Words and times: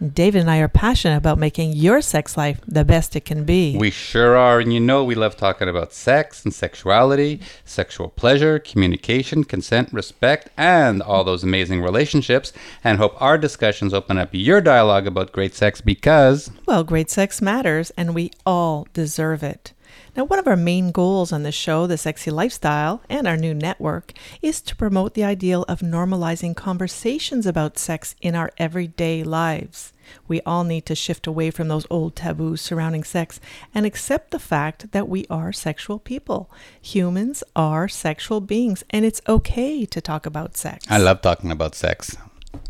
David 0.00 0.42
and 0.42 0.50
I 0.50 0.58
are 0.58 0.68
passionate 0.68 1.16
about 1.16 1.38
making 1.38 1.72
your 1.72 2.02
sex 2.02 2.36
life 2.36 2.60
the 2.66 2.84
best 2.84 3.16
it 3.16 3.24
can 3.24 3.44
be. 3.44 3.76
We 3.78 3.90
sure 3.90 4.36
are. 4.36 4.60
And 4.60 4.72
you 4.72 4.80
know, 4.80 5.02
we 5.04 5.14
love 5.14 5.36
talking 5.36 5.68
about 5.68 5.92
sex 5.92 6.44
and 6.44 6.52
sexuality, 6.52 7.40
sexual 7.64 8.08
pleasure, 8.08 8.58
communication, 8.58 9.44
consent, 9.44 9.92
respect, 9.92 10.50
and 10.56 11.02
all 11.02 11.24
those 11.24 11.42
amazing 11.42 11.80
relationships. 11.82 12.52
And 12.84 12.98
hope 12.98 13.20
our 13.20 13.38
discussions 13.38 13.94
open 13.94 14.18
up 14.18 14.30
your 14.32 14.60
dialogue 14.60 15.06
about 15.06 15.32
great 15.32 15.54
sex 15.54 15.80
because, 15.80 16.50
well, 16.66 16.84
great 16.84 17.10
sex 17.10 17.40
matters 17.40 17.90
and 17.96 18.14
we 18.14 18.30
all 18.44 18.86
deserve 18.92 19.42
it. 19.42 19.72
Now, 20.16 20.24
one 20.24 20.38
of 20.38 20.46
our 20.46 20.56
main 20.56 20.92
goals 20.92 21.30
on 21.30 21.42
the 21.42 21.52
show, 21.52 21.86
The 21.86 21.98
Sexy 21.98 22.30
Lifestyle, 22.30 23.02
and 23.10 23.28
our 23.28 23.36
new 23.36 23.52
network 23.52 24.14
is 24.40 24.62
to 24.62 24.74
promote 24.74 25.12
the 25.12 25.24
ideal 25.24 25.66
of 25.68 25.80
normalizing 25.80 26.56
conversations 26.56 27.44
about 27.44 27.76
sex 27.76 28.14
in 28.22 28.34
our 28.34 28.50
everyday 28.56 29.22
lives. 29.22 29.92
We 30.26 30.40
all 30.46 30.64
need 30.64 30.86
to 30.86 30.94
shift 30.94 31.26
away 31.26 31.50
from 31.50 31.68
those 31.68 31.86
old 31.90 32.16
taboos 32.16 32.62
surrounding 32.62 33.04
sex 33.04 33.40
and 33.74 33.84
accept 33.84 34.30
the 34.30 34.38
fact 34.38 34.92
that 34.92 35.06
we 35.06 35.26
are 35.28 35.52
sexual 35.52 35.98
people. 35.98 36.50
Humans 36.80 37.44
are 37.54 37.86
sexual 37.86 38.40
beings, 38.40 38.84
and 38.88 39.04
it's 39.04 39.20
okay 39.28 39.84
to 39.84 40.00
talk 40.00 40.24
about 40.24 40.56
sex. 40.56 40.86
I 40.88 40.96
love 40.96 41.20
talking 41.20 41.50
about 41.50 41.74
sex. 41.74 42.16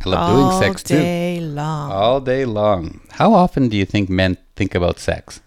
I 0.05 0.09
love 0.09 0.19
all 0.19 0.51
doing 0.51 0.63
sex 0.63 0.83
too. 0.83 0.97
All 0.97 1.01
day 1.01 1.41
long. 1.41 1.93
All 1.93 2.21
day 2.21 2.45
long. 2.45 3.01
How 3.13 3.35
often 3.35 3.69
do 3.69 3.77
you 3.77 3.85
think 3.85 4.11
men 4.11 4.37
think 4.57 4.75
about 4.75 4.99
sex? 4.99 5.41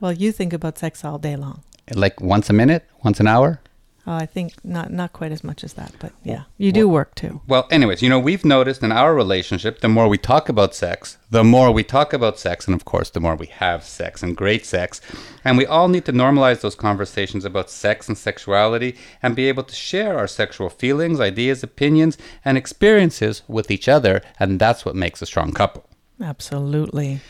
Well, 0.00 0.12
you 0.12 0.32
think 0.32 0.52
about 0.52 0.78
sex 0.78 1.04
all 1.04 1.18
day 1.18 1.36
long. 1.36 1.62
Like 1.94 2.20
once 2.20 2.50
a 2.50 2.52
minute, 2.52 2.84
once 3.02 3.20
an 3.20 3.26
hour? 3.26 3.60
Oh, 4.06 4.12
I 4.12 4.26
think 4.26 4.52
not 4.62 4.92
not 4.92 5.14
quite 5.14 5.32
as 5.32 5.42
much 5.42 5.64
as 5.64 5.72
that, 5.74 5.92
but 5.98 6.12
yeah, 6.22 6.42
you 6.58 6.72
do 6.72 6.86
well, 6.86 6.94
work 6.94 7.14
too. 7.14 7.40
Well, 7.46 7.66
anyways, 7.70 8.02
you 8.02 8.10
know, 8.10 8.18
we've 8.18 8.44
noticed 8.44 8.82
in 8.82 8.92
our 8.92 9.14
relationship, 9.14 9.80
the 9.80 9.88
more 9.88 10.08
we 10.08 10.18
talk 10.18 10.50
about 10.50 10.74
sex, 10.74 11.16
the 11.30 11.42
more 11.42 11.72
we 11.72 11.84
talk 11.84 12.12
about 12.12 12.38
sex, 12.38 12.66
and 12.66 12.74
of 12.74 12.84
course, 12.84 13.08
the 13.08 13.20
more 13.20 13.34
we 13.34 13.46
have 13.46 13.82
sex 13.82 14.22
and 14.22 14.36
great 14.36 14.66
sex. 14.66 15.00
And 15.42 15.56
we 15.56 15.64
all 15.64 15.88
need 15.88 16.04
to 16.04 16.12
normalize 16.12 16.60
those 16.60 16.74
conversations 16.74 17.46
about 17.46 17.70
sex 17.70 18.06
and 18.06 18.18
sexuality 18.18 18.94
and 19.22 19.34
be 19.34 19.48
able 19.48 19.62
to 19.64 19.74
share 19.74 20.18
our 20.18 20.26
sexual 20.26 20.68
feelings, 20.68 21.18
ideas, 21.18 21.62
opinions, 21.62 22.18
and 22.44 22.58
experiences 22.58 23.42
with 23.48 23.70
each 23.70 23.88
other. 23.88 24.20
And 24.38 24.60
that's 24.60 24.84
what 24.84 24.94
makes 24.96 25.22
a 25.22 25.26
strong 25.26 25.52
couple. 25.52 25.86
Absolutely. 26.20 27.20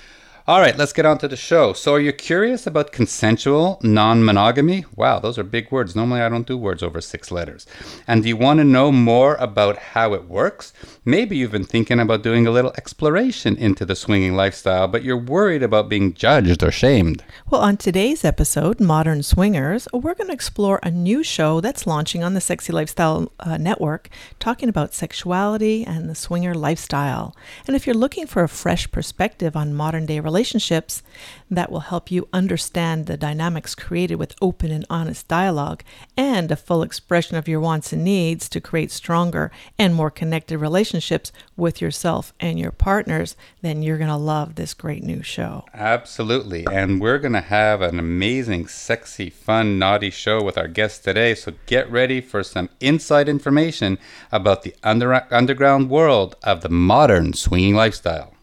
All 0.47 0.61
right, 0.61 0.77
let's 0.77 0.93
get 0.93 1.07
on 1.07 1.17
to 1.21 1.27
the 1.27 1.39
show. 1.39 1.73
So, 1.73 1.95
are 1.95 2.01
you 2.01 2.13
curious 2.13 2.67
about 2.67 2.93
consensual 2.93 3.81
non 3.83 4.23
monogamy? 4.23 4.85
Wow, 4.95 5.19
those 5.19 5.39
are 5.39 5.43
big 5.43 5.73
words. 5.73 5.97
Normally, 5.97 6.21
I 6.21 6.29
don't 6.29 6.47
do 6.47 6.59
words 6.59 6.83
over 6.83 7.01
six 7.01 7.31
letters. 7.31 7.67
And 8.07 8.23
do 8.23 8.29
you 8.29 8.37
want 8.37 8.59
to 8.59 8.65
know 8.65 8.93
more 8.93 9.37
about 9.37 9.79
how 9.79 10.13
it 10.13 10.29
works? 10.29 10.75
Maybe 11.03 11.39
you've 11.39 11.51
been 11.51 11.65
thinking 11.65 11.99
about 11.99 12.23
doing 12.23 12.47
a 12.47 12.51
little 12.51 12.75
exploration 12.77 13.57
into 13.57 13.87
the 13.87 13.97
swinging 13.97 14.37
lifestyle, 14.37 14.87
but 14.87 15.03
you're 15.03 15.17
worried 15.17 15.63
about 15.63 15.89
being 15.89 16.13
judged 16.13 16.63
or 16.63 16.71
shamed. 16.71 17.25
Well, 17.49 17.63
on 17.63 17.79
today's 17.79 18.23
episode, 18.23 18.81
Modern 18.81 19.23
Swingers, 19.23 19.89
we're 19.95 20.13
going 20.13 20.29
to 20.29 20.35
explore 20.35 20.79
a 20.83 20.91
new 20.91 21.23
show 21.23 21.63
that's 21.63 21.87
launching 21.87 22.23
on 22.23 22.35
the 22.35 22.43
Sexy 22.43 22.71
Lifestyle 22.71 23.33
uh, 23.41 23.57
Network, 23.57 24.11
talking 24.41 24.69
about 24.69 24.93
sexuality 24.93 25.87
and 25.87 26.11
the 26.11 26.15
swinger 26.15 26.53
lifestyle. 26.53 27.35
And 27.67 27.75
if 27.75 27.87
you're 27.87 27.97
looking 27.97 28.27
for 28.27 28.43
a 28.43 28.49
fresh 28.49 28.91
perspective 28.91 29.57
on 29.57 29.73
modern 29.73 30.05
day 30.05 30.21
relationships, 30.21 30.34
relationships 30.35 31.01
that 31.49 31.71
will 31.71 31.87
help 31.95 32.11
you 32.11 32.27
understand 32.33 33.07
the 33.07 33.17
dynamics 33.17 33.77
created 33.77 34.17
with 34.17 34.35
open 34.43 34.73
and 34.73 34.85
honest 34.91 35.29
dialogue 35.29 35.85
and 36.17 36.51
a 36.51 36.57
full 36.57 36.83
expression 36.83 37.37
of 37.37 37.47
your 37.47 37.61
wants 37.61 37.93
and 37.93 38.03
needs 38.03 38.49
to 38.49 38.61
create 38.61 38.91
stronger 38.91 39.53
and 39.79 39.95
more 39.95 40.11
connected 40.11 40.59
relationships 40.59 41.31
with 41.57 41.81
yourself 41.81 42.33
and 42.41 42.59
your 42.59 42.73
partners, 42.73 43.37
then 43.63 43.81
you're 43.81 43.97
going 43.97 44.11
to 44.11 44.17
love 44.17 44.57
this 44.57 44.75
great 44.75 45.05
new 45.05 45.23
show. 45.23 45.65
Absolutely. 45.73 46.67
And 46.67 47.01
we're 47.01 47.21
going 47.21 47.35
to 47.35 47.41
have 47.41 47.81
an 47.81 48.01
amazing, 48.01 48.67
sexy, 48.67 49.31
fun, 49.31 49.79
naughty 49.79 50.11
show 50.11 50.43
with 50.43 50.59
our 50.59 50.67
guests 50.67 50.99
today. 50.99 51.37
So 51.37 51.53
get 51.67 51.89
ready 51.89 52.21
for 52.21 52.43
some 52.43 52.71
inside 52.81 53.29
information 53.29 53.99
about 54.33 54.65
the 54.65 54.75
under- 54.83 55.33
underground 55.33 55.91
world 55.91 56.35
of 56.43 56.63
the 56.63 56.69
modern 56.69 57.35
swinging 57.35 57.77
lifestyle. 57.77 58.34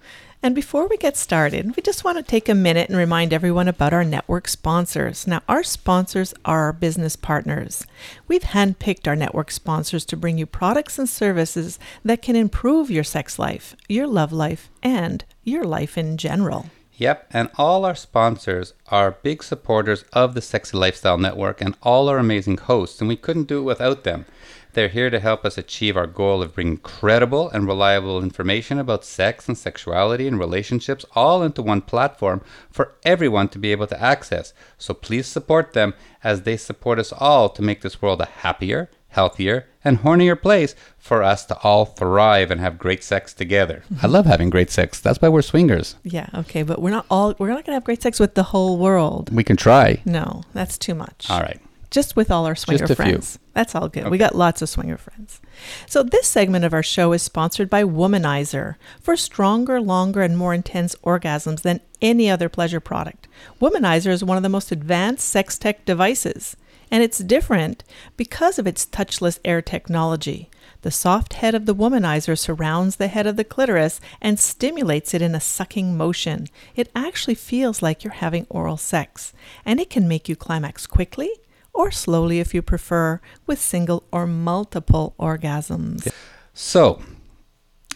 And 0.43 0.55
before 0.55 0.87
we 0.87 0.97
get 0.97 1.17
started, 1.17 1.75
we 1.75 1.83
just 1.83 2.03
want 2.03 2.17
to 2.17 2.23
take 2.23 2.49
a 2.49 2.55
minute 2.55 2.89
and 2.89 2.97
remind 2.97 3.31
everyone 3.31 3.67
about 3.67 3.93
our 3.93 4.03
network 4.03 4.47
sponsors. 4.47 5.27
Now, 5.27 5.43
our 5.47 5.61
sponsors 5.61 6.33
are 6.45 6.61
our 6.63 6.73
business 6.73 7.15
partners. 7.15 7.85
We've 8.27 8.41
handpicked 8.41 9.07
our 9.07 9.15
network 9.15 9.51
sponsors 9.51 10.03
to 10.05 10.17
bring 10.17 10.39
you 10.39 10.47
products 10.47 10.97
and 10.97 11.07
services 11.07 11.77
that 12.03 12.23
can 12.23 12.35
improve 12.35 12.89
your 12.89 13.03
sex 13.03 13.37
life, 13.37 13.75
your 13.87 14.07
love 14.07 14.31
life, 14.31 14.71
and 14.81 15.23
your 15.43 15.63
life 15.63 15.95
in 15.95 16.17
general. 16.17 16.71
Yep, 16.95 17.27
and 17.31 17.49
all 17.59 17.85
our 17.85 17.95
sponsors 17.95 18.73
are 18.87 19.17
big 19.21 19.43
supporters 19.43 20.05
of 20.11 20.33
the 20.33 20.41
Sexy 20.41 20.75
Lifestyle 20.75 21.19
Network 21.19 21.61
and 21.61 21.77
all 21.83 22.09
our 22.09 22.17
amazing 22.17 22.57
hosts, 22.57 22.99
and 22.99 23.07
we 23.07 23.15
couldn't 23.15 23.47
do 23.47 23.59
it 23.59 23.63
without 23.63 24.03
them. 24.03 24.25
They're 24.73 24.87
here 24.87 25.09
to 25.09 25.19
help 25.19 25.45
us 25.45 25.57
achieve 25.57 25.97
our 25.97 26.07
goal 26.07 26.41
of 26.41 26.55
bringing 26.55 26.77
credible 26.77 27.49
and 27.49 27.67
reliable 27.67 28.21
information 28.21 28.79
about 28.79 29.03
sex 29.03 29.47
and 29.47 29.57
sexuality 29.57 30.27
and 30.27 30.39
relationships 30.39 31.05
all 31.13 31.43
into 31.43 31.61
one 31.61 31.81
platform 31.81 32.41
for 32.69 32.95
everyone 33.03 33.49
to 33.49 33.59
be 33.59 33.71
able 33.71 33.87
to 33.87 34.01
access. 34.01 34.53
So 34.77 34.93
please 34.93 35.27
support 35.27 35.73
them 35.73 35.93
as 36.23 36.43
they 36.43 36.57
support 36.57 36.99
us 36.99 37.11
all 37.11 37.49
to 37.49 37.61
make 37.61 37.81
this 37.81 38.01
world 38.01 38.21
a 38.21 38.25
happier, 38.25 38.89
healthier, 39.09 39.67
and 39.83 39.99
hornier 39.99 40.41
place 40.41 40.73
for 40.97 41.21
us 41.21 41.45
to 41.47 41.57
all 41.59 41.85
thrive 41.85 42.49
and 42.49 42.61
have 42.61 42.77
great 42.77 43.03
sex 43.03 43.33
together. 43.33 43.83
I 44.01 44.07
love 44.07 44.25
having 44.25 44.49
great 44.49 44.69
sex. 44.69 45.01
That's 45.01 45.21
why 45.21 45.27
we're 45.27 45.41
swingers. 45.41 45.95
Yeah, 46.03 46.29
okay, 46.33 46.63
but 46.63 46.81
we're 46.81 46.91
not 46.91 47.05
all 47.09 47.35
we're 47.37 47.49
not 47.49 47.65
going 47.65 47.73
to 47.73 47.73
have 47.73 47.83
great 47.83 48.01
sex 48.01 48.19
with 48.19 48.35
the 48.35 48.43
whole 48.43 48.77
world. 48.77 49.33
We 49.33 49.43
can 49.43 49.57
try. 49.57 50.01
No, 50.05 50.43
that's 50.53 50.77
too 50.77 50.95
much. 50.95 51.29
All 51.29 51.41
right 51.41 51.59
just 51.91 52.15
with 52.15 52.31
all 52.31 52.47
our 52.47 52.55
swinger 52.55 52.87
friends. 52.87 53.37
Few. 53.37 53.40
That's 53.53 53.75
all 53.75 53.89
good. 53.89 54.03
Okay. 54.03 54.09
We 54.09 54.17
got 54.17 54.35
lots 54.35 54.61
of 54.61 54.69
swinger 54.69 54.97
friends. 54.97 55.41
So, 55.85 56.03
this 56.03 56.27
segment 56.27 56.63
of 56.63 56.73
our 56.73 56.83
show 56.83 57.11
is 57.11 57.21
sponsored 57.21 57.69
by 57.69 57.83
Womanizer 57.83 58.75
for 59.01 59.17
stronger, 59.17 59.81
longer, 59.81 60.21
and 60.21 60.37
more 60.37 60.53
intense 60.53 60.95
orgasms 61.03 61.61
than 61.61 61.81
any 62.01 62.29
other 62.29 62.47
pleasure 62.47 62.79
product. 62.79 63.27
Womanizer 63.59 64.09
is 64.09 64.23
one 64.23 64.37
of 64.37 64.43
the 64.43 64.49
most 64.49 64.71
advanced 64.71 65.27
sex 65.27 65.57
tech 65.57 65.83
devices, 65.83 66.55
and 66.89 67.03
it's 67.03 67.17
different 67.19 67.83
because 68.15 68.57
of 68.57 68.67
its 68.67 68.85
touchless 68.85 69.39
air 69.43 69.61
technology. 69.61 70.49
The 70.81 70.91
soft 70.91 71.33
head 71.33 71.53
of 71.53 71.67
the 71.67 71.75
womanizer 71.75 72.37
surrounds 72.37 72.95
the 72.95 73.07
head 73.07 73.27
of 73.27 73.35
the 73.35 73.43
clitoris 73.43 74.01
and 74.19 74.39
stimulates 74.39 75.13
it 75.13 75.21
in 75.21 75.35
a 75.35 75.39
sucking 75.39 75.95
motion. 75.95 76.47
It 76.75 76.89
actually 76.95 77.35
feels 77.35 77.83
like 77.83 78.03
you're 78.03 78.13
having 78.13 78.47
oral 78.49 78.77
sex, 78.77 79.33
and 79.63 79.79
it 79.79 79.89
can 79.89 80.07
make 80.07 80.27
you 80.27 80.35
climax 80.35 80.87
quickly 80.87 81.31
or 81.73 81.91
slowly 81.91 82.39
if 82.39 82.53
you 82.53 82.61
prefer, 82.61 83.21
with 83.45 83.59
single 83.59 84.03
or 84.11 84.27
multiple 84.27 85.15
orgasms. 85.19 86.07
So, 86.53 87.01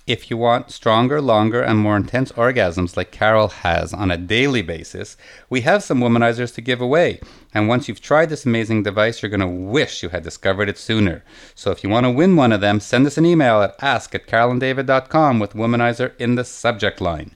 if 0.08 0.30
you 0.30 0.38
want 0.38 0.70
stronger, 0.70 1.20
longer, 1.20 1.64
and 1.64 1.80
more 1.80 1.98
intense 1.98 2.32
orgasms 2.34 2.96
like 2.96 3.10
Carol 3.10 3.48
has 3.48 3.92
on 3.92 4.12
a 4.12 4.18
daily 4.18 4.62
basis, 4.62 5.18
we 5.50 5.62
have 5.62 5.84
some 5.84 6.00
womanizers 6.00 6.54
to 6.54 6.62
give 6.62 6.80
away. 6.80 7.20
And 7.56 7.68
once 7.68 7.88
you've 7.88 8.02
tried 8.02 8.30
this 8.30 8.46
amazing 8.46 8.84
device, 8.84 9.22
you're 9.24 9.32
going 9.32 9.40
to 9.40 9.48
wish 9.48 10.04
you 10.04 10.10
had 10.10 10.22
discovered 10.22 10.70
it 10.70 10.78
sooner. 10.78 11.24
So 11.56 11.72
if 11.72 11.84
you 11.84 11.90
want 11.90 12.06
to 12.06 12.12
win 12.12 12.36
one 12.36 12.52
of 12.52 12.62
them, 12.62 12.80
send 12.80 13.08
us 13.08 13.18
an 13.18 13.26
email 13.26 13.64
at 13.64 13.76
ask 13.82 14.14
at 14.14 14.28
carolanddavid.com 14.28 15.40
with 15.40 15.54
womanizer 15.54 16.16
in 16.20 16.36
the 16.36 16.46
subject 16.46 17.02
line. 17.02 17.36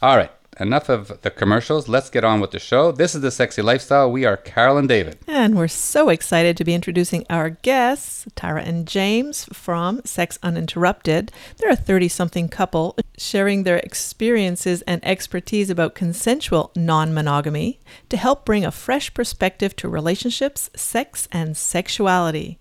All 0.00 0.16
right, 0.16 0.32
enough 0.60 0.88
of 0.88 1.20
the 1.22 1.30
commercials. 1.30 1.88
Let's 1.88 2.10
get 2.10 2.24
on 2.24 2.40
with 2.40 2.50
the 2.50 2.58
show. 2.58 2.92
This 2.92 3.14
is 3.14 3.20
The 3.20 3.30
Sexy 3.30 3.62
Lifestyle. 3.62 4.10
We 4.10 4.24
are 4.24 4.36
Carol 4.36 4.78
and 4.78 4.88
David. 4.88 5.18
And 5.26 5.56
we're 5.56 5.68
so 5.68 6.08
excited 6.08 6.56
to 6.56 6.64
be 6.64 6.74
introducing 6.74 7.24
our 7.30 7.50
guests, 7.50 8.26
Taara 8.36 8.66
and 8.66 8.86
James 8.86 9.44
from 9.52 10.00
Sex 10.04 10.38
Uninterrupted. 10.42 11.32
They're 11.58 11.70
a 11.70 11.76
30 11.76 12.08
something 12.08 12.48
couple 12.48 12.96
sharing 13.16 13.62
their 13.62 13.78
experiences 13.78 14.82
and 14.82 15.04
expertise 15.04 15.70
about 15.70 15.94
consensual 15.94 16.72
non 16.76 17.14
monogamy 17.14 17.80
to 18.08 18.16
help 18.16 18.44
bring 18.44 18.64
a 18.64 18.70
fresh 18.70 19.12
perspective 19.14 19.76
to 19.76 19.88
relationships, 19.88 20.70
sex, 20.74 21.28
and 21.32 21.56
sexuality. 21.56 22.58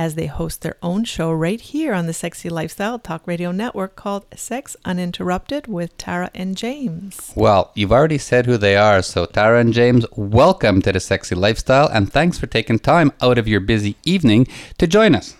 As 0.00 0.14
they 0.14 0.28
host 0.28 0.62
their 0.62 0.78
own 0.82 1.04
show 1.04 1.30
right 1.30 1.60
here 1.60 1.92
on 1.92 2.06
the 2.06 2.14
Sexy 2.14 2.48
Lifestyle 2.48 2.98
Talk 2.98 3.26
Radio 3.26 3.52
Network 3.52 3.96
called 3.96 4.24
Sex 4.34 4.74
Uninterrupted 4.82 5.66
with 5.66 5.94
Taara 5.98 6.30
and 6.34 6.56
James. 6.56 7.34
Well, 7.34 7.70
you've 7.74 7.92
already 7.92 8.16
said 8.16 8.46
who 8.46 8.56
they 8.56 8.78
are, 8.78 9.02
so 9.02 9.26
Taara 9.26 9.60
and 9.60 9.74
James, 9.74 10.06
welcome 10.16 10.80
to 10.80 10.92
the 10.92 11.00
Sexy 11.00 11.34
Lifestyle 11.34 11.86
and 11.86 12.10
thanks 12.10 12.38
for 12.38 12.46
taking 12.46 12.78
time 12.78 13.12
out 13.20 13.36
of 13.36 13.46
your 13.46 13.60
busy 13.60 13.94
evening 14.02 14.46
to 14.78 14.86
join 14.86 15.14
us. 15.14 15.36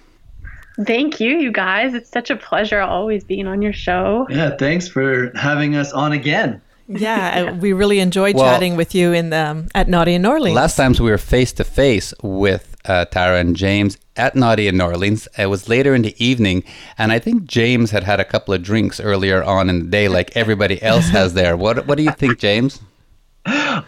Thank 0.85 1.21
you, 1.21 1.39
you 1.39 1.53
guys. 1.53 1.95
It's 1.95 2.11
such 2.11 2.29
a 2.29 2.37
pleasure 2.37 2.83
always 2.83 3.25
being 3.25 3.47
on 3.47 3.63
your 3.63 3.73
show. 3.73 4.27
Yeah, 4.29 4.57
thanks 4.59 4.87
for 4.87 5.33
having 5.39 5.75
us 5.75 5.91
on 5.95 6.13
again. 6.13 6.61
Yeah, 6.87 7.53
we 7.59 7.73
really 7.73 8.01
enjoyed 8.01 8.35
well, 8.35 8.45
chatting 8.45 8.77
with 8.77 8.95
you 8.95 9.15
in 9.15 9.31
the, 9.31 9.39
um, 9.39 9.69
at 9.75 9.89
Naughty 9.89 10.13
in 10.13 10.27
Orleans. 10.27 10.55
Last 10.55 10.77
times 10.77 11.01
we 11.01 11.11
were 11.11 11.17
face 11.17 11.55
to 11.55 11.65
face 11.65 12.13
with 12.23 12.77
uh, 12.85 13.07
Taara 13.07 13.41
and 13.41 13.57
James 13.57 13.97
at 14.21 14.37
Naughty 14.37 14.69
in 14.69 14.77
New 14.77 14.85
Orleans. 14.85 15.27
It 15.39 15.47
was 15.47 15.69
later 15.69 15.95
in 15.95 16.03
the 16.03 16.15
evening, 16.25 16.63
and 16.99 17.11
I 17.11 17.19
think 17.19 17.47
James 17.47 17.91
had 17.91 18.05
had 18.05 18.21
a 18.21 18.25
couple 18.25 18.53
of 18.55 18.63
drinks 18.63 19.01
earlier 19.01 19.43
on 19.43 19.71
in 19.71 19.79
the 19.81 19.87
day, 19.87 20.09
like 20.09 20.37
everybody 20.37 20.81
else 20.83 21.09
has 21.09 21.35
there. 21.35 21.57
What 21.57 21.87
What 21.87 21.97
do 21.97 22.05
you 22.05 22.13
think, 22.13 22.39
James? 22.39 22.81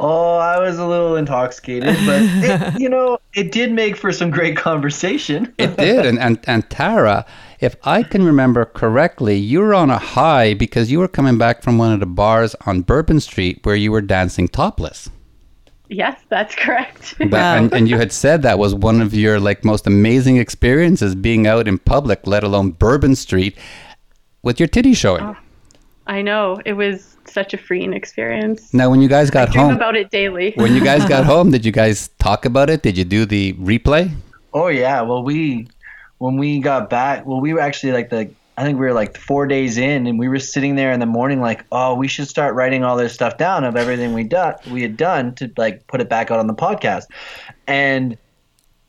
Oh, 0.00 0.38
I 0.38 0.58
was 0.58 0.79
a 0.79 0.87
little 0.87 1.17
intoxicated, 1.17 1.94
but 2.06 2.23
it, 2.23 2.75
you 2.81 2.88
know, 2.88 3.19
it 3.34 3.52
did 3.52 3.70
make 3.70 3.96
for 3.96 4.11
some 4.11 4.31
great 4.31 4.56
conversation. 4.56 5.52
it 5.58 5.76
did, 5.76 6.06
and, 6.06 6.19
and 6.19 6.38
and 6.46 6.69
Taara, 6.70 7.26
if 7.61 7.76
I 7.84 8.02
can 8.02 8.25
remember 8.25 8.64
correctly, 8.64 9.37
you 9.37 9.61
were 9.61 9.75
on 9.75 9.90
a 9.90 9.99
high 9.99 10.55
because 10.55 10.90
you 10.90 10.99
were 10.99 11.08
coming 11.08 11.37
back 11.37 11.62
from 11.62 11.76
one 11.76 11.93
of 11.93 12.00
the 12.00 12.06
bars 12.06 12.56
on 12.67 12.81
Bourbon 12.81 13.20
Street 13.20 13.61
where 13.64 13.76
you 13.76 13.93
were 13.93 14.00
dancing 14.00 14.49
topless. 14.49 15.11
Yes, 15.93 16.19
that's 16.31 16.55
correct. 16.55 17.19
That, 17.19 17.59
and, 17.59 17.73
and 17.73 17.89
you 17.89 17.99
had 17.99 18.12
said 18.12 18.43
that 18.43 18.59
was 18.59 18.75
one 18.75 19.03
of 19.03 19.12
your 19.12 19.39
like 19.39 19.65
most 19.65 19.87
amazing 19.87 20.39
experiences 20.39 21.15
being 21.15 21.47
out 21.47 21.69
in 21.69 21.79
public, 21.79 22.27
let 22.27 22.43
alone 22.43 22.71
Bourbon 22.71 23.15
Street, 23.15 23.56
with 24.43 24.59
your 24.59 24.69
titty 24.69 24.94
showing. 24.94 25.23
Oh, 25.23 25.37
I 26.06 26.23
know 26.23 26.61
it 26.65 26.73
was 26.73 27.17
such 27.27 27.53
a 27.53 27.59
freeing 27.59 27.93
experience. 27.93 28.73
Now, 28.73 28.91
when 28.91 29.03
you 29.03 29.09
guys 29.09 29.31
got 29.31 29.55
I 29.55 29.61
home, 29.61 29.75
about 29.75 29.94
it 29.94 30.11
daily. 30.11 30.53
when 30.56 30.75
you 30.75 30.83
guys 30.83 31.05
got 31.06 31.25
home, 31.33 31.50
did 31.50 31.65
you 31.65 31.73
guys 31.73 32.09
talk 32.19 32.47
about 32.47 32.71
it? 32.71 32.83
Did 32.83 32.97
you 32.97 33.05
do 33.05 33.27
the 33.27 33.53
replay? 33.55 34.15
Oh 34.55 34.69
yeah. 34.69 35.03
Well, 35.03 35.23
we 35.23 35.69
when 36.19 36.39
we 36.39 36.59
got 36.61 36.89
back, 36.89 37.27
well, 37.27 37.41
we 37.41 37.53
were 37.53 37.61
actually 37.61 37.93
like 37.93 38.09
the 38.09 38.31
I 38.57 38.65
think 38.65 38.79
we 38.79 38.87
were 38.87 38.93
like 38.93 39.17
four 39.17 39.47
days 39.47 39.79
in, 39.79 40.07
and 40.07 40.19
we 40.19 40.29
were 40.29 40.39
sitting 40.39 40.75
there 40.75 40.93
in 40.93 41.01
the 41.01 41.07
morning, 41.07 41.41
like, 41.41 41.65
oh, 41.73 41.95
we 41.95 42.07
should 42.07 42.29
start 42.29 42.55
writing 42.55 42.85
all 42.85 42.97
this 42.97 43.15
stuff 43.15 43.39
down 43.39 43.65
of 43.65 43.77
everything 43.77 44.13
we 44.13 44.25
done 44.25 44.55
we 44.71 44.83
had 44.83 44.97
done 44.97 45.35
to 45.37 45.51
like 45.57 45.87
put 45.87 46.01
it 46.01 46.09
back 46.09 46.31
out 46.31 46.39
on 46.39 46.47
the 46.47 46.55
podcast, 46.55 47.05
and 47.67 48.19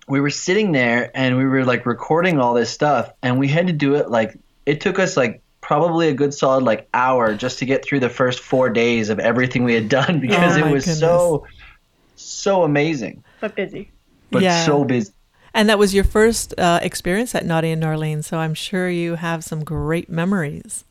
we 0.08 0.20
were 0.20 0.30
sitting 0.30 0.74
there 0.74 1.10
and 1.14 1.38
we 1.38 1.46
were 1.46 1.64
like 1.64 1.86
recording 1.86 2.40
all 2.40 2.54
this 2.54 2.70
stuff, 2.70 3.12
and 3.22 3.40
we 3.40 3.48
had 3.48 3.68
to 3.68 3.74
do 3.74 3.96
it 3.96 4.10
like 4.10 4.38
it 4.66 4.82
took 4.82 5.00
us 5.00 5.16
like 5.16 5.42
probably 5.64 6.10
a 6.10 6.14
good 6.14 6.34
solid 6.34 6.64
like 6.64 6.90
hour 6.94 7.34
just 7.34 7.60
to 7.60 7.66
get 7.66 7.86
through 7.86 8.02
the 8.02 8.10
first 8.10 8.42
four 8.42 8.70
days 8.70 9.10
of 9.10 9.18
everything 9.20 9.64
we 9.64 9.74
had 9.74 9.88
done 10.02 10.20
because 10.20 10.58
oh 10.58 10.60
it 10.60 10.72
was 10.72 10.84
goodness. 10.84 11.00
so 11.00 11.48
so 12.16 12.64
amazing 12.64 13.24
but 13.40 13.56
busy 13.56 13.90
but 14.30 14.42
yeah. 14.42 14.66
so 14.66 14.84
busy 14.84 15.13
and 15.54 15.70
that 15.70 15.78
was 15.78 15.94
your 15.94 16.04
first 16.04 16.54
uh, 16.58 16.80
experience 16.82 17.36
at 17.36 17.46
Naughty 17.46 17.72
and 17.72 17.84
Orleans 17.84 18.28
so 18.28 18.38
i'm 18.38 18.54
sure 18.54 18.90
you 18.90 19.16
have 19.16 19.44
some 19.44 19.64
great 19.64 20.10
memories 20.10 20.84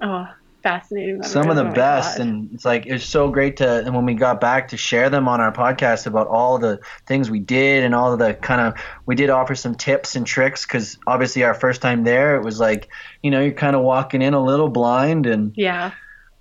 oh 0.00 0.26
fascinating. 0.62 1.22
Some 1.22 1.50
of 1.50 1.56
the 1.56 1.68
oh 1.68 1.72
best, 1.72 2.18
and 2.18 2.50
it's 2.52 2.64
like 2.64 2.86
it's 2.86 3.04
so 3.04 3.30
great 3.30 3.58
to. 3.58 3.84
And 3.84 3.94
when 3.94 4.06
we 4.06 4.14
got 4.14 4.40
back 4.40 4.68
to 4.68 4.76
share 4.76 5.10
them 5.10 5.28
on 5.28 5.40
our 5.40 5.52
podcast 5.52 6.06
about 6.06 6.28
all 6.28 6.58
the 6.58 6.80
things 7.06 7.30
we 7.30 7.40
did 7.40 7.84
and 7.84 7.94
all 7.94 8.16
the 8.16 8.34
kind 8.34 8.60
of 8.60 8.74
we 9.04 9.14
did 9.14 9.30
offer 9.30 9.54
some 9.54 9.74
tips 9.74 10.16
and 10.16 10.26
tricks 10.26 10.64
because 10.64 10.98
obviously 11.06 11.42
our 11.44 11.54
first 11.54 11.82
time 11.82 12.04
there 12.04 12.36
it 12.36 12.44
was 12.44 12.60
like 12.60 12.88
you 13.22 13.30
know 13.30 13.40
you're 13.40 13.52
kind 13.52 13.76
of 13.76 13.82
walking 13.82 14.22
in 14.22 14.34
a 14.34 14.42
little 14.42 14.68
blind 14.68 15.26
and 15.26 15.52
yeah 15.56 15.92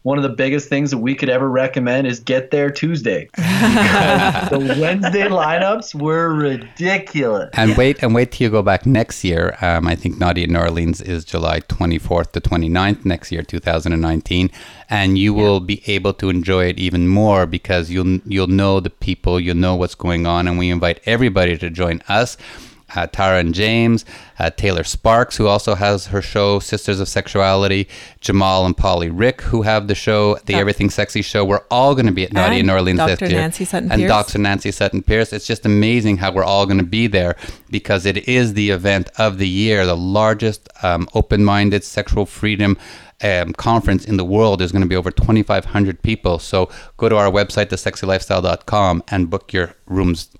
one 0.04 0.18
of 0.18 0.24
the 0.24 0.30
biggest 0.30 0.68
things 0.68 0.90
that 0.90 0.98
we 0.98 1.14
could 1.14 1.30
ever 1.30 1.48
recommend 1.48 2.08
is 2.08 2.20
get 2.20 2.50
there 2.50 2.72
Tuesday. 2.72 3.30
the 3.36 4.78
Wednesday 4.80 5.28
lineups 5.28 5.94
were 5.94 6.34
ridiculous. 6.34 7.52
And 7.54 7.78
wait 7.78 8.02
and 8.02 8.16
wait 8.16 8.32
till 8.32 8.46
you 8.46 8.52
go 8.52 8.64
back 8.64 8.86
next 8.86 9.24
year. 9.24 9.56
Um, 9.62 9.88
I 9.88 9.96
think 9.96 10.18
Naughty 10.18 10.44
in 10.44 10.56
Orleans 10.56 11.02
is 11.02 11.24
July 11.24 11.60
24th 11.62 12.32
to 12.32 12.42
29th 12.42 13.06
next 13.06 13.32
year, 13.32 13.44
2019, 13.44 14.50
and 14.90 15.18
you 15.20 15.36
yeah. 15.36 15.44
will 15.44 15.60
be 15.60 15.84
able 15.86 16.14
to 16.14 16.30
enjoy 16.30 16.66
it 16.66 16.80
even 16.80 17.08
more 17.08 17.46
because 17.46 17.92
you'll 17.92 18.20
you'll 18.26 18.48
know 18.48 18.80
the 18.80 18.90
people, 18.90 19.40
you'll 19.40 19.56
know 19.56 19.76
what's 19.76 19.96
going 19.96 20.26
on, 20.26 20.48
and 20.48 20.58
we 20.58 20.72
invite 20.72 21.00
everybody 21.06 21.58
to 21.58 21.70
join 21.70 22.02
us 22.08 22.38
uh, 22.96 23.08
Taara 23.08 23.40
and 23.40 23.54
James, 23.54 24.06
uh, 24.40 24.50
Taylor 24.50 24.84
Sparks, 24.84 25.38
who 25.38 25.48
also 25.48 25.76
has 25.76 26.08
her 26.08 26.22
show 26.22 26.60
Sisters 26.60 27.00
of 27.00 27.08
Sexuality, 27.08 27.88
Jamal 28.20 28.66
and 28.66 28.76
Polly 28.76 29.10
Rick, 29.10 29.42
who 29.42 29.62
have 29.62 29.88
the 29.88 29.96
show 29.96 30.36
The 30.46 30.56
Everything 30.56 30.90
Sexy 30.90 31.22
Show. 31.22 31.46
We're 31.46 31.64
all 31.70 31.94
going 31.96 32.08
to 32.08 32.12
be 32.12 32.24
at 32.24 32.34
Naughty 32.34 32.60
in 32.60 32.70
Orleans 32.70 33.00
Dr. 33.00 33.16
this 33.18 33.32
year. 33.32 33.40
Nancy 33.40 33.66
Sutton 33.66 33.92
and 33.92 34.08
Dr. 34.08 34.40
Nancy 34.40 34.72
Sutton 34.72 35.04
Pierce. 35.04 35.34
It's 35.34 35.48
just 35.48 35.66
amazing 35.66 36.18
how 36.18 36.32
we're 36.32 36.44
all 36.44 36.66
going 36.66 36.80
to 36.80 36.84
be 36.84 37.08
there 37.08 37.36
because 37.70 38.06
it 38.06 38.28
is 38.28 38.54
the 38.54 38.72
event 38.72 39.10
of 39.18 39.38
the 39.38 39.48
year, 39.48 39.86
the 39.86 39.98
largest 39.98 40.70
um, 40.84 41.08
open-minded 41.14 41.84
sexual 41.84 42.26
freedom. 42.26 42.78
Um, 43.24 43.54
conference 43.54 44.06
in 44.06 44.18
the 44.18 44.26
world. 44.26 44.60
There's 44.60 44.72
going 44.72 44.82
to 44.82 44.88
be 44.88 44.96
over 44.96 45.12
2,500 45.12 46.02
people. 46.02 46.40
So 46.40 46.72
go 46.98 47.08
to 47.08 47.18
our 47.18 47.30
website, 47.30 47.68
thesexylifestyle.com, 47.68 49.04
and 49.10 49.30
book 49.30 49.54
your 49.54 49.76
rooms 49.86 50.32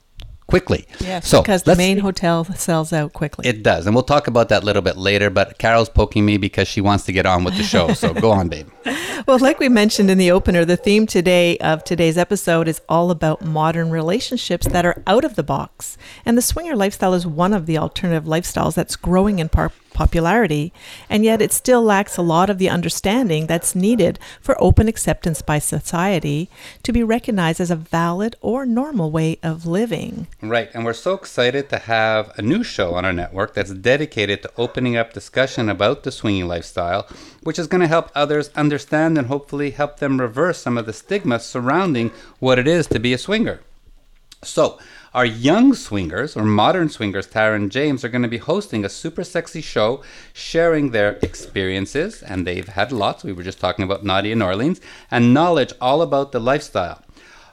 quickly. 0.52 0.86
Yes, 1.00 1.28
so 1.28 1.42
because 1.42 1.64
the 1.64 1.76
main 1.76 1.98
hotel 1.98 2.44
sells 2.46 2.94
out 2.94 3.14
quickly. 3.14 3.48
It 3.48 3.64
does. 3.64 3.88
And 3.88 3.96
we'll 3.96 4.04
talk 4.04 4.28
about 4.28 4.50
that 4.50 4.62
a 4.62 4.66
little 4.66 4.82
bit 4.82 4.98
later. 4.98 5.30
But 5.30 5.58
Carol's 5.58 5.90
poking 5.90 6.26
me 6.26 6.38
because 6.38 6.68
she 6.68 6.82
wants 6.82 7.06
to 7.06 7.12
get 7.12 7.26
on 7.26 7.44
with 7.44 7.58
the 7.58 7.64
show. 7.64 7.94
So 7.94 8.14
go 8.14 8.32
on, 8.32 8.50
babe. 8.50 8.68
Well, 9.28 9.38
like 9.38 9.60
we 9.60 9.70
mentioned 9.70 10.10
in 10.10 10.18
the 10.18 10.32
opener, 10.32 10.66
the 10.66 10.76
theme 10.76 11.06
today 11.06 11.56
of 11.60 11.84
today's 11.84 12.18
episode 12.18 12.68
is 12.68 12.82
all 12.90 13.12
about 13.12 13.46
modern 13.46 13.92
relationships 13.92 14.68
that 14.68 14.84
are 14.84 15.04
out 15.06 15.24
of 15.24 15.36
the 15.36 15.44
box. 15.44 15.96
And 16.26 16.36
the 16.36 16.42
swinger 16.42 16.76
lifestyle 16.76 17.14
is 17.14 17.28
one 17.28 17.54
of 17.54 17.68
the 17.68 17.78
alternative 17.78 18.24
lifestyles 18.24 18.74
that's 18.74 18.96
growing 18.96 19.38
in 19.38 19.48
par- 19.48 19.74
popularity, 19.94 20.74
and 21.10 21.24
yet 21.24 21.42
it 21.42 21.52
still 21.52 21.82
lacks 21.82 22.18
a 22.18 22.22
lot 22.22 22.50
of 22.50 22.58
the 22.58 22.70
understanding 22.70 23.48
that's 23.48 23.76
needed 23.76 24.20
for 24.42 24.62
open 24.62 24.88
acceptance 24.88 25.42
by 25.42 25.60
society 25.60 26.50
to 26.84 26.92
be 26.92 27.04
recognized 27.04 27.60
as 27.60 27.72
a 27.72 27.76
valid 27.76 28.36
or 28.42 28.66
normal 28.66 29.12
way 29.12 29.38
of 29.44 29.66
living. 29.66 30.28
Right, 30.42 30.70
and 30.74 30.86
we're 30.86 30.94
so 30.94 31.14
excited 31.14 31.70
to 31.70 31.78
have 31.78 32.32
a 32.38 32.42
new 32.42 32.64
show 32.64 32.94
on 32.96 33.06
our 33.06 33.14
network 33.14 33.54
that's 33.54 33.74
dedicated 33.74 34.42
to 34.42 34.52
opening 34.58 34.96
up 34.96 35.14
discussion 35.14 35.70
about 35.70 36.04
the 36.04 36.12
swinging 36.12 36.48
lifestyle, 36.48 37.08
which 37.44 37.60
is 37.60 37.68
going 37.68 37.82
to 37.82 37.88
help 37.88 38.12
others 38.16 38.50
understand 38.56 39.18
and 39.18 39.28
hopefully 39.28 39.72
help 39.72 39.98
them 39.98 40.20
reverse 40.20 40.60
some 40.60 40.78
of 40.78 40.86
the 40.86 40.94
stigma 40.94 41.40
surrounding 41.40 42.12
what 42.40 42.60
it 42.60 42.68
is 42.68 42.88
to 42.88 43.00
be 43.00 43.14
a 43.14 43.18
swinger. 43.18 43.62
So, 44.44 44.80
our 45.14 45.26
young 45.26 45.74
swingers, 45.74 46.38
or 46.38 46.44
modern 46.44 46.88
swingers, 46.88 47.28
Taara 47.28 47.56
and 47.56 47.72
James, 47.72 48.06
are 48.06 48.10
going 48.10 48.22
to 48.22 48.30
be 48.30 48.38
hosting 48.38 48.86
a 48.86 48.90
super 48.90 49.24
sexy 49.24 49.62
show 49.62 50.02
sharing 50.32 50.92
their 50.92 51.20
experiences, 51.22 52.24
and 52.24 52.48
they've 52.48 52.68
had 52.68 52.92
lots. 52.92 53.24
We 53.24 53.34
were 53.34 53.44
just 53.44 53.60
talking 53.60 53.84
about 53.84 54.06
Naughty 54.06 54.32
in 54.32 54.42
Orleans, 54.42 54.80
and 55.10 55.34
knowledge 55.34 55.74
all 55.82 56.02
about 56.02 56.32
the 56.32 56.40
lifestyle. 56.40 57.04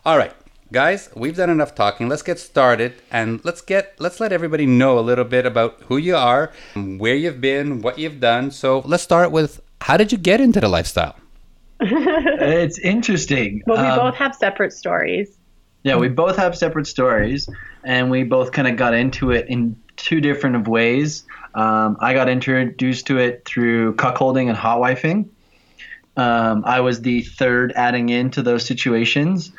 All 0.05 0.17
right, 0.17 0.33
guys, 0.71 1.11
we've 1.17 1.37
done 1.37 1.51
enough 1.51 1.75
talking. 1.75 2.09
Let's 2.09 2.23
get 2.23 2.39
started 2.39 2.95
and 3.11 3.45
let's 3.45 3.61
get 3.61 3.95
let's 3.99 4.21
let 4.21 4.33
everybody 4.33 4.65
know 4.65 4.99
a 4.99 5.01
little 5.01 5.25
bit 5.25 5.45
about 5.45 5.83
who 5.87 5.97
you 5.97 6.17
are, 6.17 6.53
where 6.75 7.17
you've 7.17 7.41
been, 7.41 7.83
what 7.83 7.99
you've 7.99 8.21
done. 8.21 8.51
So 8.51 8.81
let's 8.87 9.03
start 9.03 9.33
with 9.33 9.61
how 9.81 9.97
did 9.97 10.13
you 10.13 10.19
get 10.19 10.41
into 10.41 10.61
the 10.61 10.69
lifestyle? 10.69 11.17
it's 11.81 12.79
interesting. 12.79 13.63
Well, 13.67 13.83
we 13.83 13.89
um, 13.89 13.99
both 13.99 14.15
have 14.17 14.35
separate 14.35 14.73
stories. 14.73 15.38
Yeah, 15.83 15.97
we 15.97 16.09
both 16.09 16.37
have 16.37 16.57
separate 16.57 16.87
stories, 16.87 17.49
and 17.85 18.11
we 18.11 18.25
both 18.25 18.53
kind 18.53 18.69
of 18.69 18.77
got 18.77 18.95
into 18.95 19.31
it 19.31 19.49
in 19.49 19.81
two 19.97 20.21
different 20.21 20.67
ways. 20.67 21.25
Um, 21.55 21.97
I 22.01 22.15
got 22.15 22.29
introduced 22.29 23.07
to 23.07 23.19
it 23.19 23.45
through 23.45 23.95
cuckolding 23.95 24.49
and 24.49 24.57
hot 24.57 24.81
wifing. 24.81 25.29
Um, 26.17 26.65
I 26.67 26.81
was 26.81 27.01
the 27.01 27.23
third 27.23 27.73
adding 27.77 28.09
into 28.09 28.43
those 28.43 28.67
situations, 28.67 29.53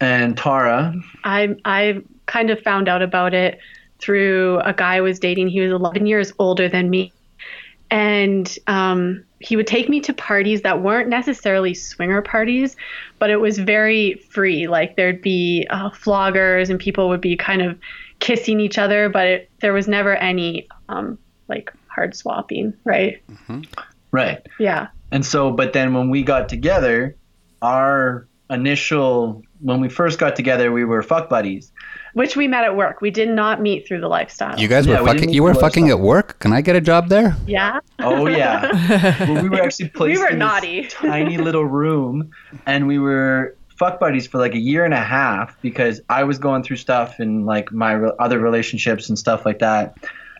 and 0.00 0.36
Taara. 0.36 1.00
I 1.24 1.56
I 1.64 2.02
kind 2.26 2.50
of 2.50 2.60
found 2.60 2.88
out 2.88 3.02
about 3.02 3.34
it 3.34 3.58
through 3.98 4.60
a 4.60 4.72
guy 4.72 4.96
I 4.96 5.00
was 5.00 5.18
dating. 5.18 5.48
He 5.48 5.60
was 5.60 5.72
11 5.72 6.06
years 6.06 6.32
older 6.38 6.68
than 6.68 6.90
me, 6.90 7.12
and 7.90 8.58
um, 8.66 9.24
he 9.38 9.56
would 9.56 9.66
take 9.66 9.88
me 9.88 10.00
to 10.00 10.12
parties 10.12 10.62
that 10.62 10.82
weren't 10.82 11.08
necessarily 11.08 11.74
swinger 11.74 12.22
parties, 12.22 12.76
but 13.18 13.30
it 13.30 13.36
was 13.36 13.58
very 13.58 14.14
free. 14.30 14.66
Like 14.66 14.96
there'd 14.96 15.22
be 15.22 15.66
uh, 15.70 15.90
floggers 15.90 16.70
and 16.70 16.80
people 16.80 17.08
would 17.08 17.20
be 17.20 17.36
kind 17.36 17.62
of 17.62 17.78
kissing 18.18 18.60
each 18.60 18.78
other, 18.78 19.08
but 19.08 19.26
it, 19.26 19.50
there 19.60 19.72
was 19.72 19.86
never 19.86 20.16
any 20.16 20.68
um, 20.88 21.18
like 21.48 21.72
hard 21.88 22.16
swapping, 22.16 22.74
right? 22.84 23.22
Mm-hmm. 23.28 23.62
Right. 24.10 24.46
Yeah. 24.58 24.88
And 25.12 25.24
so, 25.24 25.50
but 25.50 25.72
then 25.72 25.94
when 25.94 26.10
we 26.10 26.22
got 26.22 26.48
together, 26.48 27.16
our 27.62 28.26
initial 28.50 29.42
when 29.60 29.80
we 29.80 29.88
first 29.88 30.18
got 30.18 30.36
together, 30.36 30.70
we 30.70 30.84
were 30.84 31.02
fuck 31.02 31.28
buddies. 31.28 31.72
Which 32.16 32.34
we 32.34 32.48
met 32.48 32.64
at 32.64 32.74
work. 32.74 33.02
We 33.02 33.10
did 33.10 33.28
not 33.28 33.60
meet 33.60 33.86
through 33.86 34.00
the 34.00 34.08
lifestyle. 34.08 34.58
You 34.58 34.68
guys 34.68 34.86
were 34.86 34.94
Yeah, 34.94 35.00
fucking. 35.04 35.20
didn't 35.20 35.34
You 35.34 35.42
were 35.42 35.52
fucking 35.52 35.90
at 35.90 36.00
work. 36.00 36.38
Can 36.38 36.50
I 36.50 36.62
get 36.62 36.74
a 36.74 36.80
job 36.80 37.10
there? 37.10 37.36
yeah. 37.46 37.80
Oh 37.98 38.26
yeah. 38.26 38.70
well, 39.28 39.42
we 39.42 39.50
were 39.50 39.60
actually 39.62 39.90
placed 39.90 40.18
We 40.18 40.22
were 40.24 40.28
in 40.30 40.38
this 40.38 40.46
naughty. 40.48 40.82
tiny 40.90 41.36
little 41.36 41.66
room, 41.66 42.30
and 42.64 42.86
we 42.86 42.98
were 42.98 43.54
fuck 43.76 44.00
buddies 44.00 44.26
for 44.26 44.38
like 44.38 44.54
a 44.54 44.58
year 44.58 44.86
and 44.86 44.94
a 44.94 45.04
half 45.18 45.60
because 45.60 46.00
I 46.08 46.24
was 46.24 46.38
going 46.38 46.62
through 46.62 46.76
stuff 46.78 47.20
in 47.20 47.44
like 47.44 47.70
my 47.70 47.92
re- 47.92 48.12
other 48.18 48.38
relationships 48.38 49.10
and 49.10 49.18
stuff 49.18 49.44
like 49.44 49.58
that, 49.58 49.98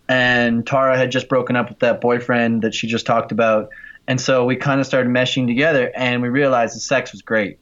and 0.09 0.64
Taara 0.64 0.97
had 0.97 1.11
just 1.11 1.28
broken 1.28 1.56
up 1.56 1.68
with 1.68 1.80
that 1.80 2.00
boyfriend 2.00 2.62
that 2.62 2.73
she 2.75 2.87
just 2.87 3.04
talked 3.04 3.33
about, 3.33 3.68
and 4.09 4.18
so 4.18 4.47
we 4.47 4.56
kind 4.56 4.80
of 4.80 4.87
started 4.87 5.11
meshing 5.12 5.47
together, 5.47 5.92
and 5.95 6.23
we 6.23 6.30
realized 6.30 6.75
the 6.75 6.80
sex 6.80 7.12
was 7.12 7.21
great. 7.21 7.59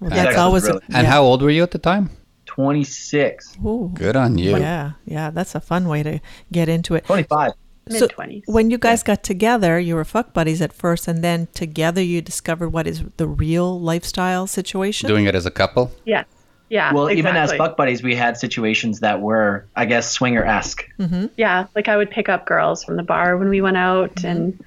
Well, 0.00 0.10
Sex 0.10 0.22
that's 0.22 0.28
was 0.36 0.44
always. 0.44 0.64
really- 0.68 0.82
And 0.92 1.06
yeah. 1.06 1.10
how 1.12 1.22
old 1.22 1.40
were 1.40 1.48
you 1.48 1.62
at 1.62 1.70
the 1.70 1.78
time? 1.78 2.10
Twenty 2.56 2.82
six. 2.84 3.56
Ooh. 3.64 3.90
Good 3.94 4.16
on 4.16 4.36
you. 4.38 4.56
Yeah, 4.56 4.92
yeah, 5.04 5.30
that's 5.30 5.54
a 5.54 5.60
fun 5.60 5.86
way 5.88 6.02
to 6.02 6.20
get 6.50 6.68
into 6.68 6.94
it. 6.96 7.04
25. 7.04 7.52
Mid 7.88 7.98
So, 8.00 8.06
twenties. 8.08 8.42
when 8.46 8.70
you 8.70 8.78
guys 8.78 9.04
got 9.04 9.22
together, 9.22 9.78
you 9.78 9.94
were 9.94 10.04
fuck 10.04 10.32
buddies 10.34 10.60
at 10.60 10.72
first, 10.72 11.06
and 11.06 11.22
then 11.22 11.46
together 11.54 12.02
you 12.02 12.20
discovered 12.20 12.70
what 12.70 12.86
is 12.88 13.04
the 13.16 13.28
real 13.28 13.78
lifestyle 13.80 14.48
situation. 14.48 15.06
Doing 15.06 15.26
it 15.26 15.34
as 15.36 15.46
a 15.46 15.50
couple. 15.52 15.92
yeah. 16.04 16.24
Yeah. 16.68 16.92
Well, 16.92 17.12
even 17.12 17.36
as 17.36 17.52
fuck 17.52 17.76
buddies, 17.76 18.02
we 18.02 18.16
had 18.16 18.36
situations 18.36 18.98
that 18.98 19.20
were, 19.20 19.64
I 19.76 19.84
guess, 19.84 20.10
swinger 20.10 20.44
esque. 20.44 20.84
Mm-hmm. 20.98 21.26
Yeah. 21.36 21.66
Like 21.76 21.86
I 21.86 21.96
would 21.96 22.10
pick 22.10 22.28
up 22.28 22.44
girls 22.44 22.82
from 22.82 22.96
the 22.96 23.04
bar 23.04 23.36
when 23.36 23.48
we 23.50 23.60
went 23.60 23.76
out 23.76 24.24
and 24.24 24.58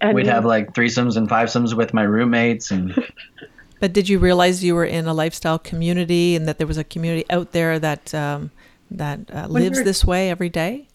and 0.00 0.14
We'd 0.16 0.26
have 0.26 0.44
like 0.44 0.72
threesomes 0.74 1.16
and 1.16 1.28
fivesomes 1.28 1.72
with 1.76 1.94
my 1.94 2.02
roommates, 2.02 2.72
and 2.72 2.94
But 3.80 3.92
did 3.92 4.08
you 4.08 4.18
realize 4.18 4.64
you 4.64 4.74
were 4.74 4.84
in 4.84 5.06
a 5.06 5.14
lifestyle 5.14 5.58
community, 5.58 6.36
and 6.36 6.46
that 6.48 6.58
there 6.58 6.66
was 6.66 6.78
a 6.78 6.84
community 6.84 7.24
out 7.30 7.52
there 7.52 7.78
that 7.78 8.14
um, 8.14 8.50
that 8.90 9.20
uh, 9.32 9.46
lives 9.48 9.78
you're- 9.78 9.84
this 9.84 10.04
way 10.04 10.30
every 10.30 10.48
day? 10.48 10.88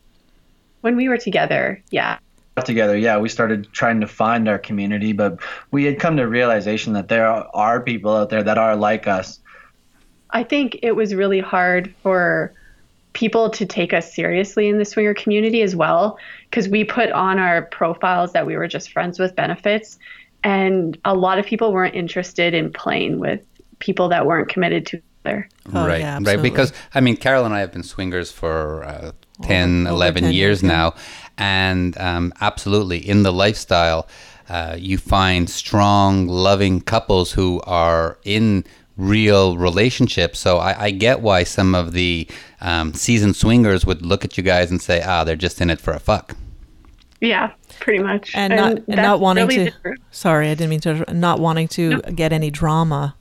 when 0.82 0.96
we 0.96 1.10
were 1.10 1.18
together, 1.18 1.82
yeah. 1.92 2.18
together, 2.66 2.98
yeah, 2.98 3.18
we 3.18 3.30
started 3.30 3.72
trying 3.72 4.02
to 4.02 4.08
find 4.08 4.48
our 4.48 4.60
community, 4.60 5.14
but 5.14 5.40
we 5.72 5.86
had 5.86 6.00
come 6.00 6.18
to 6.18 6.28
realization 6.28 6.94
that 6.94 7.08
there 7.08 7.28
are 7.28 7.82
people 7.82 8.16
out 8.16 8.30
there 8.30 8.44
that 8.44 8.58
are 8.58 8.76
like 8.76 9.08
us. 9.08 9.40
I 10.32 10.44
think 10.44 10.80
it 10.84 10.92
was 10.92 11.16
really 11.16 11.40
hard 11.40 11.94
for 12.04 12.54
people 13.14 13.50
to 13.50 13.66
take 13.66 13.94
us 13.94 14.14
seriously 14.14 14.68
in 14.68 14.78
the 14.78 14.86
swinger 14.86 15.14
community 15.14 15.62
as 15.62 15.76
well 15.76 16.18
because 16.50 16.70
we 16.70 16.84
put 16.84 17.12
on 17.12 17.40
our 17.40 17.64
profiles 17.64 18.34
that 18.34 18.46
we 18.46 18.56
were 18.56 18.68
just 18.68 18.92
friends 18.92 19.18
with 19.20 19.36
benefits 19.36 19.98
and 20.44 20.98
a 21.06 21.14
lot 21.14 21.40
of 21.40 21.46
people 21.46 21.74
weren't 21.74 21.96
interested 21.96 22.54
in 22.54 22.72
playing 22.72 23.20
with 23.20 23.46
people 23.80 24.10
that 24.10 24.26
weren't 24.26 24.50
committed 24.50 24.86
to 24.88 24.98
each 24.98 25.04
other. 25.26 25.50
Oh, 25.74 25.88
right, 25.88 26.02
yeah, 26.02 26.20
right. 26.22 26.42
Because 26.42 26.74
I 26.94 27.02
mean, 27.02 27.18
Carol 27.18 27.46
and 27.46 27.54
I 27.54 27.60
have 27.60 27.72
been 27.72 27.84
swingers 27.84 28.32
for 28.32 28.84
uh, 28.84 29.12
10, 29.44 29.88
over 29.88 29.96
11 29.96 30.24
10 30.24 30.32
years 30.32 30.36
years, 30.36 30.64
yeah. 30.64 30.70
now, 30.70 30.96
and 31.38 31.98
um, 31.98 32.34
absolutely 32.42 32.98
in 32.98 33.24
the 33.24 33.32
lifestyle, 33.32 34.08
uh, 34.50 34.76
you 34.78 34.98
find 34.98 35.50
strong, 35.50 36.28
loving 36.28 36.82
couples 36.82 37.32
who 37.32 37.62
are 37.66 38.18
in 38.24 38.64
real 38.98 39.58
relationships. 39.58 40.40
So 40.40 40.58
I, 40.58 40.86
I 40.86 40.92
get 40.92 41.22
why 41.22 41.44
some 41.44 41.74
of 41.76 41.94
the 41.94 42.28
um, 42.62 42.94
seasoned 42.94 43.36
swingers 43.36 43.86
would 43.86 44.06
look 44.06 44.26
at 44.26 44.38
you 44.38 44.44
guys 44.44 44.72
and 44.72 44.82
say, 44.82 45.02
"Ah, 45.02 45.24
they're 45.24 45.36
just 45.36 45.62
in 45.62 45.70
it 45.70 45.80
for 45.80 45.94
a 45.94 46.00
fuck." 46.00 46.36
Yeah, 47.22 47.52
pretty 47.80 48.04
much. 48.04 48.36
And, 48.36 48.56
not 48.56 48.72
and 48.88 48.96
not 48.96 49.20
wanting 49.20 49.48
really 49.48 49.66
to. 49.66 49.72
the 49.72 49.82
truth. 49.82 50.00
Sorry, 50.12 50.50
I 50.50 50.56
didn't 50.56 50.70
mean 50.70 50.82
to. 50.82 51.14
Not 51.14 51.40
wanting 51.40 51.68
to 51.70 52.02
get 52.02 52.34
any 52.34 52.52
drama, 52.52 53.16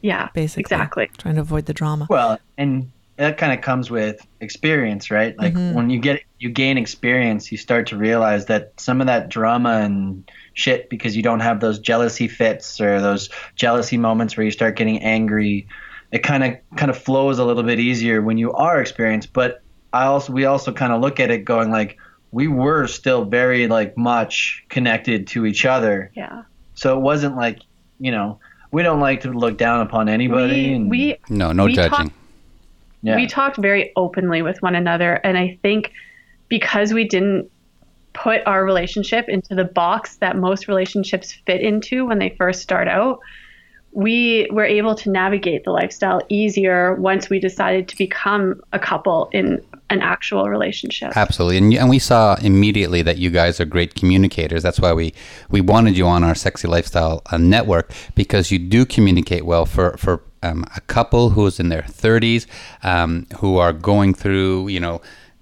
Yeah, 0.00 0.28
basically. 0.34 0.60
exactly. 0.62 1.10
Trying 1.18 1.36
to 1.36 1.40
avoid 1.40 1.66
the 1.66 1.74
drama. 1.74 2.06
Well, 2.08 2.38
and 2.56 2.90
that 3.16 3.38
kind 3.38 3.52
of 3.52 3.60
comes 3.60 3.90
with 3.90 4.26
experience, 4.40 5.10
right? 5.10 5.38
Like 5.38 5.54
mm-hmm. 5.54 5.74
when 5.74 5.90
you 5.90 6.00
get 6.00 6.22
you 6.38 6.50
gain 6.50 6.78
experience, 6.78 7.52
you 7.52 7.58
start 7.58 7.86
to 7.88 7.96
realize 7.96 8.46
that 8.46 8.72
some 8.78 9.00
of 9.00 9.06
that 9.06 9.28
drama 9.28 9.80
and 9.82 10.28
shit 10.54 10.90
because 10.90 11.16
you 11.16 11.22
don't 11.22 11.40
have 11.40 11.60
those 11.60 11.78
jealousy 11.78 12.28
fits 12.28 12.80
or 12.80 13.00
those 13.00 13.30
jealousy 13.54 13.96
moments 13.96 14.36
where 14.36 14.44
you 14.44 14.50
start 14.50 14.76
getting 14.76 15.00
angry. 15.02 15.68
It 16.10 16.22
kind 16.22 16.44
of 16.44 16.56
kind 16.76 16.90
of 16.90 16.98
flows 16.98 17.38
a 17.38 17.44
little 17.44 17.62
bit 17.62 17.78
easier 17.78 18.20
when 18.20 18.36
you 18.36 18.52
are 18.52 18.80
experienced, 18.80 19.32
but 19.32 19.62
I 19.92 20.04
also 20.06 20.32
we 20.32 20.44
also 20.44 20.72
kind 20.72 20.92
of 20.92 21.00
look 21.00 21.20
at 21.20 21.30
it 21.30 21.44
going 21.44 21.70
like 21.70 21.98
we 22.34 22.48
were 22.48 22.88
still 22.88 23.24
very 23.24 23.68
like 23.68 23.96
much 23.96 24.64
connected 24.68 25.28
to 25.28 25.46
each 25.46 25.64
other. 25.64 26.10
Yeah. 26.14 26.42
So 26.74 26.98
it 26.98 27.00
wasn't 27.00 27.36
like, 27.36 27.60
you 28.00 28.10
know, 28.10 28.40
we 28.72 28.82
don't 28.82 28.98
like 28.98 29.20
to 29.20 29.30
look 29.30 29.56
down 29.56 29.82
upon 29.82 30.08
anybody. 30.08 30.70
We, 30.70 30.74
and, 30.74 30.90
we 30.90 31.16
No, 31.28 31.52
no 31.52 31.66
We 31.66 31.74
judging. 31.74 31.90
talk- 31.90 32.12
yeah. 33.02 33.16
we 33.16 33.26
talked 33.28 33.58
very 33.58 33.92
openly 33.94 34.42
with 34.42 34.60
one 34.62 34.74
another 34.74 35.12
and 35.12 35.36
i 35.36 35.58
think 35.62 35.92
because 36.48 36.92
we 36.94 37.06
didn't 37.06 37.50
put 38.14 38.40
our 38.46 38.64
relationship 38.64 39.28
into 39.28 39.54
the 39.54 39.64
box 39.64 40.16
that 40.16 40.36
most 40.36 40.68
relationships 40.68 41.32
fit 41.46 41.60
into 41.60 42.06
when 42.06 42.18
they 42.18 42.30
first 42.30 42.62
start 42.62 42.88
out 42.88 43.20
we 43.92 44.48
were 44.50 44.64
able 44.64 44.94
to 44.94 45.10
navigate 45.10 45.64
the 45.64 45.70
lifestyle 45.70 46.20
easier 46.28 46.94
once 46.94 47.28
we 47.28 47.38
decided 47.38 47.88
to 47.88 47.96
become 47.96 48.60
a 48.72 48.78
couple 48.78 49.28
in 49.32 49.62
an 49.90 50.00
actual 50.00 50.48
relationship 50.48 51.16
Absolutely, 51.16 51.58
and, 51.58 51.74
and 51.74 51.90
we 51.90 51.98
saw 51.98 52.36
immediately 52.36 53.02
that 53.02 53.18
you 53.18 53.30
guys 53.30 53.60
are 53.60 53.64
great 53.64 53.94
communicators. 53.94 54.62
That's 54.62 54.80
why 54.80 54.92
we 54.92 55.14
we 55.50 55.60
wanted 55.60 55.96
you 55.96 56.06
on 56.06 56.24
our 56.24 56.34
Sexy 56.34 56.68
Lifestyle 56.68 57.22
uh, 57.30 57.38
network 57.38 57.92
because 58.14 58.50
you 58.50 58.58
do 58.58 58.86
communicate 58.86 59.44
well 59.44 59.66
for 59.66 59.96
for 59.96 60.22
um, 60.42 60.64
a 60.76 60.80
couple 60.82 61.30
who's 61.30 61.60
in 61.60 61.68
their 61.68 61.82
thirties, 61.82 62.46
um, 62.82 63.26
who 63.38 63.58
are 63.58 63.72
going 63.72 64.14
through 64.14 64.68
you 64.68 64.80
know 64.80 65.00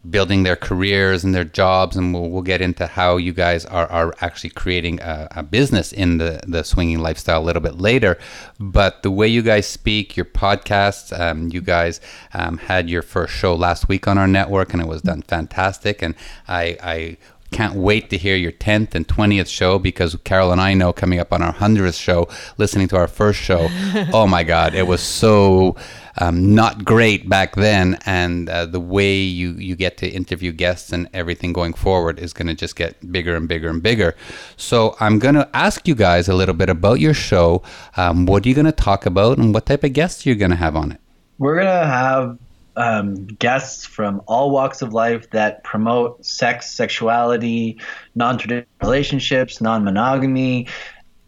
building 0.09 0.43
their 0.43 0.57
careers 0.57 1.23
and 1.23 1.35
their 1.35 1.45
jobs, 1.45 1.97
and 1.97 2.13
we'll, 2.13 2.29
we'll 2.29 2.43
get 2.43 2.61
into 2.61 2.87
how 2.87 3.17
you 3.17 3.33
guys 3.33 3.65
are, 3.67 3.87
are 3.87 4.15
actually 4.21 4.51
creating 4.51 5.01
a, 5.01 5.29
a 5.33 5.43
business 5.43 5.93
in 5.93 6.19
the, 6.19 6.41
the 6.47 6.65
swinging 6.65 6.99
lifestyle 6.99 7.41
a 7.41 7.45
little 7.45 7.63
bit 7.63 7.79
later. 7.79 8.19
But 8.59 9.03
the 9.03 9.11
way 9.11 9.29
you 9.29 9.43
guys 9.43 9.67
speak, 9.67 10.17
your 10.17 10.27
podcasts, 10.27 11.19
um, 11.19 11.49
you 11.49 11.61
guys 11.61 12.01
um, 12.35 12.59
had 12.59 12.91
your 12.91 13.03
first 13.03 13.35
show 13.35 13.55
last 13.55 13.89
week 13.89 14.09
on 14.09 14.19
our 14.19 14.29
network, 14.29 14.73
and 14.73 14.83
it 14.83 14.89
was 14.89 15.03
done 15.03 15.23
fantastic. 15.23 16.03
And 16.03 16.15
I, 16.49 16.77
I 16.83 17.17
can't 17.53 17.75
wait 17.75 18.11
to 18.11 18.19
hear 18.19 18.35
your 18.35 18.51
10th 18.51 18.95
and 18.95 19.07
20th 19.07 19.47
show 19.47 19.79
because 19.79 20.17
Carol 20.25 20.51
and 20.51 20.61
I 20.61 20.75
know 20.75 20.93
coming 20.93 21.21
up 21.21 21.33
on 21.33 21.43
our 21.43 21.53
100th 21.53 22.01
show, 22.01 22.29
listening 22.59 22.89
to 22.89 22.97
our 22.97 23.07
first 23.07 23.39
show, 23.39 23.69
oh 24.13 24.27
my 24.27 24.43
God, 24.43 24.75
it 24.75 24.87
was 24.87 25.03
so 25.03 25.77
um, 26.19 26.55
not 26.55 26.85
great 26.85 27.29
back 27.29 27.57
then. 27.57 27.99
And 28.07 28.49
uh, 28.49 28.67
the 28.67 28.81
way 28.81 29.17
you, 29.17 29.53
you 29.53 29.77
get 29.77 29.97
to 29.99 30.09
interview 30.09 30.53
guests 30.53 30.93
and 30.93 31.09
everything 31.13 31.53
going 31.53 31.75
forward 31.75 32.19
is 32.19 32.33
going 32.33 32.49
to 32.49 32.55
just 32.55 32.77
get 32.77 33.13
bigger 33.13 33.37
and 33.37 33.49
bigger 33.49 33.69
and 33.69 33.83
bigger. 33.83 34.15
So 34.57 34.97
I'm 35.01 35.19
going 35.19 35.35
to 35.35 35.49
ask 35.55 35.87
you 35.89 35.95
guys 35.95 36.29
a 36.29 36.35
little 36.35 36.55
bit 36.55 36.69
about 36.69 37.01
your 37.01 37.15
show. 37.15 37.63
Um, 37.97 38.27
what 38.27 38.45
are 38.45 38.49
you 38.49 38.55
going 38.55 38.67
to 38.67 38.73
talk 38.73 39.07
about 39.07 39.39
and 39.39 39.55
what 39.55 39.67
type 39.67 39.85
of 39.85 39.93
guests 39.93 40.27
you're 40.27 40.37
going 40.37 40.51
to 40.51 40.57
have 40.57 40.77
on 40.77 40.93
it? 40.93 41.01
We're 41.43 41.57
gonna 41.57 41.87
have 41.87 42.39
um, 42.77 43.27
guests 43.27 43.85
from 43.85 44.23
all 44.27 44.53
walks 44.53 44.81
of 44.81 44.93
life 44.93 45.29
that 45.31 45.65
promote 45.65 46.25
sex, 46.25 46.71
sexuality, 46.71 47.81
non-traditional 48.15 48.69
relationships, 48.81 49.61
non-monogamy, 49.61 50.69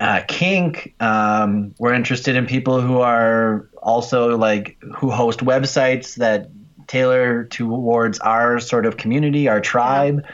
uh, 0.05 0.21
kink. 0.29 0.95
Um, 1.01 1.75
we're 1.79 1.95
interested 1.95 2.37
in 2.37 2.47
people 2.47 2.81
who 2.81 3.01
are 3.01 3.69
also 3.83 4.37
like 4.37 4.77
who 4.97 5.11
host 5.11 5.41
websites 5.41 6.17
that 6.17 6.51
tailor 6.87 7.45
towards 7.45 8.19
our 8.21 8.61
sort 8.61 8.85
of 8.87 8.97
community, 8.97 9.49
our 9.49 9.61
tribe. 9.61 10.25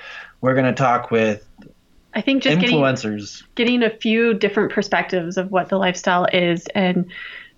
We're 0.40 0.54
gonna 0.54 0.74
talk 0.74 1.10
with 1.10 1.46
i 2.12 2.20
think 2.20 2.42
just 2.42 2.58
getting 2.58 2.76
influencers. 2.76 3.44
getting 3.54 3.84
a 3.84 3.90
few 3.90 4.34
different 4.34 4.72
perspectives 4.72 5.36
of 5.36 5.52
what 5.52 5.68
the 5.68 5.76
lifestyle 5.78 6.26
is 6.32 6.66
and 6.74 7.08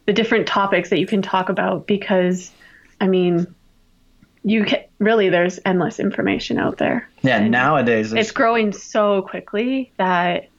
the 0.05 0.13
different 0.13 0.47
topics 0.47 0.91
that 0.91 0.99
you 0.99 1.07
can 1.07 1.23
talk 1.23 1.49
about 1.49 1.87
because 1.87 2.53
i 3.01 3.07
mean 3.07 3.47
you 4.45 4.65
can 4.67 4.81
really 4.99 5.31
there's 5.31 5.59
endless 5.65 5.99
information 5.99 6.59
out 6.59 6.77
there 6.77 7.09
Yeah, 7.23 7.39
And 7.39 7.51
nowadays 7.51 8.13
it's 8.13 8.31
growing 8.31 8.73
so 8.75 9.23
quickly 9.23 9.91
that 9.97 10.51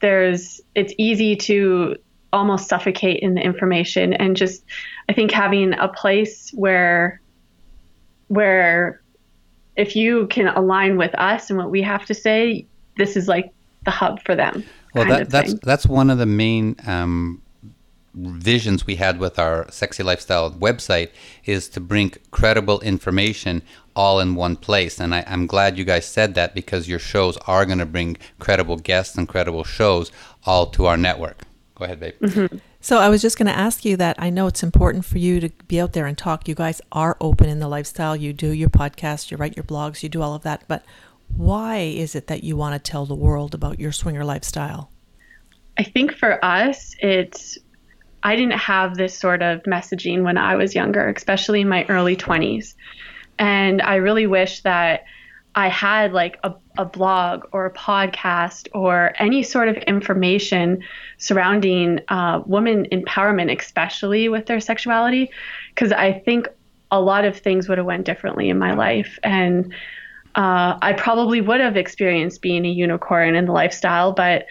there's 0.00 0.60
it's 0.74 0.92
easy 0.98 1.36
to 1.36 1.96
almost 2.32 2.68
suffocate 2.68 3.20
in 3.20 3.34
the 3.34 3.40
information 3.40 4.12
and 4.12 4.36
just 4.36 4.62
i 5.08 5.12
think 5.12 5.30
having 5.30 5.72
a 5.74 5.88
place 5.88 6.50
where 6.54 7.20
where 8.28 9.00
if 9.76 9.96
you 9.96 10.26
can 10.26 10.48
align 10.48 10.96
with 10.96 11.14
us 11.14 11.48
and 11.48 11.58
what 11.58 11.70
we 11.70 11.80
have 11.80 12.04
to 12.04 12.14
say 12.14 12.66
this 12.96 13.16
is 13.16 13.28
like 13.28 13.52
the 13.84 13.90
hub 13.90 14.22
for 14.24 14.34
them 14.34 14.62
Well, 14.94 15.06
that, 15.06 15.30
that's 15.30 15.54
that's 15.60 15.86
one 15.86 16.10
of 16.10 16.18
the 16.18 16.26
main 16.26 16.76
um, 16.86 17.40
visions 18.18 18.86
we 18.86 18.96
had 18.96 19.18
with 19.18 19.38
our 19.38 19.70
sexy 19.70 20.02
lifestyle 20.02 20.50
website 20.50 21.10
is 21.44 21.68
to 21.70 21.80
bring 21.80 22.12
credible 22.30 22.80
information 22.80 23.62
all 23.94 24.20
in 24.20 24.34
one 24.34 24.56
place. 24.56 25.00
And 25.00 25.14
I, 25.14 25.24
I'm 25.26 25.46
glad 25.46 25.78
you 25.78 25.84
guys 25.84 26.06
said 26.06 26.34
that 26.34 26.54
because 26.54 26.88
your 26.88 26.98
shows 26.98 27.36
are 27.46 27.66
going 27.66 27.78
to 27.78 27.86
bring 27.86 28.16
credible 28.38 28.76
guests 28.76 29.16
and 29.16 29.28
credible 29.28 29.64
shows 29.64 30.10
all 30.44 30.66
to 30.66 30.86
our 30.86 30.96
network. 30.96 31.42
Go 31.74 31.84
ahead, 31.84 32.00
babe. 32.00 32.14
Mm-hmm. 32.20 32.56
So 32.80 32.98
I 32.98 33.08
was 33.08 33.22
just 33.22 33.38
going 33.38 33.46
to 33.46 33.56
ask 33.56 33.84
you 33.84 33.96
that. 33.96 34.16
I 34.18 34.30
know 34.30 34.46
it's 34.46 34.62
important 34.62 35.04
for 35.04 35.18
you 35.18 35.40
to 35.40 35.48
be 35.66 35.80
out 35.80 35.92
there 35.92 36.06
and 36.06 36.16
talk. 36.16 36.48
You 36.48 36.54
guys 36.54 36.80
are 36.92 37.16
open 37.20 37.48
in 37.48 37.60
the 37.60 37.68
lifestyle. 37.68 38.16
You 38.16 38.32
do 38.32 38.50
your 38.50 38.70
podcast, 38.70 39.30
you 39.30 39.36
write 39.36 39.56
your 39.56 39.64
blogs, 39.64 40.02
you 40.02 40.08
do 40.08 40.22
all 40.22 40.34
of 40.34 40.42
that. 40.42 40.64
But 40.68 40.84
why 41.28 41.78
is 41.78 42.14
it 42.14 42.26
that 42.28 42.42
you 42.42 42.56
want 42.56 42.74
to 42.82 42.90
tell 42.90 43.06
the 43.06 43.14
world 43.14 43.54
about 43.54 43.78
your 43.78 43.92
swinger 43.92 44.24
lifestyle? 44.24 44.90
I 45.76 45.84
think 45.84 46.12
for 46.12 46.44
us, 46.44 46.96
it's 47.00 47.58
I 48.22 48.36
didn't 48.36 48.58
have 48.58 48.96
this 48.96 49.16
sort 49.16 49.42
of 49.42 49.62
messaging 49.62 50.22
when 50.22 50.38
I 50.38 50.56
was 50.56 50.74
younger, 50.74 51.08
especially 51.08 51.60
in 51.60 51.68
my 51.68 51.84
early 51.88 52.16
20s. 52.16 52.74
And 53.38 53.80
I 53.80 53.96
really 53.96 54.26
wish 54.26 54.62
that 54.62 55.04
I 55.54 55.68
had 55.68 56.12
like 56.12 56.38
a, 56.44 56.54
a 56.76 56.84
blog 56.84 57.46
or 57.52 57.66
a 57.66 57.72
podcast 57.72 58.68
or 58.74 59.12
any 59.18 59.42
sort 59.42 59.68
of 59.68 59.76
information 59.76 60.84
surrounding 61.16 62.00
uh, 62.08 62.42
women 62.46 62.86
empowerment, 62.92 63.56
especially 63.58 64.28
with 64.28 64.46
their 64.46 64.60
sexuality, 64.60 65.30
because 65.74 65.92
I 65.92 66.12
think 66.12 66.48
a 66.90 67.00
lot 67.00 67.24
of 67.24 67.38
things 67.38 67.68
would 67.68 67.78
have 67.78 67.86
went 67.86 68.04
differently 68.04 68.48
in 68.50 68.58
my 68.58 68.74
life. 68.74 69.18
And 69.22 69.72
uh, 70.34 70.78
I 70.80 70.94
probably 70.96 71.40
would 71.40 71.60
have 71.60 71.76
experienced 71.76 72.40
being 72.40 72.64
a 72.64 72.70
unicorn 72.70 73.34
in 73.34 73.46
the 73.46 73.52
lifestyle, 73.52 74.12
but 74.12 74.46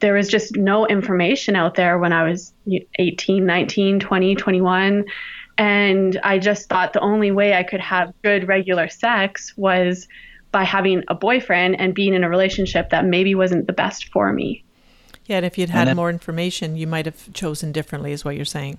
there 0.00 0.14
was 0.14 0.28
just 0.28 0.56
no 0.56 0.86
information 0.86 1.56
out 1.56 1.74
there 1.74 1.98
when 1.98 2.12
I 2.12 2.28
was 2.28 2.52
18, 2.98 3.44
19, 3.44 4.00
20, 4.00 4.34
21. 4.34 5.04
And 5.56 6.20
I 6.22 6.38
just 6.38 6.68
thought 6.68 6.92
the 6.92 7.00
only 7.00 7.30
way 7.30 7.54
I 7.54 7.64
could 7.64 7.80
have 7.80 8.14
good 8.22 8.46
regular 8.46 8.88
sex 8.88 9.52
was 9.56 10.06
by 10.52 10.64
having 10.64 11.02
a 11.08 11.14
boyfriend 11.14 11.80
and 11.80 11.94
being 11.94 12.14
in 12.14 12.24
a 12.24 12.28
relationship 12.28 12.90
that 12.90 13.04
maybe 13.04 13.34
wasn't 13.34 13.66
the 13.66 13.72
best 13.72 14.08
for 14.12 14.32
me. 14.32 14.64
Yeah, 15.26 15.38
and 15.38 15.46
if 15.46 15.58
you'd 15.58 15.68
had 15.68 15.88
then, 15.88 15.96
more 15.96 16.08
information, 16.08 16.76
you 16.76 16.86
might 16.86 17.04
have 17.04 17.32
chosen 17.34 17.72
differently, 17.72 18.12
is 18.12 18.24
what 18.24 18.34
you're 18.34 18.46
saying. 18.46 18.78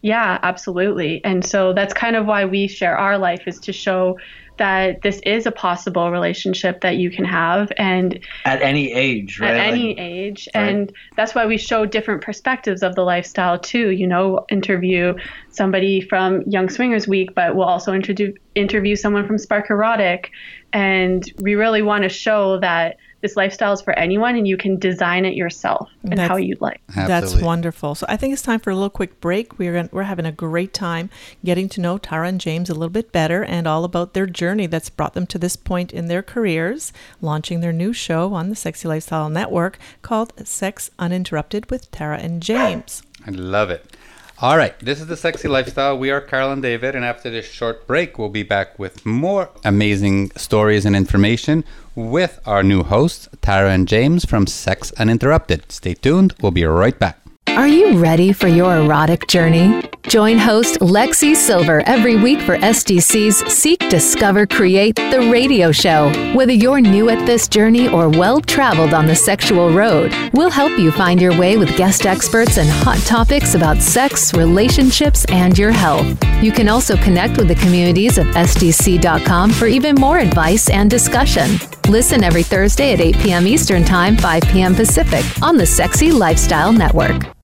Yeah, 0.00 0.38
absolutely. 0.42 1.22
And 1.24 1.44
so 1.44 1.72
that's 1.72 1.92
kind 1.92 2.16
of 2.16 2.26
why 2.26 2.44
we 2.44 2.68
share 2.68 2.96
our 2.96 3.18
life 3.18 3.42
is 3.46 3.58
to 3.60 3.72
show 3.72 4.18
that 4.58 5.02
this 5.02 5.20
is 5.24 5.46
a 5.46 5.50
possible 5.52 6.10
relationship 6.10 6.80
that 6.80 6.96
you 6.96 7.10
can 7.10 7.24
have 7.24 7.70
and 7.76 8.18
at 8.44 8.62
any 8.62 8.92
age 8.92 9.38
right? 9.40 9.54
at 9.54 9.56
any 9.56 9.88
like, 9.88 9.98
age 9.98 10.48
right. 10.54 10.62
and 10.62 10.92
that's 11.16 11.34
why 11.34 11.46
we 11.46 11.56
show 11.56 11.84
different 11.84 12.22
perspectives 12.22 12.82
of 12.82 12.94
the 12.94 13.02
lifestyle 13.02 13.58
too 13.58 13.90
you 13.90 14.06
know 14.06 14.44
interview 14.50 15.14
somebody 15.50 16.00
from 16.00 16.42
young 16.42 16.68
swingers 16.68 17.06
week 17.06 17.34
but 17.34 17.54
we'll 17.54 17.66
also 17.66 17.92
interview 17.92 18.32
interview 18.54 18.96
someone 18.96 19.26
from 19.26 19.38
spark 19.38 19.70
erotic 19.70 20.30
and 20.72 21.32
we 21.38 21.54
really 21.54 21.82
want 21.82 22.02
to 22.02 22.08
show 22.08 22.58
that 22.60 22.96
this 23.22 23.36
lifestyle 23.36 23.72
is 23.72 23.80
for 23.80 23.92
anyone 23.98 24.36
and 24.36 24.46
you 24.46 24.56
can 24.56 24.78
design 24.78 25.24
it 25.24 25.34
yourself 25.34 25.90
and 26.04 26.18
how 26.18 26.36
you'd 26.36 26.60
like. 26.60 26.80
Absolutely. 26.88 27.08
That's 27.08 27.42
wonderful. 27.42 27.94
So 27.94 28.06
I 28.08 28.16
think 28.16 28.32
it's 28.32 28.42
time 28.42 28.60
for 28.60 28.70
a 28.70 28.74
little 28.74 28.90
quick 28.90 29.20
break. 29.20 29.58
We're 29.58 29.72
going 29.72 29.88
we're 29.92 30.04
having 30.04 30.26
a 30.26 30.32
great 30.32 30.74
time 30.74 31.10
getting 31.44 31.68
to 31.70 31.80
know 31.80 31.98
Taara 31.98 32.28
and 32.28 32.40
James 32.40 32.70
a 32.70 32.74
little 32.74 32.88
bit 32.88 33.12
better 33.12 33.42
and 33.42 33.66
all 33.66 33.84
about 33.84 34.14
their 34.14 34.26
journey 34.26 34.66
that's 34.66 34.90
brought 34.90 35.14
them 35.14 35.26
to 35.28 35.38
this 35.38 35.56
point 35.56 35.92
in 35.92 36.06
their 36.06 36.22
careers, 36.22 36.92
launching 37.20 37.60
their 37.60 37.72
new 37.72 37.92
show 37.92 38.34
on 38.34 38.50
the 38.50 38.56
Sexy 38.56 38.86
Lifestyle 38.86 39.30
Network 39.30 39.78
called 40.02 40.32
Sex 40.46 40.90
Uninterrupted 40.98 41.70
with 41.70 41.90
Taara 41.90 42.22
and 42.22 42.42
James. 42.42 43.02
I 43.26 43.30
love 43.30 43.70
it. 43.70 43.96
All 44.38 44.58
right, 44.58 44.78
this 44.80 45.00
is 45.00 45.06
the 45.06 45.16
sexy 45.16 45.48
lifestyle. 45.48 45.96
We 45.96 46.10
are 46.10 46.20
Carol 46.20 46.52
and 46.52 46.60
David, 46.60 46.94
and 46.94 47.06
after 47.06 47.30
this 47.30 47.46
short 47.46 47.86
break, 47.86 48.18
we'll 48.18 48.28
be 48.28 48.42
back 48.42 48.78
with 48.78 49.06
more 49.06 49.48
amazing 49.64 50.30
stories 50.36 50.84
and 50.84 50.94
information 50.94 51.64
with 51.94 52.38
our 52.44 52.62
new 52.62 52.82
hosts, 52.82 53.30
Taara 53.40 53.74
and 53.74 53.88
James 53.88 54.26
from 54.26 54.46
Sex 54.46 54.92
Uninterrupted. 54.98 55.72
Stay 55.72 55.94
tuned, 55.94 56.34
we'll 56.42 56.52
be 56.52 56.66
right 56.66 56.98
back. 56.98 57.18
Are 57.56 57.66
you 57.66 57.98
ready 57.98 58.34
for 58.34 58.48
your 58.48 58.76
erotic 58.76 59.28
journey? 59.28 59.82
Join 60.02 60.36
host 60.36 60.78
Lexi 60.80 61.34
Silver 61.34 61.82
every 61.86 62.14
week 62.14 62.42
for 62.42 62.58
SDC's 62.58 63.50
Seek, 63.50 63.80
Discover, 63.88 64.46
Create, 64.46 64.96
the 64.96 65.30
radio 65.32 65.72
show. 65.72 66.12
Whether 66.34 66.52
you're 66.52 66.82
new 66.82 67.08
at 67.08 67.24
this 67.24 67.48
journey 67.48 67.88
or 67.88 68.10
well 68.10 68.42
traveled 68.42 68.92
on 68.92 69.06
the 69.06 69.16
sexual 69.16 69.70
road, 69.72 70.14
we'll 70.34 70.50
help 70.50 70.78
you 70.78 70.92
find 70.92 71.18
your 71.18 71.34
way 71.38 71.56
with 71.56 71.74
guest 71.78 72.04
experts 72.04 72.58
and 72.58 72.68
hot 72.68 72.98
topics 73.06 73.54
about 73.54 73.78
sex, 73.78 74.34
relationships, 74.34 75.24
and 75.30 75.58
your 75.58 75.72
health. 75.72 76.06
You 76.42 76.52
can 76.52 76.68
also 76.68 76.94
connect 76.98 77.38
with 77.38 77.48
the 77.48 77.54
communities 77.54 78.18
of 78.18 78.26
SDC.com 78.26 79.50
for 79.50 79.66
even 79.66 79.94
more 79.94 80.18
advice 80.18 80.68
and 80.68 80.90
discussion. 80.90 81.52
Listen 81.88 82.22
every 82.22 82.42
Thursday 82.42 82.92
at 82.92 83.00
8 83.00 83.16
p.m. 83.16 83.46
Eastern 83.46 83.82
Time, 83.82 84.14
5 84.18 84.42
p.m. 84.42 84.74
Pacific 84.74 85.24
on 85.42 85.56
the 85.56 85.64
Sexy 85.64 86.12
Lifestyle 86.12 86.70
Network. 86.70 87.34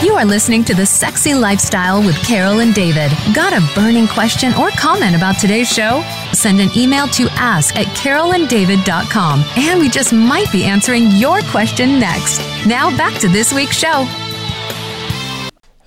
You 0.00 0.14
are 0.14 0.24
listening 0.24 0.62
to 0.66 0.76
The 0.76 0.86
Sexy 0.86 1.34
Lifestyle 1.34 2.00
with 2.00 2.14
Carol 2.24 2.60
and 2.60 2.72
David. 2.72 3.10
Got 3.34 3.52
a 3.52 3.60
burning 3.74 4.06
question 4.06 4.54
or 4.54 4.70
comment 4.70 5.16
about 5.16 5.40
today's 5.40 5.68
show? 5.68 6.04
Send 6.32 6.60
an 6.60 6.68
email 6.76 7.08
to 7.08 7.26
ask 7.32 7.74
at 7.74 7.86
carolanddavid.com 7.96 9.44
and 9.56 9.80
we 9.80 9.88
just 9.88 10.12
might 10.12 10.52
be 10.52 10.62
answering 10.62 11.10
your 11.16 11.40
question 11.50 11.98
next. 11.98 12.38
Now 12.64 12.96
back 12.96 13.20
to 13.22 13.28
this 13.28 13.52
week's 13.52 13.76
show. 13.76 14.06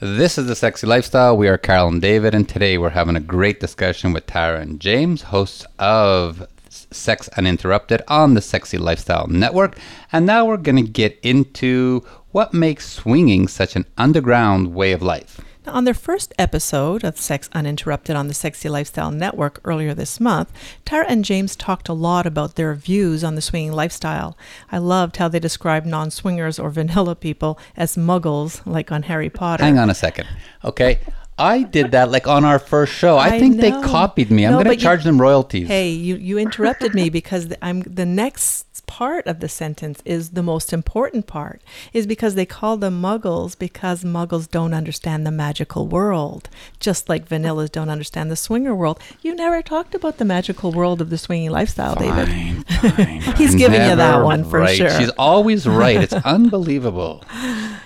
This 0.01 0.37
is 0.37 0.45
The 0.45 0.57
Sexy 0.57 0.87
Lifestyle. 0.87 1.37
We 1.37 1.47
are 1.47 1.57
Carol 1.57 1.87
and 1.87 2.01
David, 2.01 2.35
and 2.35 2.49
today 2.49 2.77
we're 2.77 2.89
having 2.89 3.15
a 3.15 3.21
great 3.21 3.61
discussion 3.61 4.11
with 4.11 4.27
Taara 4.27 4.59
and 4.59 4.81
James, 4.81 5.21
hosts 5.21 5.65
of 5.79 6.45
Sex 6.69 7.29
Uninterrupted 7.37 8.01
on 8.07 8.33
the 8.33 8.41
Sexy 8.41 8.77
Lifestyle 8.77 9.27
Network. 9.27 9.77
And 10.11 10.25
now 10.25 10.45
we're 10.45 10.57
going 10.57 10.83
to 10.83 10.91
get 10.91 11.19
into 11.23 12.03
what 12.31 12.53
makes 12.53 12.89
swinging 12.89 13.47
such 13.47 13.75
an 13.75 13.85
underground 13.97 14.73
way 14.73 14.91
of 14.91 15.01
life? 15.01 15.41
Now, 15.65 15.73
on 15.73 15.83
their 15.83 15.93
first 15.93 16.33
episode 16.39 17.03
of 17.03 17.19
Sex 17.19 17.47
Uninterrupted 17.53 18.15
on 18.15 18.27
the 18.27 18.33
Sexy 18.33 18.67
Lifestyle 18.67 19.11
Network 19.11 19.61
earlier 19.63 19.93
this 19.93 20.19
month, 20.19 20.51
Taara 20.85 21.05
and 21.07 21.23
James 21.23 21.55
talked 21.55 21.87
a 21.87 21.93
lot 21.93 22.25
about 22.25 22.55
their 22.55 22.73
views 22.73 23.23
on 23.23 23.35
the 23.35 23.41
swinging 23.41 23.71
lifestyle. 23.71 24.35
I 24.71 24.79
loved 24.79 25.17
how 25.17 25.27
they 25.27 25.39
described 25.39 25.85
non 25.85 26.09
swingers 26.09 26.57
or 26.57 26.71
vanilla 26.71 27.15
people 27.15 27.59
as 27.77 27.95
muggles, 27.95 28.65
like 28.65 28.91
on 28.91 29.03
Harry 29.03 29.29
Potter. 29.29 29.63
Hang 29.63 29.77
on 29.77 29.91
a 29.91 29.95
second. 29.95 30.27
Okay. 30.65 30.99
I 31.37 31.63
did 31.63 31.91
that 31.91 32.11
like 32.11 32.27
on 32.27 32.45
our 32.45 32.59
first 32.59 32.93
show. 32.93 33.17
I, 33.17 33.27
I 33.27 33.39
think 33.39 33.55
know. 33.55 33.61
they 33.61 33.87
copied 33.87 34.29
me. 34.29 34.45
I'm 34.45 34.53
no, 34.53 34.63
going 34.63 34.77
to 34.77 34.81
charge 34.81 34.99
you, 34.99 35.05
them 35.05 35.19
royalties. 35.19 35.67
Hey, 35.67 35.89
you, 35.89 36.15
you 36.15 36.37
interrupted 36.37 36.93
me 36.93 37.09
because 37.09 37.51
I'm 37.61 37.81
the 37.81 38.05
next 38.05 38.70
part 38.91 39.25
of 39.25 39.39
the 39.39 39.47
sentence 39.47 40.01
is 40.03 40.31
the 40.31 40.43
most 40.43 40.73
important 40.73 41.25
part 41.25 41.61
is 41.93 42.05
because 42.05 42.35
they 42.35 42.45
call 42.45 42.75
them 42.75 43.01
muggles 43.01 43.57
because 43.57 44.03
muggles 44.03 44.51
don't 44.51 44.73
understand 44.73 45.25
the 45.25 45.31
magical 45.31 45.87
world. 45.87 46.49
Just 46.81 47.07
like 47.07 47.25
vanillas 47.25 47.71
don't 47.71 47.87
understand 47.87 48.29
the 48.29 48.35
swinger 48.35 48.75
world. 48.75 48.99
You 49.21 49.33
never 49.33 49.61
talked 49.61 49.95
about 49.95 50.17
the 50.17 50.25
magical 50.25 50.73
world 50.73 50.99
of 50.99 51.09
the 51.09 51.17
swinging 51.17 51.51
lifestyle 51.51 51.95
fine, 51.95 52.65
david 52.67 52.95
fine. 52.95 53.21
he's 53.37 53.55
giving 53.55 53.81
you 53.81 53.95
that 53.95 54.25
one 54.25 54.43
for 54.43 54.59
right. 54.59 54.75
sure. 54.75 54.89
She's 54.99 55.09
always 55.11 55.65
right. 55.65 55.95
It's 55.95 56.11
unbelievable. 56.11 57.23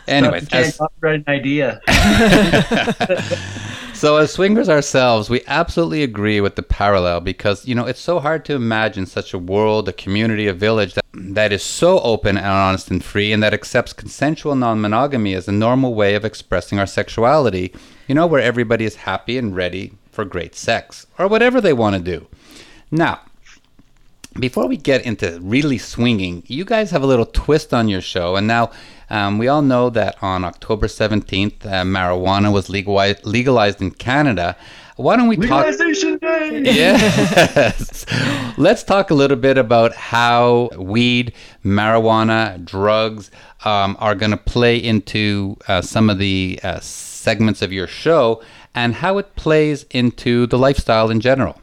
Anyway 0.08 0.40
that's 0.40 0.80
an 1.04 1.24
idea 1.28 1.82
so 4.06 4.18
as 4.18 4.32
swingers 4.32 4.70
ourselves 4.70 5.32
we 5.32 5.42
absolutely 5.48 6.04
agree 6.04 6.40
with 6.40 6.56
the 6.56 6.62
parallel 6.62 7.20
because 7.20 7.66
you 7.66 7.74
know 7.74 7.88
it's 7.88 8.00
so 8.00 8.20
hard 8.20 8.46
to 8.46 8.54
imagine 8.54 9.04
such 9.04 9.34
a 9.34 9.40
world 9.40 9.90
a 9.90 9.94
community 9.94 10.46
a 10.48 10.54
village 10.54 10.94
that, 10.94 11.06
that 11.12 11.52
is 11.52 11.64
so 11.64 12.00
open 12.02 12.38
and 12.38 12.46
honest 12.46 12.92
and 12.92 13.04
free 13.04 13.34
and 13.34 13.42
that 13.42 13.52
accepts 13.52 13.94
consensual 13.94 14.54
non-monogamy 14.54 15.34
as 15.34 15.48
a 15.48 15.52
normal 15.52 15.96
way 15.96 16.14
of 16.14 16.24
expressing 16.24 16.78
our 16.78 16.86
sexuality 16.86 17.74
you 18.08 18.14
know 18.14 18.28
where 18.28 18.42
everybody 18.42 18.86
is 18.86 18.96
happy 18.96 19.40
and 19.40 19.56
ready 19.56 19.92
for 20.12 20.24
great 20.24 20.54
sex 20.54 21.08
or 21.18 21.28
whatever 21.28 21.60
they 21.60 21.74
want 21.74 21.96
to 21.96 22.02
do. 22.02 22.28
Now 22.92 23.22
before 24.40 24.68
we 24.68 24.78
get 24.78 25.06
into 25.06 25.40
really 25.42 25.78
swinging, 25.78 26.44
you 26.48 26.66
guys 26.66 26.92
have 26.92 27.04
a 27.04 27.08
little 27.08 27.26
twist 27.26 27.74
on 27.74 27.88
your 27.88 28.02
show. 28.02 28.36
And 28.36 28.48
now 28.48 28.72
um, 29.10 29.38
we 29.38 29.48
all 29.48 29.62
know 29.62 29.90
that 29.92 30.22
on 30.22 30.44
October 30.44 30.88
17th, 30.88 31.66
uh, 31.66 31.84
marijuana 31.84 32.52
was 32.52 32.70
legalized, 32.70 33.26
legalized 33.26 33.82
in 33.82 33.92
Canada. 33.92 34.58
Why 34.98 35.16
don't 35.16 35.28
we 35.28 35.38
talk? 35.38 35.66
Legalization 35.66 36.18
Day! 36.18 36.64
Yes. 36.66 38.06
Let's 38.58 38.84
talk 38.84 39.10
a 39.10 39.14
little 39.14 39.38
bit 39.38 39.58
about 39.58 39.94
how 39.94 40.70
weed, 40.78 41.34
marijuana, 41.64 42.64
drugs 42.64 43.32
um, 43.64 43.96
are 44.00 44.16
going 44.16 44.32
to 44.32 44.38
play 44.38 44.78
into 44.78 45.58
uh, 45.68 45.82
some 45.82 46.10
of 46.10 46.18
the 46.18 46.60
uh, 46.64 46.80
segments 46.80 47.62
of 47.62 47.72
your 47.72 47.88
show 47.88 48.42
and 48.74 48.96
how 48.96 49.18
it 49.18 49.36
plays 49.36 49.86
into 49.92 50.48
the 50.48 50.58
lifestyle 50.58 51.10
in 51.10 51.22
general. 51.22 51.60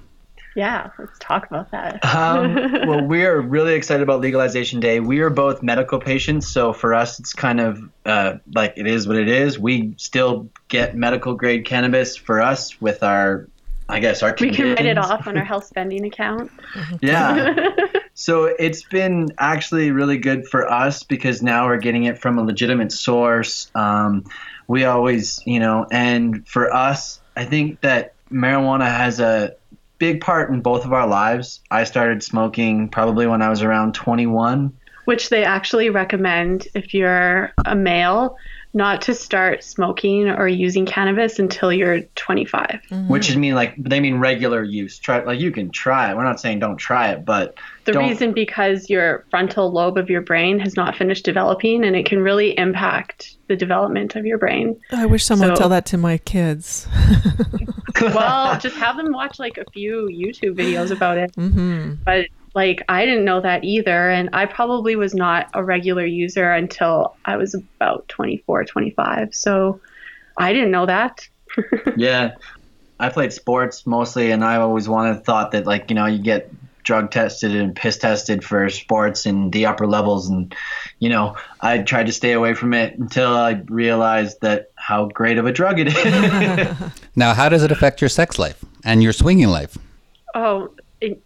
Yeah, 0.55 0.91
let's 0.99 1.19
talk 1.19 1.47
about 1.47 1.71
that. 1.71 2.05
um, 2.05 2.55
well, 2.87 3.05
we 3.05 3.25
are 3.25 3.41
really 3.41 3.75
excited 3.75 4.03
about 4.03 4.21
Legalization 4.21 4.81
Day. 4.81 5.01
We 5.01 5.21
are 5.21 5.31
both 5.31 5.63
medical 5.63 5.99
patients, 5.99 6.49
so 6.49 6.73
for 6.73 6.95
us, 6.95 7.19
it's 7.21 7.33
kind 7.33 7.61
of 7.61 7.91
uh, 8.05 8.35
like 8.55 8.75
it 8.77 8.87
is 8.87 9.09
what 9.09 9.17
it 9.17 9.29
is. 9.29 9.59
We 9.59 9.95
still 9.97 10.51
get 10.69 10.95
medical 10.95 11.35
grade 11.35 11.65
cannabis 11.65 12.17
for 12.17 12.41
us 12.41 12.81
with 12.81 13.03
our, 13.03 13.49
I 13.89 14.01
guess, 14.01 14.23
our. 14.23 14.35
We 14.39 14.51
can 14.51 14.75
write 14.75 14.85
it 14.85 14.99
off 14.99 15.27
on 15.27 15.39
our 15.39 15.45
health 15.45 15.65
spending 15.65 16.05
account. 16.05 16.51
yeah. 17.01 17.55
So 18.15 18.45
it's 18.45 18.83
been 18.83 19.31
actually 19.39 19.91
really 19.91 20.19
good 20.19 20.47
for 20.47 20.71
us 20.71 21.03
because 21.03 21.43
now 21.43 21.67
we're 21.67 21.79
getting 21.79 22.05
it 22.05 22.19
from 22.19 22.39
a 22.39 22.43
legitimate 22.43 22.93
source. 22.93 23.71
Um, 23.75 24.25
we 24.69 24.85
always, 24.85 25.41
you 25.47 25.61
know, 25.61 25.87
and 25.91 26.47
for 26.47 26.73
us, 26.73 27.21
I 27.35 27.47
think 27.47 27.81
that 27.81 28.13
marijuana 28.31 28.87
has 28.87 29.19
a 29.19 29.57
big 30.03 30.21
part 30.21 30.51
in 30.51 30.61
both 30.61 30.85
of 30.85 30.93
our 30.93 31.07
lives. 31.07 31.61
I 31.71 31.85
started 31.85 32.25
smoking 32.25 32.89
probably 32.89 33.29
when 33.29 33.41
I 33.41 33.49
was 33.49 33.63
around 33.63 33.95
21. 33.95 34.77
Which 35.05 35.29
they 35.29 35.45
actually 35.45 35.91
recommend 35.91 36.67
if 36.75 36.93
you're 36.93 37.53
a 37.65 37.77
male 37.77 38.37
not 38.75 39.03
to 39.03 39.15
start 39.15 39.63
smoking 39.63 40.29
or 40.29 40.49
using 40.49 40.87
cannabis 40.87 41.39
until 41.39 41.73
you're 41.73 42.01
25. 42.15 42.81
Mm-hmm. 42.91 43.09
Which 43.09 43.29
is 43.29 43.37
mean 43.37 43.55
like 43.55 43.75
they 43.77 44.01
mean 44.01 44.19
regular 44.19 44.63
use. 44.63 44.99
Try 44.99 45.23
like 45.23 45.41
you 45.41 45.53
can 45.53 45.71
try 45.71 46.11
it. 46.11 46.17
We're 46.17 46.25
not 46.25 46.41
saying 46.41 46.61
don't 46.61 46.79
try 46.79 47.11
it, 47.11 47.25
but 47.25 47.55
the 47.85 47.99
reason 47.99 48.33
because 48.33 48.89
your 48.89 49.27
frontal 49.31 49.71
lobe 49.71 49.99
of 49.99 50.09
your 50.09 50.23
brain 50.23 50.59
has 50.61 50.75
not 50.75 50.97
finished 50.97 51.25
developing 51.25 51.85
and 51.85 51.97
it 51.97 52.07
can 52.07 52.21
really 52.21 52.57
impact 52.59 53.37
the 53.49 53.57
development 53.57 54.17
of 54.17 54.25
your 54.25 54.39
brain. 54.39 54.79
I 54.91 55.05
wish 55.05 55.25
someone 55.25 55.49
so, 55.49 55.53
would 55.53 55.59
tell 55.59 55.69
that 55.69 55.85
to 55.87 55.99
my 55.99 56.17
kids. 56.19 56.89
well, 58.01 58.59
just 58.61 58.77
have 58.77 58.97
them 58.97 59.13
watch 59.13 59.39
like 59.39 59.59
a 59.59 59.71
few 59.73 60.09
YouTube 60.09 60.57
videos 60.57 60.91
about 60.91 61.19
it. 61.19 61.35
Mm-hmm. 61.37 61.95
But 62.05 62.29
like 62.55 62.83
I 62.89 63.07
didn't 63.07 63.25
know 63.25 63.41
that 63.41 63.65
either 63.65 64.11
and 64.11 64.31
I 64.33 64.47
probably 64.47 64.97
was 64.97 65.15
not 65.15 65.49
a 65.55 65.65
regular 65.65 66.05
user 66.05 66.53
until 66.53 67.17
I 67.25 67.37
was 67.37 67.55
about 67.55 68.09
24 68.09 68.65
25 68.65 69.35
so 69.35 69.81
I 70.39 70.53
didn't 70.53 70.71
know 70.71 70.87
that. 70.87 71.29
Yeah. 71.97 72.35
I 72.99 73.09
played 73.09 73.33
sports 73.33 73.87
mostly 73.87 74.31
and 74.31 74.45
I 74.45 74.57
always 74.57 74.89
wanted 74.89 75.25
thought 75.25 75.51
that 75.53 75.67
like 75.67 75.91
you 75.91 75.97
know 75.97 76.07
you 76.07 76.23
get 76.23 76.51
drug 76.85 77.11
tested 77.11 77.55
and 77.55 77.75
piss 77.75 77.99
tested 77.99 78.45
for 78.45 78.69
sports 78.69 79.27
and 79.27 79.53
the 79.53 79.67
upper 79.67 79.87
levels 79.87 80.29
and 80.29 80.55
you 81.01 81.09
know 81.09 81.37
I 81.61 81.79
tried 81.79 82.07
to 82.07 82.13
stay 82.13 82.33
away 82.33 82.55
from 82.55 82.75
it 82.75 82.97
until 82.99 83.35
I 83.35 83.63
realized 83.67 84.41
that 84.43 84.71
how 84.77 85.07
great 85.07 85.39
of 85.39 85.47
a 85.47 85.53
drug 85.53 85.81
it 85.81 85.89
is. 85.89 86.93
Now 87.17 87.35
how 87.35 87.49
does 87.49 87.63
it 87.63 87.73
affect 87.73 88.01
your 88.01 88.09
sex 88.09 88.39
life 88.39 88.65
and 88.85 89.03
your 89.03 89.13
swinging 89.13 89.49
life? 89.49 89.77
Oh 90.35 90.71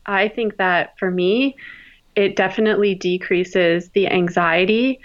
I 0.07 0.29
think 0.29 0.57
that 0.57 0.99
for 0.99 1.11
me, 1.11 1.57
it 2.15 2.37
definitely 2.37 2.95
decreases 2.95 3.91
the 3.91 4.09
anxiety. 4.09 5.01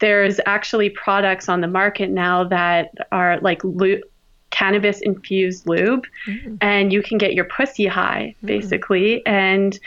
There's 0.00 0.38
actually 0.46 0.90
products 0.90 1.48
on 1.48 1.60
the 1.60 1.68
market 1.68 2.10
now 2.10 2.44
that 2.44 2.92
are 3.10 3.40
like 3.40 3.62
cannabis 4.50 5.00
infused 5.00 5.66
lube, 5.66 6.06
mm-hmm. 6.26 6.56
and 6.60 6.92
you 6.92 7.02
can 7.02 7.18
get 7.18 7.34
your 7.34 7.46
pussy 7.46 7.86
high 7.86 8.34
mm-hmm. 8.36 8.46
basically. 8.46 9.22
Mm-hmm. 9.26 9.34
And 9.34 9.80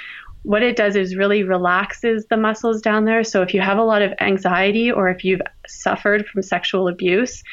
what 0.43 0.61
it 0.61 0.75
does 0.75 0.95
is 0.95 1.15
really 1.15 1.43
relaxes 1.43 2.27
the 2.27 2.38
muscles 2.38 2.81
down 2.81 3.05
there. 3.05 3.23
So 3.23 3.41
if 3.41 3.53
you 3.53 3.61
have 3.61 3.77
a 3.77 3.83
lot 3.83 4.01
of 4.01 4.13
anxiety 4.19 4.91
or 4.91 5.09
if 5.09 5.23
you've 5.23 5.41
suffered 5.67 6.27
from 6.27 6.43
sexual 6.43 6.88
abuse, 6.88 7.43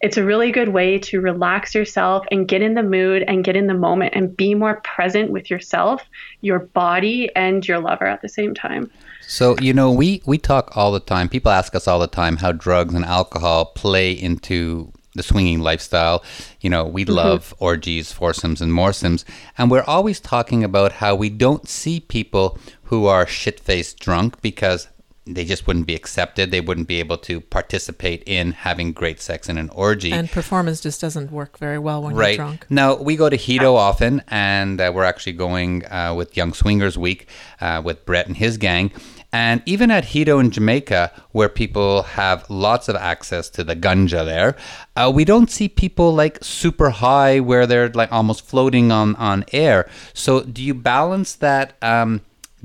it's 0.00 0.16
a 0.16 0.24
really 0.24 0.52
good 0.52 0.68
way 0.68 0.98
to 0.98 1.20
relax 1.20 1.74
yourself 1.74 2.24
and 2.30 2.46
get 2.46 2.62
in 2.62 2.74
the 2.74 2.82
mood 2.82 3.24
and 3.26 3.44
get 3.44 3.56
in 3.56 3.66
the 3.66 3.74
moment 3.74 4.14
and 4.14 4.36
be 4.36 4.54
more 4.54 4.80
present 4.82 5.30
with 5.30 5.50
yourself, 5.50 6.02
your 6.40 6.60
body, 6.60 7.34
and 7.34 7.66
your 7.66 7.80
lover 7.80 8.06
at 8.06 8.22
the 8.22 8.28
same 8.28 8.54
time. 8.54 8.90
So, 9.26 9.58
you 9.58 9.74
know, 9.74 9.90
we, 9.90 10.22
we 10.24 10.38
talk 10.38 10.76
all 10.76 10.92
the 10.92 11.00
time. 11.00 11.28
People 11.28 11.50
ask 11.50 11.74
us 11.74 11.88
all 11.88 11.98
the 11.98 12.06
time 12.06 12.36
how 12.36 12.52
drugs 12.52 12.94
and 12.94 13.04
alcohol 13.04 13.66
play 13.66 14.12
into 14.12 14.92
the 15.14 15.22
swinging 15.22 15.60
lifestyle. 15.60 16.22
You 16.60 16.70
know, 16.70 16.84
we 16.84 17.04
mm-hmm. 17.04 17.14
love 17.14 17.52
orgies, 17.58 18.12
foursomes, 18.12 18.62
and 18.62 18.72
moresomes. 18.72 19.24
And 19.58 19.70
we're 19.70 19.82
always 19.82 20.20
talking 20.20 20.62
about 20.62 20.92
how 20.92 21.14
we 21.14 21.28
don't 21.28 21.68
see 21.68 22.00
people 22.00 22.58
who 22.84 23.06
are 23.06 23.26
shit 23.26 23.58
faced 23.58 23.98
drunk 23.98 24.40
because 24.40 24.88
they 25.34 25.44
just 25.44 25.66
wouldn't 25.66 25.86
be 25.86 25.94
accepted. 25.94 26.50
They 26.50 26.60
wouldn't 26.60 26.88
be 26.88 27.00
able 27.00 27.18
to 27.18 27.40
participate 27.40 28.22
in 28.26 28.52
having 28.52 28.92
great 28.92 29.20
sex 29.20 29.48
in 29.48 29.58
an 29.58 29.68
orgy. 29.70 30.12
And 30.12 30.30
performance 30.30 30.80
just 30.80 31.00
doesn't 31.00 31.30
work 31.30 31.58
very 31.58 31.78
well 31.78 32.02
when 32.02 32.14
right. 32.14 32.36
you're 32.36 32.46
drunk. 32.46 32.66
Now, 32.70 32.96
we 32.96 33.16
go 33.16 33.28
to 33.28 33.36
Hedo 33.36 33.74
often, 33.74 34.22
and 34.28 34.80
uh, 34.80 34.92
we're 34.94 35.04
actually 35.04 35.32
going 35.32 35.84
uh, 35.86 36.14
with 36.16 36.36
Young 36.36 36.52
Swingers 36.52 36.96
Week 36.98 37.28
uh, 37.60 37.82
with 37.84 38.04
Brett 38.04 38.26
and 38.26 38.36
his 38.36 38.56
gang. 38.56 38.90
And 39.30 39.62
even 39.66 39.90
at 39.90 40.04
Hedo 40.04 40.40
in 40.40 40.50
Jamaica, 40.50 41.12
where 41.32 41.50
people 41.50 42.02
have 42.02 42.48
lots 42.48 42.88
of 42.88 42.96
access 42.96 43.50
to 43.50 43.64
the 43.64 43.76
ganja 43.76 44.24
there, 44.24 44.56
uh, 44.96 45.12
we 45.14 45.24
don't 45.26 45.50
see 45.50 45.68
people 45.68 46.14
like 46.14 46.42
super 46.42 46.90
high 46.90 47.38
where 47.38 47.66
they're 47.66 47.90
like 47.90 48.10
almost 48.10 48.46
floating 48.46 48.90
on, 48.90 49.14
on 49.16 49.44
air. 49.52 49.88
So, 50.14 50.40
do 50.40 50.62
you 50.62 50.72
balance 50.72 51.34
that 51.36 51.74
um, 51.82 52.22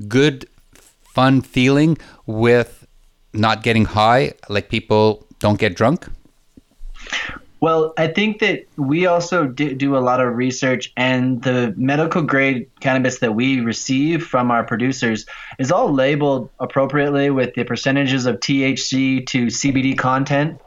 good 0.08 0.48
fun 1.14 1.40
feeling 1.40 1.96
with 2.26 2.86
not 3.32 3.62
getting 3.62 3.84
high, 3.84 4.32
like 4.48 4.68
people 4.68 5.26
don't 5.38 5.58
get 5.58 5.74
drunk? 5.76 6.06
Well, 7.60 7.94
I 7.96 8.08
think 8.08 8.40
that 8.40 8.66
we 8.76 9.06
also 9.06 9.46
do 9.46 9.96
a 9.96 9.98
lot 9.98 10.20
of 10.20 10.36
research, 10.36 10.92
and 10.98 11.42
the 11.42 11.72
medical 11.78 12.20
grade 12.20 12.68
cannabis 12.80 13.20
that 13.20 13.34
we 13.34 13.60
receive 13.60 14.26
from 14.26 14.50
our 14.50 14.64
producers 14.64 15.24
is 15.58 15.72
all 15.72 15.90
labeled 15.90 16.50
appropriately 16.60 17.30
with 17.30 17.54
the 17.54 17.64
percentages 17.64 18.26
of 18.26 18.40
THC 18.40 19.26
to 19.28 19.46
CBD 19.46 19.96
content, 19.96 20.60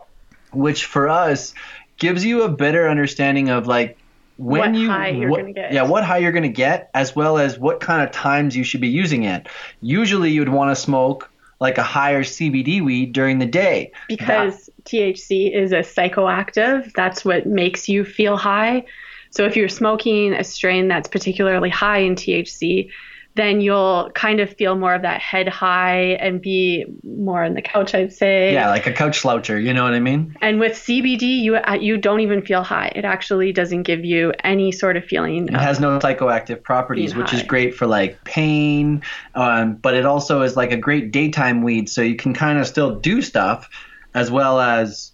which 0.54 0.86
for 0.86 1.08
us 1.08 1.54
gives 1.98 2.26
you 2.26 2.42
a 2.42 2.50
better 2.50 2.90
understanding 2.90 3.50
of 3.50 3.68
like 3.68 3.98
when 4.38 4.74
what 4.74 5.20
you 5.20 5.30
what, 5.30 5.40
gonna 5.42 5.54
get. 5.54 5.74
yeah 5.74 5.84
what 5.84 6.04
high 6.04 6.18
you're 6.18 6.32
going 6.32 6.44
to 6.44 6.50
get 6.50 6.90
as 6.94 7.16
well 7.16 7.38
as 7.38 7.58
what 7.58 7.80
kind 7.80 8.02
of 8.02 8.12
times 8.12 8.56
you 8.56 8.64
should 8.64 8.82
be 8.82 8.88
using 8.88 9.24
it. 9.24 9.48
Usually 9.82 10.32
you 10.32 10.42
would 10.42 10.50
want 10.50 10.76
to 10.76 10.82
smoke 10.82 11.30
like 11.60 11.78
a 11.78 11.84
higher 11.84 12.24
cbd 12.24 12.84
weed 12.84 13.14
during 13.14 13.40
the 13.40 13.46
day. 13.46 13.92
Because 14.08 14.68
that, 14.68 14.86
thc 14.86 15.54
is 15.54 15.72
a 15.72 15.80
psychoactive 15.80 16.94
that's 16.94 17.26
what 17.26 17.46
makes 17.46 17.90
you 17.90 18.06
feel 18.06 18.38
high. 18.38 18.86
So 19.32 19.46
if 19.46 19.56
you're 19.56 19.70
smoking 19.70 20.34
a 20.34 20.44
strain 20.44 20.88
that's 20.88 21.10
particularly 21.10 21.70
high 21.70 22.00
in 22.00 22.16
thc 22.16 22.90
then 23.38 23.62
you'll 23.62 24.10
kind 24.16 24.40
of 24.40 24.54
feel 24.56 24.76
more 24.76 24.94
of 24.94 25.04
that 25.04 25.22
head 25.22 25.48
high 25.48 26.18
and 26.20 26.42
be 26.42 26.86
more 27.04 27.44
on 27.44 27.54
the 27.54 27.62
couch, 27.62 27.94
I'd 27.94 28.12
say. 28.12 28.52
Yeah, 28.52 28.70
like 28.70 28.88
a 28.88 28.92
couch 28.92 29.22
sloucher, 29.22 29.64
you 29.64 29.74
know 29.74 29.84
what 29.84 29.94
I 29.94 30.00
mean? 30.00 30.36
And 30.42 30.60
with 30.60 30.74
CBD, 30.74 31.42
you 31.42 31.56
uh, 31.56 31.78
you 31.80 31.98
don't 31.98 32.20
even 32.20 32.42
feel 32.42 32.64
high. 32.64 32.92
It 32.96 33.06
actually 33.06 33.54
doesn't 33.54 33.84
give 33.84 34.04
you 34.04 34.34
any 34.44 34.72
sort 34.72 34.98
of 34.98 35.06
feeling. 35.06 35.48
It 35.48 35.54
has 35.54 35.80
no 35.80 36.00
psychoactive 36.00 36.64
properties, 36.64 37.16
which 37.16 37.30
high. 37.30 37.38
is 37.38 37.44
great 37.44 37.76
for 37.76 37.88
like 37.88 38.24
pain, 38.24 39.04
um, 39.36 39.76
but 39.76 39.94
it 39.94 40.06
also 40.06 40.42
is 40.42 40.58
like 40.58 40.72
a 40.72 40.78
great 40.78 41.12
daytime 41.12 41.62
weed, 41.62 41.90
so 41.90 42.02
you 42.02 42.16
can 42.16 42.34
kind 42.34 42.60
of 42.60 42.68
still 42.68 43.00
do 43.00 43.22
stuff 43.22 43.70
as 44.14 44.32
well 44.32 44.60
as 44.60 45.14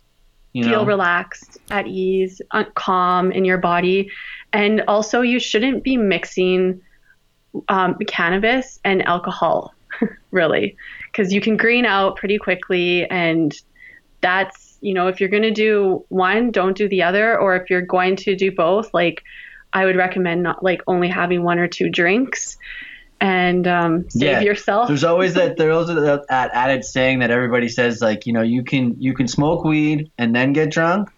you 0.54 0.64
feel 0.64 0.86
relaxed, 0.86 1.58
at 1.72 1.88
ease, 1.88 2.42
calm 2.76 3.32
in 3.32 3.44
your 3.44 3.58
body, 3.58 4.10
and 4.54 4.82
also 4.88 5.22
you 5.22 5.40
shouldn't 5.40 5.84
be 5.84 5.98
mixing 5.98 6.80
um, 7.68 7.96
cannabis 8.08 8.80
and 8.84 9.06
alcohol, 9.08 9.74
really, 10.32 10.76
because 11.12 11.34
you 11.34 11.42
can 11.42 11.58
green 11.58 11.86
out 11.86 12.16
pretty 12.16 12.38
quickly. 12.38 13.06
And 13.10 13.56
that's, 14.22 14.78
you 14.82 14.94
know, 14.94 15.08
if 15.08 15.20
you're 15.20 15.30
going 15.30 15.44
to 15.44 15.52
do 15.52 16.06
one, 16.10 16.52
don't 16.52 16.78
do 16.78 16.88
the 16.88 17.04
other. 17.04 17.38
Or 17.38 17.56
if 17.56 17.70
you're 17.70 17.82
going 17.82 18.16
to 18.18 18.36
do 18.36 18.52
both, 18.52 18.94
like, 18.94 19.24
I 19.74 19.86
would 19.86 19.96
recommend 19.96 20.44
not 20.44 20.64
like 20.64 20.82
only 20.88 21.10
having 21.10 21.44
one 21.44 21.60
or 21.60 21.68
two 21.68 21.90
drinks 21.90 22.58
and 23.20 23.66
um, 23.68 24.10
save 24.10 24.22
yeah. 24.22 24.40
yourself. 24.42 24.88
There's 24.90 25.04
always 25.06 25.34
that 25.36 25.58
there's 25.58 25.88
that 25.88 26.26
added 26.30 26.84
saying 26.84 27.20
that 27.20 27.32
everybody 27.32 27.70
says 27.70 28.02
like 28.02 28.28
you 28.28 28.34
know 28.34 28.42
you 28.42 28.64
can 28.64 29.02
you 29.02 29.14
can 29.14 29.28
smoke 29.28 29.64
weed 29.64 30.12
and 30.18 30.36
then 30.36 30.54
get 30.54 30.72
drunk, 30.72 31.10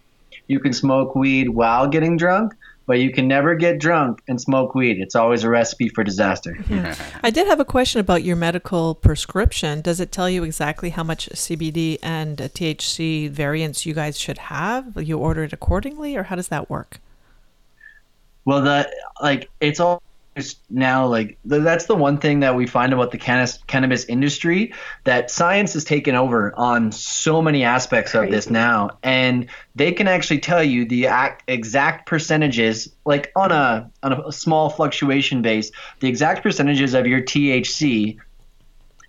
you 0.48 0.60
can 0.60 0.72
smoke 0.72 1.16
weed 1.16 1.50
while 1.50 1.88
getting 1.88 2.16
drunk, 2.16 2.54
but 2.86 3.00
you 3.00 3.12
can 3.12 3.28
never 3.28 3.56
get 3.56 3.80
drunk 3.80 4.22
and 4.28 4.40
smoke 4.40 4.76
weed. 4.76 5.00
It's 5.00 5.16
always 5.16 5.44
a 5.44 5.50
recipe 5.50 5.90
for 5.90 6.04
disaster. 6.04 6.58
Yeah. 6.70 6.96
I 7.24 7.30
did 7.30 7.48
have 7.48 7.60
a 7.60 7.66
question 7.66 8.00
about 8.00 8.24
your 8.24 8.36
medical 8.36 8.96
prescription. 8.96 9.82
Does 9.82 10.00
it 10.00 10.12
tell 10.12 10.30
you 10.30 10.44
exactly 10.44 10.92
how 10.92 11.04
much 11.04 11.30
CBD 11.30 11.98
and 12.04 12.38
THC 12.38 13.30
variants 13.30 13.86
you 13.86 13.94
guys 13.94 14.20
should 14.20 14.38
have? 14.38 15.02
You 15.02 15.18
order 15.18 15.44
it 15.44 15.54
accordingly, 15.54 16.16
or 16.16 16.24
how 16.24 16.36
does 16.36 16.50
that 16.50 16.70
work? 16.70 17.00
Well, 18.46 18.62
the 18.62 18.92
like 19.22 19.50
it's 19.60 19.80
all 19.80 20.04
now 20.70 21.08
like 21.08 21.38
that's 21.46 21.86
the 21.86 21.96
one 21.96 22.18
thing 22.18 22.42
that 22.42 22.56
we 22.56 22.68
find 22.68 22.92
about 22.92 23.12
the 23.12 23.18
cannabis 23.18 23.58
cannabis 23.68 24.04
industry 24.06 24.74
that 25.06 25.32
science 25.32 25.74
has 25.74 25.86
taken 25.86 26.14
over 26.14 26.54
on 26.58 26.92
so 26.92 27.42
many 27.42 27.64
aspects 27.64 28.12
Crazy. 28.12 28.26
of 28.26 28.32
this 28.32 28.50
now 28.50 28.90
and 29.02 29.48
they 29.76 29.94
can 29.94 30.10
actually 30.10 30.40
tell 30.40 30.62
you 30.62 30.84
the 30.86 31.08
exact 31.48 32.06
percentages 32.06 32.90
like 33.06 33.32
on 33.36 33.54
a 33.54 33.90
on 34.04 34.12
a 34.12 34.32
small 34.32 34.70
fluctuation 34.70 35.42
base 35.42 35.72
the 36.02 36.10
exact 36.10 36.44
percentages 36.44 36.94
of 36.94 37.08
your 37.08 37.22
THC 37.22 38.18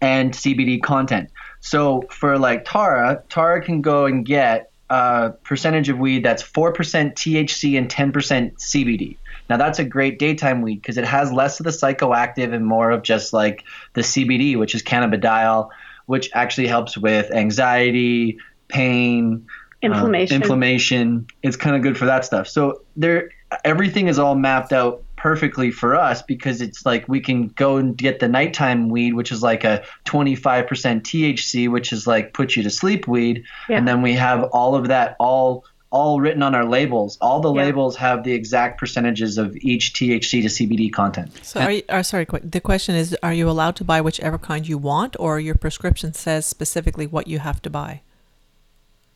and 0.01 0.33
CBD 0.33 0.81
content 0.81 1.31
so 1.59 2.03
for 2.09 2.39
like 2.39 2.65
Taara 2.65 3.25
Taara 3.25 3.65
can 3.65 3.83
go 3.83 4.07
and 4.07 4.25
get 4.25 4.71
a 4.89 5.33
percentage 5.43 5.89
of 5.89 5.99
weed 5.99 6.25
that's 6.25 6.43
4% 6.43 6.73
THC 7.15 7.77
and 7.77 7.89
10% 7.89 8.13
CBD. 8.59 9.17
Now 9.49 9.57
that's 9.57 9.79
a 9.79 9.85
great 9.85 10.19
daytime 10.19 10.63
weed 10.63 10.77
because 10.77 10.99
it 10.99 11.05
has 11.05 11.33
less 11.33 11.61
of 11.61 11.65
the 11.65 11.71
psychoactive 11.71 12.53
and 12.53 12.67
more 12.67 12.91
of 12.91 13.03
just 13.03 13.33
like 13.33 13.65
the 13.95 14.01
CBD, 14.01 14.59
which 14.59 14.75
is 14.75 14.83
cannabidiol, 14.83 15.71
which 16.07 16.31
actually 16.33 16.67
helps 16.67 16.97
with 16.97 17.31
anxiety, 17.33 18.39
pain, 18.69 19.47
uh, 19.83 19.87
inflammation. 19.87 20.43
Inflammation. 20.43 21.27
It's 21.43 21.57
kind 21.57 21.77
of 21.77 21.83
good 21.83 21.97
for 21.97 22.07
that 22.07 22.25
stuff. 22.25 22.49
So 22.49 22.83
there, 22.97 23.31
everything 23.65 24.09
is 24.09 24.19
all 24.19 24.35
mapped 24.35 24.73
out 24.73 25.03
perfectly 25.17 25.71
for 25.71 25.97
us 25.97 26.23
because 26.23 26.61
it's 26.61 26.85
like 26.87 27.09
we 27.09 27.21
can 27.21 27.49
go 27.49 27.79
and 27.79 27.97
get 27.97 28.21
the 28.21 28.29
nighttime 28.29 28.89
weed, 28.89 29.15
which 29.15 29.33
is 29.33 29.43
like 29.43 29.65
a 29.65 29.85
25% 30.05 30.67
THC, 30.67 31.69
which 31.69 31.93
is 31.93 32.07
like 32.07 32.33
put 32.33 32.55
you 32.55 32.63
to 32.63 32.71
sleep 32.71 33.09
weed, 33.09 33.45
yeah. 33.69 33.79
and 33.79 33.89
then 33.89 34.03
we 34.03 34.13
have 34.15 34.45
all 34.45 34.75
of 34.75 34.89
that 34.89 35.17
all 35.19 35.65
all 35.91 36.21
written 36.21 36.43
on 36.43 36.55
our 36.55 36.65
labels. 36.65 37.17
All 37.21 37.41
the 37.41 37.53
yeah. 37.53 37.65
labels 37.65 37.97
have 37.97 38.25
the 38.25 38.33
exact 38.33 38.79
percentages 38.79 39.39
of 39.39 39.57
each 39.57 39.93
THC 39.95 40.43
to 40.43 40.49
CBD 40.49 40.93
content. 40.93 41.33
So, 41.45 41.61
are 41.61 41.71
you, 41.71 41.83
uh, 41.89 42.03
sorry, 42.03 42.27
the 42.43 42.61
question 42.61 42.95
is 42.95 43.17
are 43.23 43.33
you 43.33 43.49
allowed 43.49 43.77
to 43.77 43.85
buy 43.85 44.01
whichever 44.01 44.39
kind 44.39 44.67
you 44.67 44.79
want, 44.79 45.17
or 45.19 45.39
your 45.39 45.55
prescription 45.55 46.13
says 46.13 46.47
specifically 46.47 47.07
what 47.07 47.29
you 47.29 47.39
have 47.39 47.63
to 47.63 47.71
buy? 47.71 48.03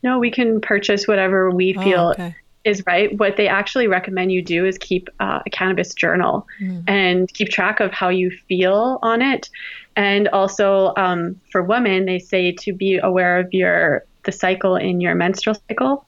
No, 0.03 0.19
we 0.19 0.31
can 0.31 0.61
purchase 0.61 1.07
whatever 1.07 1.51
we 1.51 1.75
oh, 1.77 1.83
feel 1.83 2.09
okay. 2.11 2.37
is 2.65 2.85
right. 2.87 3.17
What 3.19 3.37
they 3.37 3.49
actually 3.49 3.87
recommend 3.87 4.33
you 4.33 4.43
do 4.43 4.65
is 4.65 4.79
keep 4.79 5.09
uh, 5.19 5.41
a 5.45 5.51
cannabis 5.51 5.93
journal 5.93 6.47
mm. 6.61 6.83
and 6.87 7.33
keep 7.35 7.51
track 7.51 7.81
of 7.81 7.93
how 7.93 8.09
you 8.09 8.31
feel 8.49 8.99
on 9.03 9.21
it. 9.21 9.51
And 9.97 10.29
also, 10.29 10.95
um, 10.97 11.39
for 11.51 11.63
women, 11.63 12.07
they 12.07 12.19
say 12.19 12.53
to 12.61 12.73
be 12.73 12.99
aware 12.99 13.39
of 13.39 13.53
your 13.53 14.05
the 14.25 14.33
cycle 14.33 14.77
in 14.77 15.01
your 15.01 15.15
menstrual 15.15 15.57
cycle 15.69 16.05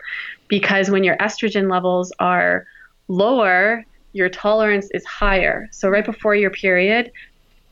because 0.53 0.91
when 0.91 1.03
your 1.03 1.17
estrogen 1.17 1.71
levels 1.71 2.13
are 2.19 2.67
lower, 3.09 3.87
your 4.13 4.29
tolerance 4.29 4.87
is 4.93 5.03
higher. 5.07 5.67
So 5.73 5.89
right 5.89 6.05
before 6.05 6.35
your 6.35 6.51
period, 6.51 7.11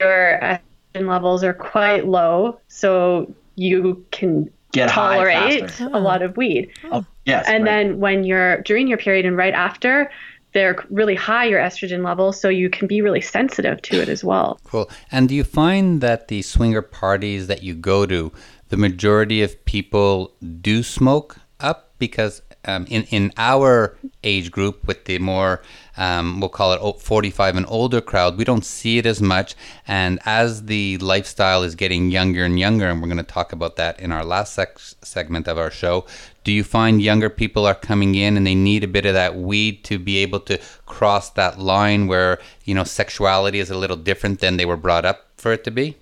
your 0.00 0.38
estrogen 0.40 1.06
levels 1.06 1.44
are 1.44 1.52
quite 1.52 2.08
low, 2.08 2.58
so 2.68 3.30
you 3.56 4.02
can 4.12 4.50
Get 4.72 4.88
tolerate 4.88 5.78
a 5.78 6.00
lot 6.00 6.22
of 6.22 6.38
weed. 6.38 6.70
Oh, 6.90 7.04
yes. 7.26 7.44
And 7.46 7.64
right. 7.64 7.70
then 7.70 8.00
when 8.00 8.24
you're 8.24 8.62
during 8.62 8.88
your 8.88 8.96
period 8.96 9.26
and 9.26 9.36
right 9.36 9.52
after, 9.52 10.10
they're 10.54 10.82
really 10.88 11.14
high 11.14 11.44
your 11.44 11.60
estrogen 11.60 12.02
levels, 12.02 12.40
so 12.40 12.48
you 12.48 12.70
can 12.70 12.88
be 12.88 13.02
really 13.02 13.20
sensitive 13.20 13.82
to 13.82 14.00
it 14.00 14.08
as 14.08 14.24
well. 14.24 14.58
Cool. 14.64 14.90
And 15.12 15.28
do 15.28 15.34
you 15.34 15.44
find 15.44 16.00
that 16.00 16.28
the 16.28 16.40
swinger 16.40 16.80
parties 16.80 17.46
that 17.46 17.62
you 17.62 17.74
go 17.74 18.06
to, 18.06 18.32
the 18.70 18.78
majority 18.78 19.42
of 19.42 19.62
people 19.66 20.34
do 20.62 20.82
smoke 20.82 21.36
up 21.60 21.92
because 21.98 22.40
um, 22.64 22.86
in 22.88 23.04
in 23.04 23.32
our 23.36 23.96
age 24.22 24.50
group 24.50 24.86
with 24.86 25.04
the 25.06 25.18
more 25.18 25.62
um, 25.96 26.40
we'll 26.40 26.48
call 26.48 26.72
it 26.72 27.00
45 27.02 27.56
and 27.56 27.66
older 27.68 28.00
crowd, 28.00 28.38
we 28.38 28.44
don't 28.44 28.64
see 28.64 28.96
it 28.96 29.04
as 29.04 29.20
much. 29.20 29.54
And 29.86 30.18
as 30.24 30.64
the 30.64 30.96
lifestyle 30.96 31.62
is 31.62 31.74
getting 31.74 32.10
younger 32.10 32.42
and 32.42 32.58
younger, 32.58 32.88
and 32.88 33.02
we're 33.02 33.08
going 33.08 33.18
to 33.18 33.22
talk 33.22 33.52
about 33.52 33.76
that 33.76 34.00
in 34.00 34.10
our 34.10 34.24
last 34.24 34.54
sex 34.54 34.96
segment 35.02 35.46
of 35.46 35.58
our 35.58 35.70
show, 35.70 36.06
do 36.42 36.52
you 36.52 36.64
find 36.64 37.02
younger 37.02 37.28
people 37.28 37.66
are 37.66 37.74
coming 37.74 38.14
in 38.14 38.38
and 38.38 38.46
they 38.46 38.54
need 38.54 38.82
a 38.82 38.88
bit 38.88 39.04
of 39.04 39.12
that 39.12 39.36
weed 39.36 39.84
to 39.84 39.98
be 39.98 40.16
able 40.18 40.40
to 40.40 40.58
cross 40.86 41.28
that 41.30 41.58
line 41.58 42.06
where 42.06 42.38
you 42.64 42.74
know 42.74 42.84
sexuality 42.84 43.58
is 43.58 43.70
a 43.70 43.76
little 43.76 43.96
different 43.96 44.40
than 44.40 44.56
they 44.56 44.64
were 44.64 44.78
brought 44.78 45.04
up 45.04 45.26
for 45.36 45.52
it 45.52 45.64
to 45.64 45.70
be? 45.70 45.96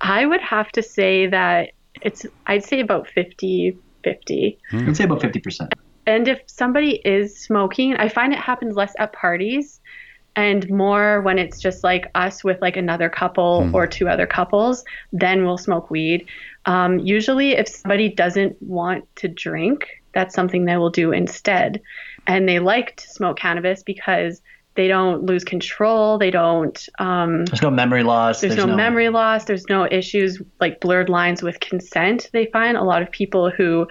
I 0.00 0.26
would 0.26 0.40
have 0.40 0.68
to 0.72 0.82
say 0.82 1.28
that 1.28 1.70
it's 2.02 2.26
I'd 2.48 2.64
say 2.64 2.80
about 2.80 3.06
50 3.08 3.78
50. 4.02 4.58
I'd 4.72 4.96
say 4.96 5.04
about 5.04 5.20
50% 5.20 5.72
and 6.06 6.28
if 6.28 6.40
somebody 6.46 7.00
is 7.04 7.38
smoking, 7.38 7.94
I 7.96 8.08
find 8.08 8.32
it 8.32 8.38
happens 8.38 8.76
less 8.76 8.94
at 8.98 9.12
parties 9.12 9.80
and 10.36 10.68
more 10.68 11.20
when 11.20 11.38
it's 11.38 11.60
just 11.60 11.84
like 11.84 12.10
us 12.14 12.42
with 12.42 12.60
like 12.60 12.76
another 12.76 13.08
couple 13.08 13.62
mm. 13.62 13.74
or 13.74 13.86
two 13.86 14.08
other 14.08 14.26
couples, 14.26 14.84
then 15.12 15.44
we'll 15.44 15.58
smoke 15.58 15.90
weed. 15.90 16.26
Um, 16.66 16.98
usually, 16.98 17.52
if 17.52 17.68
somebody 17.68 18.08
doesn't 18.08 18.60
want 18.60 19.04
to 19.16 19.28
drink, 19.28 19.86
that's 20.12 20.34
something 20.34 20.64
they 20.64 20.76
will 20.76 20.90
do 20.90 21.12
instead. 21.12 21.80
And 22.26 22.48
they 22.48 22.58
like 22.58 22.96
to 22.96 23.08
smoke 23.08 23.38
cannabis 23.38 23.82
because 23.82 24.40
they 24.74 24.88
don't 24.88 25.22
lose 25.22 25.44
control. 25.44 26.18
They 26.18 26.30
don't. 26.30 26.88
Um, 26.98 27.44
there's 27.44 27.62
no 27.62 27.70
memory 27.70 28.02
loss. 28.02 28.40
There's, 28.40 28.56
there's 28.56 28.66
no, 28.66 28.72
no, 28.72 28.76
memory 28.76 29.10
loss. 29.10 29.44
There's 29.44 29.68
no 29.68 29.86
issues 29.88 30.42
like 30.60 30.80
blurred 30.80 31.08
lines 31.08 31.42
with 31.42 31.60
consent. 31.60 32.28
They 32.32 32.46
find 32.46 32.76
a 32.76 32.82
lot 32.82 33.02
of 33.02 33.10
people 33.10 33.50
who 33.50 33.86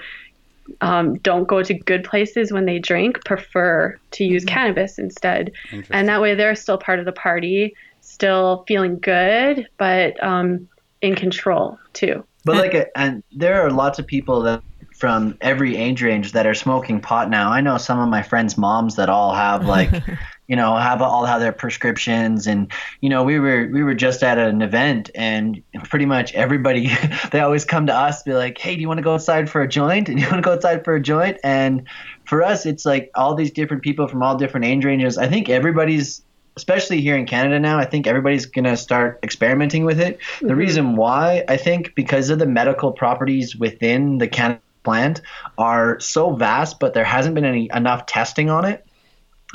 um, 0.81 1.15
don't 1.19 1.47
go 1.47 1.63
to 1.63 1.73
good 1.73 2.03
places 2.03 2.51
when 2.51 2.65
they 2.65 2.79
drink 2.79 3.23
prefer 3.25 3.97
to 4.11 4.23
use 4.23 4.43
mm-hmm. 4.43 4.53
cannabis 4.53 4.97
instead. 4.97 5.51
And 5.89 6.07
that 6.07 6.21
way 6.21 6.35
they're 6.35 6.55
still 6.55 6.77
part 6.77 6.99
of 6.99 7.05
the 7.05 7.11
party, 7.11 7.75
still 8.01 8.63
feeling 8.67 8.99
good, 8.99 9.67
but 9.77 10.21
um, 10.23 10.67
in 11.01 11.15
control 11.15 11.77
too. 11.93 12.23
But 12.45 12.57
like, 12.57 12.91
and 12.95 13.23
there 13.31 13.61
are 13.61 13.71
lots 13.71 13.99
of 13.99 14.07
people 14.07 14.41
that 14.41 14.61
from 14.95 15.37
every 15.41 15.75
age 15.75 16.01
range 16.01 16.31
that 16.33 16.45
are 16.45 16.53
smoking 16.53 17.01
pot 17.01 17.29
now. 17.29 17.51
I 17.51 17.61
know 17.61 17.77
some 17.77 17.99
of 17.99 18.09
my 18.09 18.21
friends' 18.21 18.57
moms 18.57 18.95
that 18.95 19.09
all 19.09 19.33
have 19.33 19.65
like 19.65 19.89
you 20.53 20.57
know 20.57 20.77
have 20.77 21.01
all 21.01 21.25
have 21.25 21.41
their 21.41 21.51
prescriptions 21.51 22.45
and 22.45 22.71
you 23.01 23.09
know 23.09 23.23
we 23.23 23.39
were 23.39 23.67
we 23.73 23.81
were 23.81 23.95
just 23.95 24.21
at 24.21 24.37
an 24.37 24.61
event 24.61 25.09
and 25.15 25.63
pretty 25.85 26.05
much 26.05 26.31
everybody 26.35 26.91
they 27.31 27.39
always 27.39 27.65
come 27.65 27.87
to 27.87 27.95
us 27.95 28.21
be 28.21 28.33
like 28.33 28.55
hey 28.59 28.75
do 28.75 28.81
you 28.81 28.87
want 28.87 28.99
to 28.99 29.01
go 29.01 29.15
outside 29.15 29.49
for 29.49 29.63
a 29.63 29.67
joint? 29.67 30.09
And 30.09 30.19
you 30.19 30.27
want 30.27 30.43
to 30.43 30.47
go 30.47 30.53
outside 30.53 30.85
for 30.85 30.93
a 30.93 31.01
joint? 31.01 31.39
And 31.43 31.87
for 32.25 32.43
us 32.43 32.67
it's 32.67 32.85
like 32.85 33.09
all 33.15 33.33
these 33.33 33.49
different 33.49 33.81
people 33.81 34.07
from 34.07 34.21
all 34.21 34.37
different 34.37 34.67
age 34.67 34.85
ranges. 34.85 35.17
I 35.17 35.27
think 35.27 35.49
everybody's 35.49 36.21
especially 36.55 37.01
here 37.01 37.15
in 37.15 37.25
canada 37.25 37.59
now 37.59 37.79
i 37.79 37.85
think 37.85 38.05
everybody's 38.05 38.45
going 38.45 38.63
to 38.63 38.77
start 38.77 39.19
experimenting 39.23 39.85
with 39.85 39.99
it. 39.99 40.19
Mm-hmm. 40.19 40.47
the 40.49 40.55
reason 40.55 40.95
why 40.95 41.43
i 41.47 41.57
think 41.57 41.95
because 41.95 42.29
of 42.29 42.37
the 42.37 42.45
medical 42.45 42.91
properties 42.91 43.55
within 43.55 44.19
the 44.19 44.27
cannabis 44.27 44.61
plant 44.83 45.21
are 45.57 45.99
so 45.99 46.35
vast 46.35 46.79
but 46.79 46.93
there 46.93 47.03
hasn't 47.03 47.33
been 47.33 47.43
any 47.43 47.71
enough 47.73 48.05
testing 48.05 48.51
on 48.51 48.65
it 48.65 48.85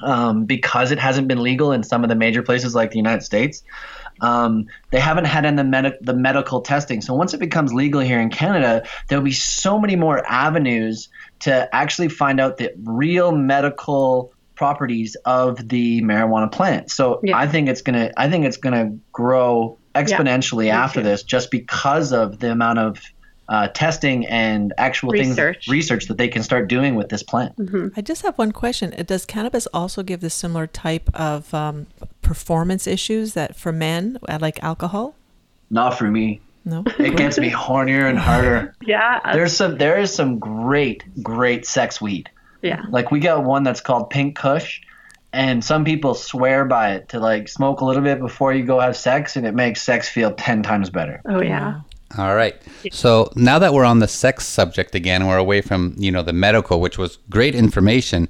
um, 0.03 0.45
because 0.45 0.93
it 0.93 0.99
hasn't 0.99 1.29
been 1.29 1.43
legal 1.43 1.73
in 1.73 1.83
some 1.83 2.03
of 2.05 2.09
the 2.09 2.17
major 2.17 2.43
places 2.43 2.75
like 2.75 2.91
the 2.91 2.97
United 2.97 3.23
States. 3.23 3.63
Um, 4.21 4.67
they 4.91 4.99
haven't 4.99 5.27
had 5.27 5.45
in 5.45 5.57
the, 5.57 5.65
med- 5.65 5.99
the 6.01 6.15
medical 6.15 6.61
testing. 6.61 7.01
So 7.01 7.15
once 7.15 7.35
it 7.35 7.41
becomes 7.41 7.73
legal 7.73 8.01
here 8.01 8.21
in 8.21 8.31
Canada, 8.31 8.87
there'll 9.09 9.25
be 9.25 9.33
so 9.33 9.79
many 9.79 9.97
more 9.97 10.25
avenues 10.27 11.09
to 11.41 11.73
actually 11.75 12.09
find 12.09 12.41
out 12.41 12.57
the 12.57 12.73
real 12.83 13.33
medical 13.33 14.33
properties 14.57 15.17
of 15.25 15.69
the 15.69 16.03
marijuana 16.03 16.51
plant. 16.51 16.91
So 16.91 17.21
yeah. 17.23 17.39
I 17.39 17.47
think 17.47 17.69
it's 17.69 17.83
gonna 17.83 18.11
I 18.17 18.29
think 18.29 18.45
it's 18.45 18.57
gonna 18.57 18.99
grow 19.13 19.79
exponentially 19.95 20.67
yeah, 20.67 20.83
after 20.83 21.01
this 21.01 21.23
just 21.23 21.53
because 21.53 22.13
of 22.13 22.41
the 22.41 22.51
amount 22.51 22.81
of 22.81 23.01
uh, 23.49 23.69
testing 23.69 24.27
and 24.27 24.73
actual 24.77 25.11
research. 25.11 25.67
things 25.67 25.69
research 25.69 26.07
that 26.07 26.19
they 26.19 26.29
can 26.29 26.43
start 26.43 26.69
doing 26.69 26.95
with 26.95 27.09
this 27.09 27.23
plant. 27.23 27.57
Mm-hmm. 27.57 27.89
I 27.97 28.01
just 28.03 28.23
have 28.23 28.37
one 28.37 28.53
question: 28.53 28.95
Does 29.07 29.25
cannabis 29.25 29.67
also 29.73 30.03
give 30.03 30.21
the 30.21 30.31
similar 30.31 30.67
type 30.67 31.09
of 31.15 31.53
um, 31.55 31.87
performance 32.23 32.87
issues 32.87 33.35
that 33.35 33.57
for 33.57 33.73
men, 33.73 34.19
uh, 34.29 34.39
like 34.41 34.63
alcohol? 34.63 35.15
Not 35.71 35.99
for 35.99 36.11
me. 36.11 36.41
No, 36.65 36.85
it 36.99 37.17
gets 37.17 37.39
me 37.39 37.51
hornier 37.53 38.09
and 38.09 38.19
harder. 38.19 38.75
yeah, 38.83 39.33
there's 39.33 39.57
some 39.57 39.79
there 39.79 39.99
is 39.99 40.15
some 40.15 40.39
great 40.39 41.05
great 41.23 41.67
sex 41.67 42.01
weed. 42.01 42.31
Yeah, 42.63 42.83
like 42.91 43.11
we 43.11 43.21
got 43.21 43.45
one 43.45 43.63
that's 43.63 43.81
called 43.81 44.11
Pink 44.11 44.37
Kush 44.37 44.83
and 45.33 45.63
some 45.63 45.85
people 45.85 46.15
swear 46.15 46.65
by 46.65 46.95
it 46.95 47.11
to 47.11 47.21
like 47.21 47.49
smoke 47.49 47.81
a 47.81 47.85
little 47.85 48.03
bit 48.03 48.19
before 48.19 48.53
you 48.53 48.65
go 48.65 48.81
have 48.81 48.97
sex 48.97 49.37
and 49.37 49.47
it 49.47 49.55
makes 49.55 49.83
sex 49.83 50.09
feel 50.09 50.33
10 50.33 50.63
times 50.63 50.91
better 50.91 51.21
oh 51.27 51.43
yeah 51.43 51.81
all 52.17 52.35
right. 52.35 52.57
So 52.91 53.31
now 53.37 53.59
that 53.59 53.75
we're 53.75 53.85
on 53.85 53.99
the 53.99 54.09
sex 54.09 54.47
subject 54.47 54.95
again, 54.95 55.27
we're 55.27 55.37
away 55.37 55.61
from 55.61 55.95
you 55.99 56.11
know 56.11 56.23
the 56.23 56.33
medical, 56.33 56.81
which 56.81 56.97
was 56.97 57.19
great 57.29 57.55
information. 57.55 58.29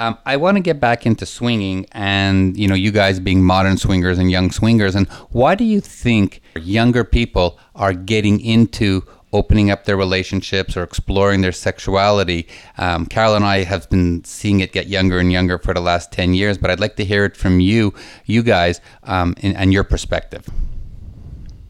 Um, 0.00 0.16
I 0.24 0.36
want 0.36 0.56
to 0.56 0.60
get 0.60 0.78
back 0.80 1.04
into 1.06 1.26
swinging, 1.26 1.86
and 1.92 2.56
you 2.56 2.68
know, 2.68 2.74
you 2.74 2.92
guys 2.92 3.18
being 3.20 3.42
modern 3.42 3.76
swingers 3.76 4.18
and 4.18 4.30
young 4.30 4.50
swingers, 4.50 4.94
and 4.94 5.08
why 5.30 5.56
do 5.56 5.64
you 5.64 5.80
think 5.80 6.40
younger 6.56 7.04
people 7.04 7.58
are 7.74 7.92
getting 7.92 8.40
into 8.40 9.04
opening 9.30 9.70
up 9.70 9.84
their 9.84 9.96
relationships 9.96 10.74
or 10.76 10.82
exploring 10.84 11.40
their 11.42 11.52
sexuality? 11.52 12.46
Um, 12.78 13.06
Carol 13.06 13.34
and 13.34 13.44
I 13.44 13.64
have 13.64 13.90
been 13.90 14.24
seeing 14.24 14.60
it 14.60 14.72
get 14.72 14.86
younger 14.86 15.18
and 15.18 15.32
younger 15.32 15.58
for 15.58 15.74
the 15.74 15.80
last 15.80 16.12
ten 16.12 16.32
years, 16.32 16.56
but 16.56 16.70
I'd 16.70 16.80
like 16.80 16.96
to 16.96 17.04
hear 17.04 17.24
it 17.24 17.36
from 17.36 17.58
you, 17.58 17.92
you 18.24 18.42
guys, 18.42 18.80
um, 19.02 19.34
and, 19.42 19.56
and 19.56 19.72
your 19.72 19.84
perspective. 19.84 20.48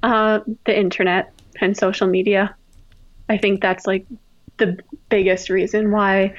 Uh, 0.03 0.41
the 0.67 0.79
internet 0.79 1.33
and 1.61 1.77
social 1.77 2.07
media. 2.07 2.55
I 3.29 3.37
think 3.37 3.61
that's 3.61 3.87
like 3.87 4.07
the 4.57 4.79
biggest 5.09 5.51
reason 5.51 5.91
why 5.91 6.35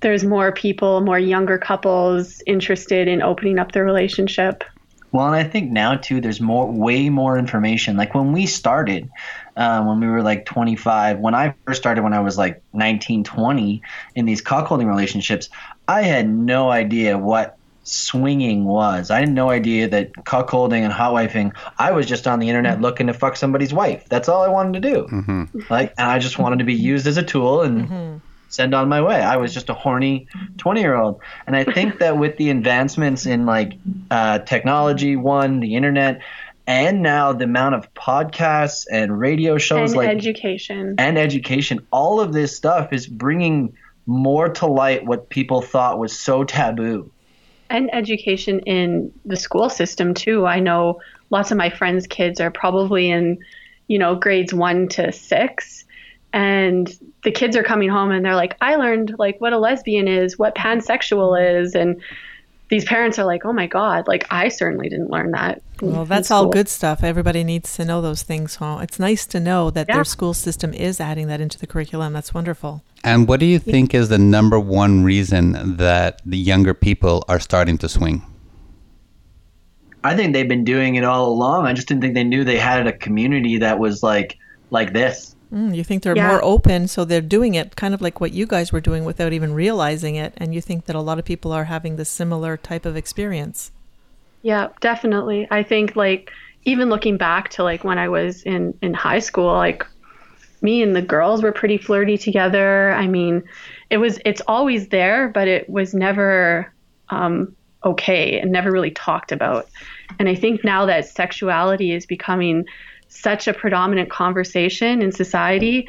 there's 0.00 0.24
more 0.24 0.52
people, 0.52 1.00
more 1.00 1.18
younger 1.18 1.58
couples 1.58 2.42
interested 2.46 3.08
in 3.08 3.22
opening 3.22 3.58
up 3.58 3.72
their 3.72 3.84
relationship. 3.84 4.64
Well, 5.12 5.26
and 5.26 5.36
I 5.36 5.44
think 5.44 5.70
now 5.70 5.94
too, 5.94 6.20
there's 6.20 6.40
more, 6.40 6.70
way 6.70 7.08
more 7.08 7.38
information. 7.38 7.96
Like 7.96 8.14
when 8.14 8.32
we 8.32 8.46
started, 8.46 9.08
uh, 9.56 9.82
when 9.84 10.00
we 10.00 10.08
were 10.08 10.22
like 10.22 10.44
25, 10.44 11.20
when 11.20 11.34
I 11.34 11.54
first 11.64 11.80
started, 11.80 12.02
when 12.02 12.12
I 12.12 12.20
was 12.20 12.36
like 12.36 12.62
19, 12.72 13.22
20, 13.22 13.80
in 14.16 14.24
these 14.24 14.42
cuckolding 14.42 14.88
relationships, 14.88 15.48
I 15.86 16.02
had 16.02 16.28
no 16.28 16.70
idea 16.70 17.16
what 17.16 17.56
swinging 17.84 18.64
was. 18.64 19.10
I 19.10 19.20
had 19.20 19.30
no 19.30 19.50
idea 19.50 19.88
that 19.88 20.12
cuckolding 20.12 20.80
and 20.80 20.92
hot 20.92 21.12
wifing. 21.12 21.52
I 21.78 21.92
was 21.92 22.06
just 22.06 22.26
on 22.26 22.40
the 22.40 22.48
internet 22.48 22.80
looking 22.80 23.06
to 23.06 23.14
fuck 23.14 23.36
somebody's 23.36 23.72
wife. 23.72 24.08
That's 24.08 24.28
all 24.28 24.42
I 24.42 24.48
wanted 24.48 24.82
to 24.82 24.92
do. 24.92 25.06
Mm-hmm. 25.06 25.58
Like, 25.70 25.94
and 25.96 26.10
I 26.10 26.18
just 26.18 26.38
wanted 26.38 26.58
to 26.58 26.64
be 26.64 26.74
used 26.74 27.06
as 27.06 27.16
a 27.16 27.22
tool 27.22 27.62
and. 27.62 27.88
Mm-hmm 27.88 28.16
send 28.54 28.72
on 28.72 28.88
my 28.88 29.02
way. 29.02 29.16
I 29.16 29.36
was 29.36 29.52
just 29.52 29.68
a 29.68 29.74
horny 29.74 30.28
20 30.58 30.80
year 30.80 30.94
old. 30.94 31.20
And 31.44 31.56
I 31.56 31.64
think 31.64 31.98
that 31.98 32.18
with 32.18 32.36
the 32.36 32.50
advancements 32.50 33.26
in 33.26 33.46
like 33.46 33.72
uh, 34.12 34.38
technology, 34.38 35.16
one, 35.16 35.58
the 35.58 35.74
internet, 35.74 36.22
and 36.66 37.02
now 37.02 37.32
the 37.32 37.44
amount 37.44 37.74
of 37.74 37.92
podcasts 37.94 38.86
and 38.90 39.18
radio 39.18 39.58
shows 39.58 39.92
and 39.92 39.98
like 39.98 40.08
education 40.08 40.94
and 40.98 41.18
education 41.18 41.86
all 41.90 42.20
of 42.20 42.32
this 42.32 42.56
stuff 42.56 42.92
is 42.92 43.06
bringing 43.06 43.76
more 44.06 44.48
to 44.48 44.66
light 44.66 45.04
what 45.04 45.28
people 45.28 45.60
thought 45.60 45.98
was 45.98 46.18
so 46.18 46.44
taboo 46.44 47.10
and 47.70 47.92
education 47.94 48.60
in 48.60 49.12
the 49.24 49.36
school 49.36 49.68
system 49.68 50.14
too. 50.14 50.46
I 50.46 50.60
know 50.60 51.00
lots 51.30 51.50
of 51.50 51.56
my 51.56 51.70
friends 51.70 52.06
kids 52.06 52.40
are 52.40 52.50
probably 52.50 53.10
in 53.10 53.38
you 53.88 53.98
know 53.98 54.14
grades 54.14 54.54
1 54.54 54.88
to 54.88 55.12
6 55.12 55.84
and 56.32 56.98
the 57.22 57.30
kids 57.30 57.56
are 57.56 57.62
coming 57.62 57.88
home 57.88 58.10
and 58.10 58.24
they're 58.24 58.34
like 58.34 58.56
i 58.60 58.76
learned 58.76 59.14
like 59.18 59.40
what 59.40 59.52
a 59.52 59.58
lesbian 59.58 60.08
is 60.08 60.38
what 60.38 60.54
pansexual 60.54 61.60
is 61.60 61.74
and 61.74 62.00
these 62.74 62.84
parents 62.84 63.20
are 63.20 63.24
like 63.24 63.44
oh 63.44 63.52
my 63.52 63.68
god 63.68 64.08
like 64.08 64.26
i 64.30 64.48
certainly 64.48 64.88
didn't 64.88 65.08
learn 65.08 65.30
that 65.30 65.62
well 65.80 66.04
that's 66.04 66.30
all 66.30 66.48
good 66.48 66.68
stuff. 66.68 67.04
Everybody 67.04 67.44
needs 67.44 67.76
to 67.76 67.84
know 67.84 68.02
those 68.02 68.22
things 68.24 68.56
huh? 68.56 68.78
it's 68.82 68.98
nice 68.98 69.26
to 69.26 69.38
know 69.38 69.70
that 69.70 69.86
yeah. 69.88 69.94
their 69.94 70.04
school 70.04 70.34
system 70.34 70.74
is 70.74 71.00
adding 71.00 71.28
that 71.28 71.40
into 71.40 71.58
the 71.58 71.66
curriculum. 71.66 72.12
That's 72.12 72.34
wonderful. 72.34 72.82
And 73.04 73.28
what 73.28 73.38
do 73.38 73.46
you 73.46 73.58
think 73.58 73.94
is 73.94 74.08
the 74.08 74.18
number 74.18 74.58
one 74.58 75.04
reason 75.04 75.76
that 75.76 76.20
the 76.24 76.38
younger 76.38 76.74
people 76.74 77.24
are 77.28 77.38
starting 77.38 77.78
to 77.78 77.88
swing? 77.88 78.22
I 80.02 80.16
think 80.16 80.32
they've 80.32 80.48
been 80.48 80.64
doing 80.64 80.96
it 80.96 81.04
all 81.04 81.28
along. 81.28 81.66
I 81.66 81.74
just 81.74 81.86
didn't 81.86 82.02
think 82.02 82.14
they 82.14 82.24
knew 82.24 82.44
they 82.44 82.58
had 82.58 82.86
a 82.86 82.92
community 82.92 83.58
that 83.58 83.78
was 83.78 84.02
like 84.02 84.36
like 84.70 84.92
this 84.92 85.33
Mm, 85.54 85.74
you 85.76 85.84
think 85.84 86.02
they're 86.02 86.16
yeah. 86.16 86.26
more 86.26 86.44
open, 86.44 86.88
so 86.88 87.04
they're 87.04 87.20
doing 87.20 87.54
it 87.54 87.76
kind 87.76 87.94
of 87.94 88.02
like 88.02 88.20
what 88.20 88.32
you 88.32 88.44
guys 88.44 88.72
were 88.72 88.80
doing 88.80 89.04
without 89.04 89.32
even 89.32 89.54
realizing 89.54 90.16
it, 90.16 90.34
and 90.36 90.52
you 90.52 90.60
think 90.60 90.86
that 90.86 90.96
a 90.96 91.00
lot 91.00 91.20
of 91.20 91.24
people 91.24 91.52
are 91.52 91.64
having 91.64 91.94
the 91.94 92.04
similar 92.04 92.56
type 92.56 92.84
of 92.84 92.96
experience. 92.96 93.70
Yeah, 94.42 94.68
definitely. 94.80 95.46
I 95.52 95.62
think 95.62 95.94
like 95.94 96.32
even 96.64 96.88
looking 96.88 97.16
back 97.16 97.50
to 97.50 97.62
like 97.62 97.84
when 97.84 97.98
I 97.98 98.08
was 98.08 98.42
in 98.42 98.76
in 98.82 98.94
high 98.94 99.20
school, 99.20 99.52
like 99.52 99.86
me 100.60 100.82
and 100.82 100.96
the 100.96 101.02
girls 101.02 101.40
were 101.40 101.52
pretty 101.52 101.78
flirty 101.78 102.18
together. 102.18 102.90
I 102.90 103.06
mean, 103.06 103.44
it 103.90 103.98
was 103.98 104.18
it's 104.24 104.42
always 104.48 104.88
there, 104.88 105.28
but 105.28 105.46
it 105.46 105.70
was 105.70 105.94
never 105.94 106.72
um, 107.10 107.54
okay 107.84 108.40
and 108.40 108.50
never 108.50 108.72
really 108.72 108.90
talked 108.90 109.30
about. 109.30 109.68
And 110.18 110.28
I 110.28 110.34
think 110.34 110.64
now 110.64 110.84
that 110.86 111.06
sexuality 111.06 111.92
is 111.92 112.06
becoming 112.06 112.64
such 113.14 113.48
a 113.48 113.54
predominant 113.54 114.10
conversation 114.10 115.02
in 115.02 115.12
society, 115.12 115.88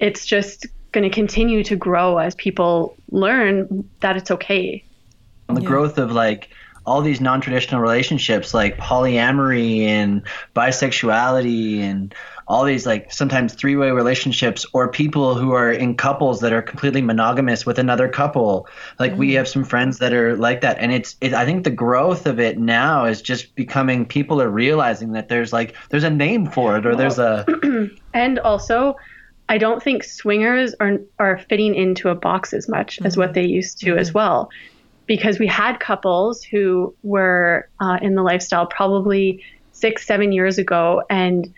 it's 0.00 0.26
just 0.26 0.66
going 0.92 1.08
to 1.08 1.14
continue 1.14 1.62
to 1.64 1.76
grow 1.76 2.18
as 2.18 2.34
people 2.34 2.96
learn 3.10 3.88
that 4.00 4.16
it's 4.16 4.30
okay. 4.30 4.84
The 5.48 5.60
yeah. 5.60 5.66
growth 5.66 5.98
of 5.98 6.12
like 6.12 6.50
all 6.84 7.02
these 7.02 7.20
non-traditional 7.20 7.80
relationships 7.80 8.52
like 8.54 8.76
polyamory 8.78 9.82
and 9.82 10.22
bisexuality 10.54 11.80
and 11.80 12.14
all 12.48 12.64
these 12.64 12.86
like 12.86 13.12
sometimes 13.12 13.54
three-way 13.54 13.90
relationships 13.90 14.66
or 14.72 14.90
people 14.90 15.34
who 15.34 15.52
are 15.52 15.70
in 15.70 15.96
couples 15.96 16.40
that 16.40 16.52
are 16.52 16.62
completely 16.62 17.00
monogamous 17.00 17.64
with 17.64 17.78
another 17.78 18.08
couple 18.08 18.66
like 18.98 19.12
mm. 19.12 19.18
we 19.18 19.34
have 19.34 19.48
some 19.48 19.64
friends 19.64 19.98
that 19.98 20.12
are 20.12 20.36
like 20.36 20.60
that 20.60 20.78
and 20.78 20.92
it's 20.92 21.16
it, 21.20 21.32
i 21.34 21.44
think 21.44 21.64
the 21.64 21.70
growth 21.70 22.26
of 22.26 22.40
it 22.40 22.58
now 22.58 23.04
is 23.04 23.22
just 23.22 23.54
becoming 23.54 24.04
people 24.04 24.42
are 24.42 24.50
realizing 24.50 25.12
that 25.12 25.28
there's 25.28 25.52
like 25.52 25.74
there's 25.90 26.04
a 26.04 26.10
name 26.10 26.46
for 26.46 26.76
it 26.76 26.84
or 26.84 26.96
there's 26.96 27.18
a 27.18 27.46
and 28.14 28.38
also 28.40 28.96
I 29.48 29.58
don't 29.58 29.82
think 29.82 30.02
swingers 30.02 30.74
are 30.80 30.98
are 31.18 31.36
fitting 31.36 31.74
into 31.74 32.08
a 32.08 32.14
box 32.14 32.54
as 32.54 32.70
much 32.70 32.96
mm-hmm. 32.96 33.06
as 33.06 33.18
what 33.18 33.34
they 33.34 33.44
used 33.44 33.78
to 33.80 33.90
mm-hmm. 33.90 33.98
as 33.98 34.14
well 34.14 34.48
because 35.12 35.38
we 35.38 35.46
had 35.46 35.78
couples 35.78 36.42
who 36.42 36.94
were 37.02 37.68
uh, 37.80 37.98
in 38.00 38.14
the 38.14 38.22
lifestyle 38.22 38.64
probably 38.64 39.44
six, 39.72 40.06
seven 40.06 40.32
years 40.32 40.56
ago, 40.56 41.02
and 41.10 41.52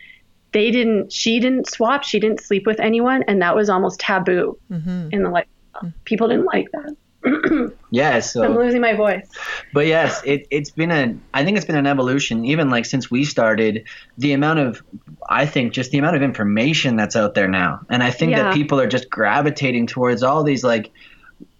they 0.51 0.73
didn't, 0.73 1.13
she 1.13 1.39
didn't 1.39 1.71
swap, 1.71 2.03
she 2.03 2.19
didn't 2.19 2.41
sleep 2.41 2.67
with 2.67 2.81
anyone, 2.81 3.23
and 3.29 3.41
that 3.43 3.55
was 3.55 3.71
almost 3.71 4.01
taboo 4.01 4.59
mm-hmm. 4.69 5.09
in 5.13 5.23
the 5.23 5.31
lifestyle. 5.31 5.93
People 6.05 6.27
didn't 6.27 6.47
like 6.47 6.67
that. 6.73 7.73
yes, 7.93 8.33
so, 8.33 8.43
I'm 8.43 8.57
losing 8.57 8.81
my 8.81 8.95
voice. 8.95 9.31
But 9.73 9.87
yes, 9.87 10.21
it, 10.25 10.49
it's 10.51 10.71
been 10.71 10.91
a. 10.91 11.17
I 11.33 11.45
think 11.45 11.57
it's 11.57 11.65
been 11.65 11.77
an 11.77 11.87
evolution. 11.87 12.45
Even 12.47 12.71
like 12.71 12.87
since 12.87 13.09
we 13.09 13.25
started, 13.25 13.87
the 14.19 14.33
amount 14.33 14.59
of, 14.59 14.83
I 15.31 15.47
think, 15.47 15.73
just 15.73 15.93
the 15.93 15.99
amount 15.99 16.17
of 16.17 16.23
information 16.23 16.97
that's 16.97 17.15
out 17.15 17.35
there 17.35 17.49
now, 17.49 17.87
and 17.89 18.03
I 18.03 18.11
think 18.11 18.33
yeah. 18.33 18.43
that 18.43 18.55
people 18.55 18.81
are 18.81 18.89
just 18.89 19.09
gravitating 19.11 19.87
towards 19.87 20.25
all 20.25 20.43
these 20.43 20.65
like 20.65 20.91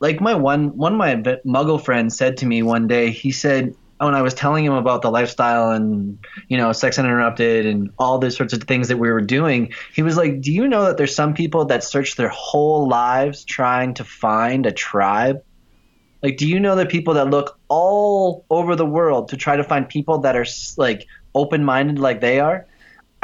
like 0.01 0.21
my 0.21 0.35
one 0.35 0.77
one 0.77 0.93
of 0.93 0.99
my 0.99 1.17
muggle 1.47 1.83
friends 1.83 2.17
said 2.17 2.37
to 2.39 2.47
me 2.47 2.63
one 2.63 2.87
day 2.87 3.11
he 3.11 3.33
said 3.33 3.75
when 3.99 4.15
I 4.15 4.23
was 4.23 4.35
telling 4.35 4.65
him 4.65 4.73
about 4.73 5.03
the 5.03 5.11
lifestyle 5.11 5.71
and 5.71 6.19
you 6.49 6.57
know 6.57 6.73
sex 6.73 6.99
uninterrupted 6.99 7.67
and 7.67 7.91
all 7.99 8.19
those 8.19 8.37
sorts 8.37 8.53
of 8.53 8.63
things 8.65 8.89
that 8.89 8.99
we 8.99 9.11
were 9.11 9.21
doing 9.21 9.73
he 9.93 10.03
was 10.03 10.17
like 10.17 10.41
do 10.41 10.53
you 10.53 10.69
know 10.69 10.85
that 10.87 10.97
there's 10.97 11.15
some 11.15 11.35
people 11.35 11.67
that 11.67 11.85
search 11.85 12.17
their 12.17 12.29
whole 12.29 12.89
lives 12.89 13.45
trying 13.45 13.95
to 13.95 14.05
find 14.05 14.67
a 14.67 14.73
tribe? 14.73 15.43
Like 16.23 16.37
do 16.37 16.49
you 16.49 16.59
know 16.61 16.77
that 16.77 16.89
people 16.89 17.15
that 17.15 17.31
look 17.31 17.59
all 17.69 18.45
over 18.51 18.77
the 18.77 18.87
world 18.87 19.29
to 19.29 19.37
try 19.37 19.57
to 19.57 19.65
find 19.65 19.89
people 19.89 20.19
that 20.19 20.37
are 20.37 20.47
like 20.77 21.07
open-minded 21.35 21.99
like 21.99 22.21
they 22.21 22.41
are? 22.41 22.67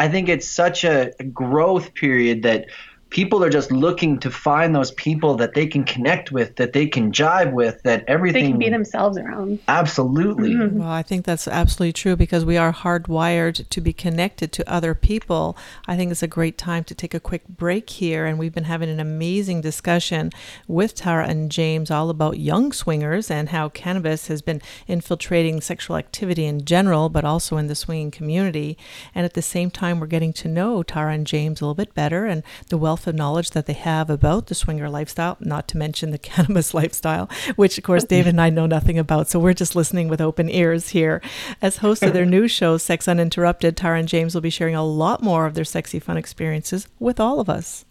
I 0.00 0.08
think 0.08 0.30
it's 0.30 0.48
such 0.48 0.84
a 0.84 1.12
growth 1.30 1.92
period 1.92 2.44
that 2.44 2.68
people 3.10 3.42
are 3.42 3.50
just 3.50 3.72
looking 3.72 4.18
to 4.20 4.30
find 4.30 4.74
those 4.74 4.92
people 4.92 5.34
that 5.36 5.54
they 5.54 5.66
can 5.66 5.84
connect 5.84 6.30
with, 6.30 6.56
that 6.56 6.72
they 6.72 6.86
can 6.86 7.10
jive 7.10 7.52
with, 7.52 7.82
that 7.82 8.04
everything 8.06 8.44
they 8.44 8.50
can 8.50 8.58
be 8.58 8.68
themselves 8.68 9.18
around. 9.18 9.58
Absolutely. 9.66 10.52
Mm-hmm. 10.52 10.78
Well, 10.78 10.88
I 10.88 11.02
think 11.02 11.26
that's 11.26 11.48
absolutely 11.48 11.92
true 11.92 12.14
because 12.14 12.44
we 12.44 12.56
are 12.56 12.72
hardwired 12.72 13.68
to 13.68 13.80
be 13.80 13.92
connected 13.92 14.52
to 14.52 14.72
other 14.72 14.94
people. 14.94 15.56
I 15.88 15.96
think 15.96 16.12
it's 16.12 16.22
a 16.22 16.28
great 16.28 16.56
time 16.56 16.84
to 16.84 16.94
take 16.94 17.12
a 17.12 17.20
quick 17.20 17.48
break 17.48 17.90
here, 17.90 18.26
and 18.26 18.38
we've 18.38 18.54
been 18.54 18.64
having 18.64 18.88
an 18.88 19.00
amazing 19.00 19.60
discussion 19.60 20.30
with 20.68 20.94
Taara 20.94 21.28
and 21.28 21.50
James 21.50 21.90
all 21.90 22.10
about 22.10 22.38
young 22.38 22.72
swingers 22.72 23.30
and 23.30 23.48
how 23.48 23.68
cannabis 23.68 24.28
has 24.28 24.40
been 24.40 24.62
infiltrating 24.86 25.60
sexual 25.60 25.96
activity 25.96 26.46
in 26.46 26.64
general, 26.64 27.08
but 27.08 27.24
also 27.24 27.56
in 27.56 27.66
the 27.66 27.74
swinging 27.74 28.12
community. 28.12 28.78
And 29.14 29.24
at 29.24 29.34
the 29.34 29.42
same 29.42 29.70
time, 29.70 29.98
we're 29.98 30.06
getting 30.06 30.32
to 30.34 30.48
know 30.48 30.84
Taara 30.84 31.14
and 31.14 31.26
James 31.26 31.60
a 31.60 31.64
little 31.64 31.74
bit 31.74 31.92
better 31.92 32.26
and 32.26 32.44
the 32.68 32.78
wealth 32.78 32.99
wealth 33.00 33.06
of 33.06 33.14
knowledge 33.14 33.52
that 33.52 33.64
they 33.64 33.72
have 33.72 34.10
about 34.10 34.48
the 34.48 34.54
swinger 34.54 34.90
lifestyle, 34.90 35.38
not 35.40 35.66
to 35.66 35.78
mention 35.78 36.10
the 36.10 36.18
cannabis 36.28 36.74
lifestyle, 36.74 37.30
which 37.56 37.78
of 37.78 37.84
course 37.84 38.04
David 38.04 38.30
and 38.30 38.40
I 38.42 38.50
know 38.50 38.66
nothing 38.66 38.98
about. 38.98 39.26
So 39.26 39.38
we're 39.38 39.54
just 39.54 39.74
listening 39.74 40.08
with 40.08 40.20
open 40.20 40.50
ears 40.50 40.90
here. 40.90 41.22
As 41.62 41.78
host 41.78 42.02
of 42.02 42.12
their 42.12 42.26
new 42.26 42.46
show, 42.46 42.76
Sex 42.76 43.08
Uninterrupted, 43.08 43.74
Taara 43.74 44.00
and 44.00 44.08
James 44.08 44.34
will 44.34 44.42
be 44.42 44.50
sharing 44.50 44.74
a 44.74 44.84
lot 44.84 45.22
more 45.22 45.46
of 45.46 45.54
their 45.54 45.64
sexy 45.64 45.98
fun 45.98 46.18
experiences 46.18 46.88
with 46.98 47.18
all 47.18 47.40
of 47.40 47.48
us. 47.48 47.86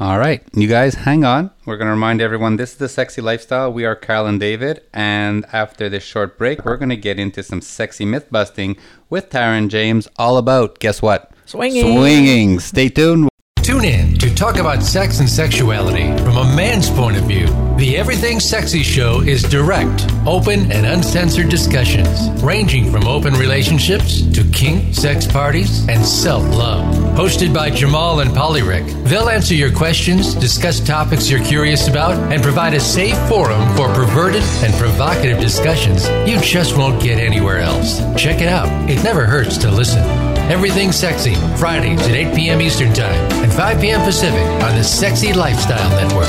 All 0.00 0.18
right, 0.18 0.42
you 0.54 0.68
guys, 0.68 0.94
hang 0.94 1.22
on. 1.24 1.50
We're 1.66 1.76
going 1.76 1.88
to 1.88 1.92
remind 1.92 2.22
everyone 2.22 2.56
this 2.56 2.72
is 2.72 2.78
the 2.78 2.88
sexy 2.88 3.20
lifestyle. 3.20 3.70
We 3.70 3.84
are 3.84 3.96
Carol 3.96 4.26
and 4.26 4.40
David, 4.40 4.80
and 4.94 5.44
after 5.52 5.90
this 5.90 6.04
short 6.04 6.38
break, 6.38 6.64
we're 6.64 6.78
going 6.78 6.88
to 6.88 6.96
get 6.96 7.18
into 7.18 7.42
some 7.42 7.60
sexy 7.60 8.06
myth 8.06 8.30
busting 8.30 8.78
with 9.10 9.28
Taara 9.28 9.58
and 9.58 9.70
James, 9.70 10.08
all 10.16 10.38
about 10.38 10.78
guess 10.78 11.02
what? 11.02 11.32
Swinging. 11.44 11.94
Swinging. 11.94 12.60
Stay 12.60 12.88
tuned. 12.88 13.28
Tune 13.78 13.84
in 13.84 14.14
to 14.18 14.34
talk 14.34 14.56
about 14.56 14.82
sex 14.82 15.20
and 15.20 15.30
sexuality 15.30 16.08
from 16.24 16.36
a 16.36 16.56
man's 16.56 16.90
point 16.90 17.16
of 17.16 17.22
view. 17.26 17.46
The 17.76 17.96
Everything 17.96 18.40
Sexy 18.40 18.82
Show 18.82 19.20
is 19.20 19.44
direct, 19.44 20.04
open, 20.26 20.72
and 20.72 20.84
uncensored 20.84 21.48
discussions, 21.48 22.28
ranging 22.42 22.90
from 22.90 23.06
open 23.06 23.34
relationships 23.34 24.22
to 24.32 24.42
kink, 24.52 24.96
sex 24.96 25.28
parties, 25.28 25.88
and 25.88 26.04
self 26.04 26.42
love. 26.56 26.92
Hosted 27.16 27.54
by 27.54 27.70
Jamal 27.70 28.18
and 28.18 28.30
Polyrick, 28.30 28.84
they'll 29.04 29.28
answer 29.28 29.54
your 29.54 29.72
questions, 29.72 30.34
discuss 30.34 30.80
topics 30.80 31.30
you're 31.30 31.44
curious 31.44 31.86
about, 31.86 32.16
and 32.32 32.42
provide 32.42 32.74
a 32.74 32.80
safe 32.80 33.16
forum 33.28 33.64
for 33.76 33.86
perverted 33.94 34.42
and 34.64 34.74
provocative 34.74 35.38
discussions 35.38 36.08
you 36.28 36.40
just 36.40 36.76
won't 36.76 37.00
get 37.00 37.20
anywhere 37.20 37.58
else. 37.58 38.00
Check 38.20 38.40
it 38.40 38.48
out, 38.48 38.90
it 38.90 39.04
never 39.04 39.24
hurts 39.24 39.56
to 39.58 39.70
listen. 39.70 40.27
Everything 40.48 40.92
Sexy, 40.92 41.34
Fridays 41.58 42.00
at 42.08 42.14
8 42.14 42.34
p.m. 42.34 42.62
Eastern 42.62 42.94
Time 42.94 43.20
and 43.42 43.52
5 43.52 43.80
p.m. 43.82 44.00
Pacific 44.00 44.42
on 44.64 44.74
the 44.74 44.82
Sexy 44.82 45.34
Lifestyle 45.34 45.90
Network. 45.90 46.26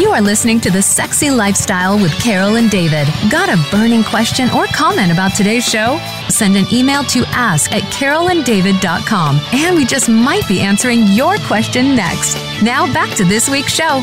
You 0.00 0.08
are 0.16 0.22
listening 0.22 0.58
to 0.62 0.70
The 0.70 0.80
Sexy 0.80 1.30
Lifestyle 1.30 1.96
with 1.96 2.18
Carol 2.18 2.56
and 2.56 2.70
David. 2.70 3.06
Got 3.30 3.50
a 3.50 3.62
burning 3.70 4.04
question 4.04 4.48
or 4.50 4.64
comment 4.68 5.12
about 5.12 5.34
today's 5.34 5.68
show? 5.68 6.00
Send 6.30 6.56
an 6.56 6.64
email 6.72 7.04
to 7.04 7.24
ask 7.28 7.70
at 7.72 7.82
carolanddavid.com 7.92 9.40
and 9.52 9.76
we 9.76 9.84
just 9.84 10.08
might 10.08 10.48
be 10.48 10.60
answering 10.60 11.06
your 11.08 11.36
question 11.40 11.94
next. 11.94 12.36
Now 12.62 12.90
back 12.92 13.14
to 13.18 13.24
this 13.24 13.50
week's 13.50 13.72
show. 13.72 14.02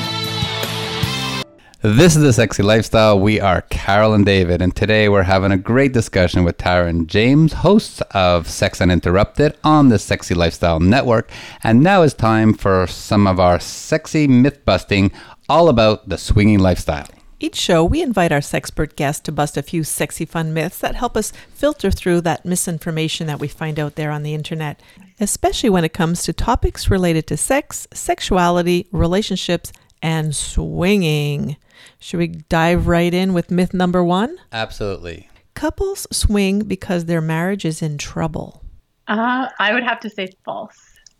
This 1.83 2.15
is 2.15 2.23
the 2.23 2.33
Sexy 2.33 2.63
Lifestyle. 2.63 3.19
We 3.19 3.39
are 3.39 3.61
Carol 3.61 4.15
and 4.15 4.25
David, 4.25 4.63
and 4.63 4.75
today 4.75 5.09
we're 5.09 5.21
having 5.21 5.51
a 5.51 5.57
great 5.57 5.93
discussion 5.93 6.43
with 6.43 6.65
and 6.65 7.07
James, 7.07 7.53
hosts 7.53 8.01
of 8.15 8.49
Sex 8.49 8.81
Uninterrupted 8.81 9.55
on 9.63 9.89
the 9.89 9.99
Sexy 9.99 10.33
Lifestyle 10.33 10.79
Network. 10.79 11.29
And 11.61 11.83
now 11.83 12.01
it's 12.01 12.15
time 12.15 12.55
for 12.55 12.87
some 12.87 13.27
of 13.27 13.39
our 13.39 13.59
sexy 13.59 14.25
myth 14.27 14.65
busting 14.65 15.11
all 15.47 15.69
about 15.69 16.09
the 16.09 16.17
swinging 16.17 16.57
lifestyle. 16.57 17.07
Each 17.39 17.55
show, 17.55 17.85
we 17.85 18.01
invite 18.01 18.31
our 18.31 18.39
sexpert 18.39 18.95
guests 18.95 19.21
to 19.25 19.31
bust 19.31 19.55
a 19.55 19.61
few 19.61 19.83
sexy 19.83 20.25
fun 20.25 20.55
myths 20.55 20.79
that 20.79 20.95
help 20.95 21.15
us 21.15 21.31
filter 21.53 21.91
through 21.91 22.21
that 22.21 22.43
misinformation 22.43 23.27
that 23.27 23.39
we 23.39 23.47
find 23.47 23.79
out 23.79 23.93
there 23.93 24.09
on 24.09 24.23
the 24.23 24.33
internet, 24.33 24.81
especially 25.19 25.69
when 25.69 25.85
it 25.85 25.93
comes 25.93 26.23
to 26.23 26.33
topics 26.33 26.89
related 26.89 27.27
to 27.27 27.37
sex, 27.37 27.87
sexuality, 27.93 28.87
relationships, 28.91 29.71
and 30.01 30.35
swinging. 30.35 31.55
Should 31.99 32.17
we 32.17 32.27
dive 32.27 32.87
right 32.87 33.13
in 33.13 33.33
with 33.33 33.51
myth 33.51 33.73
number 33.73 34.03
one? 34.03 34.37
Absolutely. 34.51 35.29
Couples 35.53 36.07
swing 36.11 36.63
because 36.63 37.05
their 37.05 37.21
marriage 37.21 37.65
is 37.65 37.81
in 37.81 37.97
trouble. 37.97 38.63
Uh, 39.07 39.47
I 39.59 39.73
would 39.73 39.83
have 39.83 39.99
to 40.01 40.09
say 40.09 40.29
false. 40.45 40.77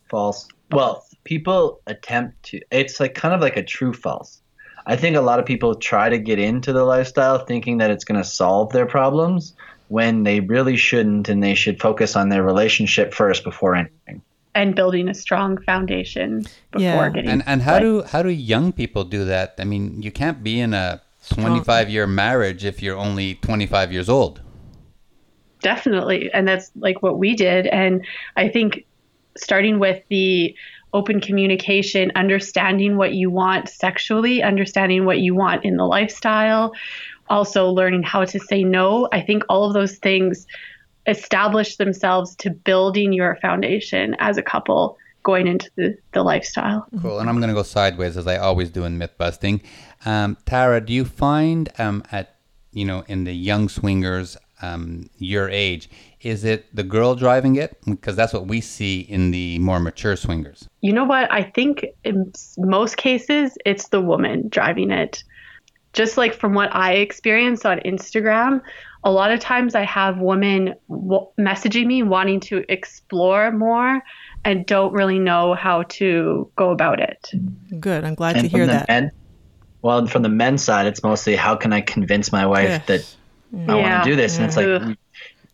False. 0.09 0.47
Well, 0.71 1.05
people 1.23 1.81
attempt 1.87 2.43
to, 2.43 2.61
it's 2.71 2.99
like 2.99 3.15
kind 3.15 3.33
of 3.33 3.41
like 3.41 3.57
a 3.57 3.63
true 3.63 3.93
false. 3.93 4.41
I 4.85 4.95
think 4.95 5.15
a 5.15 5.21
lot 5.21 5.39
of 5.39 5.45
people 5.45 5.75
try 5.75 6.09
to 6.09 6.17
get 6.17 6.39
into 6.39 6.71
the 6.71 6.83
lifestyle 6.83 7.39
thinking 7.39 7.77
that 7.79 7.91
it's 7.91 8.05
going 8.05 8.21
to 8.21 8.27
solve 8.27 8.71
their 8.71 8.85
problems 8.85 9.53
when 9.89 10.23
they 10.23 10.39
really 10.39 10.77
shouldn't 10.77 11.29
and 11.29 11.43
they 11.43 11.55
should 11.55 11.79
focus 11.81 12.15
on 12.15 12.29
their 12.29 12.43
relationship 12.43 13.13
first 13.13 13.43
before 13.43 13.75
anything 13.75 14.21
and 14.57 14.75
building 14.75 15.07
a 15.07 15.13
strong 15.13 15.57
foundation 15.61 16.41
before 16.71 16.81
yeah. 16.81 17.09
getting 17.09 17.29
and 17.29 17.43
and 17.45 17.61
how 17.61 17.73
like, 17.73 17.81
do 17.81 18.01
how 18.01 18.21
do 18.23 18.29
young 18.29 18.71
people 18.71 19.03
do 19.03 19.23
that? 19.25 19.55
I 19.59 19.63
mean 19.63 20.01
you 20.01 20.11
can't 20.11 20.43
be 20.43 20.59
in 20.59 20.73
a 20.73 21.01
25 21.29 21.89
year 21.89 22.07
marriage 22.07 22.65
if 22.65 22.81
you're 22.81 22.97
only 22.97 23.35
25 23.35 23.91
years 23.91 24.09
old. 24.09 24.41
Definitely. 25.61 26.31
And 26.33 26.47
that's 26.47 26.71
like 26.75 27.01
what 27.01 27.17
we 27.17 27.35
did. 27.35 27.67
And 27.67 28.05
i 28.35 28.49
think 28.49 28.85
starting 29.37 29.77
with 29.79 30.01
the 30.09 30.55
open 30.93 31.19
communication 31.19 32.11
understanding 32.15 32.97
what 32.97 33.13
you 33.13 33.29
want 33.29 33.69
sexually 33.69 34.41
understanding 34.41 35.05
what 35.05 35.19
you 35.19 35.35
want 35.35 35.63
in 35.63 35.77
the 35.77 35.85
lifestyle 35.85 36.73
also 37.29 37.69
learning 37.69 38.03
how 38.03 38.23
to 38.25 38.39
say 38.39 38.63
no. 38.63 39.07
I 39.11 39.21
think 39.21 39.43
all 39.49 39.65
of 39.65 39.73
those 39.73 39.97
things 39.97 40.47
establish 41.07 41.77
themselves 41.77 42.35
to 42.37 42.49
building 42.49 43.13
your 43.13 43.37
foundation 43.41 44.15
as 44.19 44.37
a 44.37 44.43
couple 44.43 44.97
going 45.23 45.47
into 45.47 45.69
the, 45.75 45.97
the 46.13 46.23
lifestyle. 46.23 46.87
Cool. 47.01 47.19
And 47.19 47.29
I'm 47.29 47.37
going 47.37 47.49
to 47.49 47.53
go 47.53 47.63
sideways 47.63 48.15
as 48.15 48.27
I 48.27 48.37
always 48.37 48.69
do 48.69 48.85
in 48.85 48.97
myth 48.97 49.17
busting. 49.17 49.61
Um, 50.05 50.37
Taara, 50.45 50.85
do 50.85 50.93
you 50.93 51.03
find 51.03 51.69
um, 51.79 52.03
at, 52.11 52.35
you 52.71 52.85
know, 52.85 53.03
in 53.07 53.25
the 53.25 53.33
young 53.33 53.67
swingers, 53.67 54.37
um, 54.61 55.09
your 55.17 55.49
age, 55.49 55.89
is 56.21 56.43
it 56.43 56.73
the 56.73 56.83
girl 56.83 57.13
driving 57.13 57.57
it? 57.57 57.77
Because 57.85 58.15
that's 58.15 58.33
what 58.33 58.47
we 58.47 58.61
see 58.61 59.01
in 59.01 59.31
the 59.31 59.59
more 59.59 59.79
mature 59.79 60.15
swingers. 60.15 60.67
You 60.81 60.93
know 60.93 61.03
what? 61.03 61.31
I 61.31 61.43
think 61.43 61.85
in 62.03 62.31
most 62.57 62.97
cases, 62.97 63.57
it's 63.65 63.89
the 63.89 64.01
woman 64.01 64.47
driving 64.49 64.91
it. 64.91 65.23
Just 65.97 66.15
like 66.15 66.35
from 66.35 66.53
what 66.53 66.69
I 66.75 66.93
experience 66.93 67.65
on 67.65 67.79
Instagram, 67.79 68.61
a 69.03 69.09
lot 69.09 69.31
of 69.31 69.39
times 69.39 69.73
I 69.73 69.81
have 69.81 70.19
women 70.19 70.75
w- 70.87 71.25
messaging 71.39 71.87
me 71.87 72.03
wanting 72.03 72.39
to 72.41 72.63
explore 72.69 73.51
more 73.51 74.03
and 74.45 74.63
don't 74.63 74.93
really 74.93 75.17
know 75.17 75.55
how 75.55 75.81
to 75.83 76.51
go 76.55 76.69
about 76.69 76.99
it. 76.99 77.31
Good. 77.79 78.03
I'm 78.03 78.13
glad 78.13 78.35
and 78.35 78.43
to 78.43 78.47
hear 78.47 78.67
that. 78.67 78.87
Men, 78.87 79.11
well, 79.81 80.05
from 80.05 80.21
the 80.21 80.29
men's 80.29 80.63
side, 80.63 80.85
it's 80.85 81.01
mostly 81.01 81.35
how 81.35 81.55
can 81.55 81.73
I 81.73 81.81
convince 81.81 82.31
my 82.31 82.45
wife 82.45 82.69
yeah. 82.69 82.77
that 82.85 83.15
I 83.53 83.57
yeah. 83.57 83.91
want 83.91 84.03
to 84.03 84.09
do 84.11 84.15
this? 84.15 84.37
And 84.37 84.45
it's 84.45 84.55
like, 84.55 84.97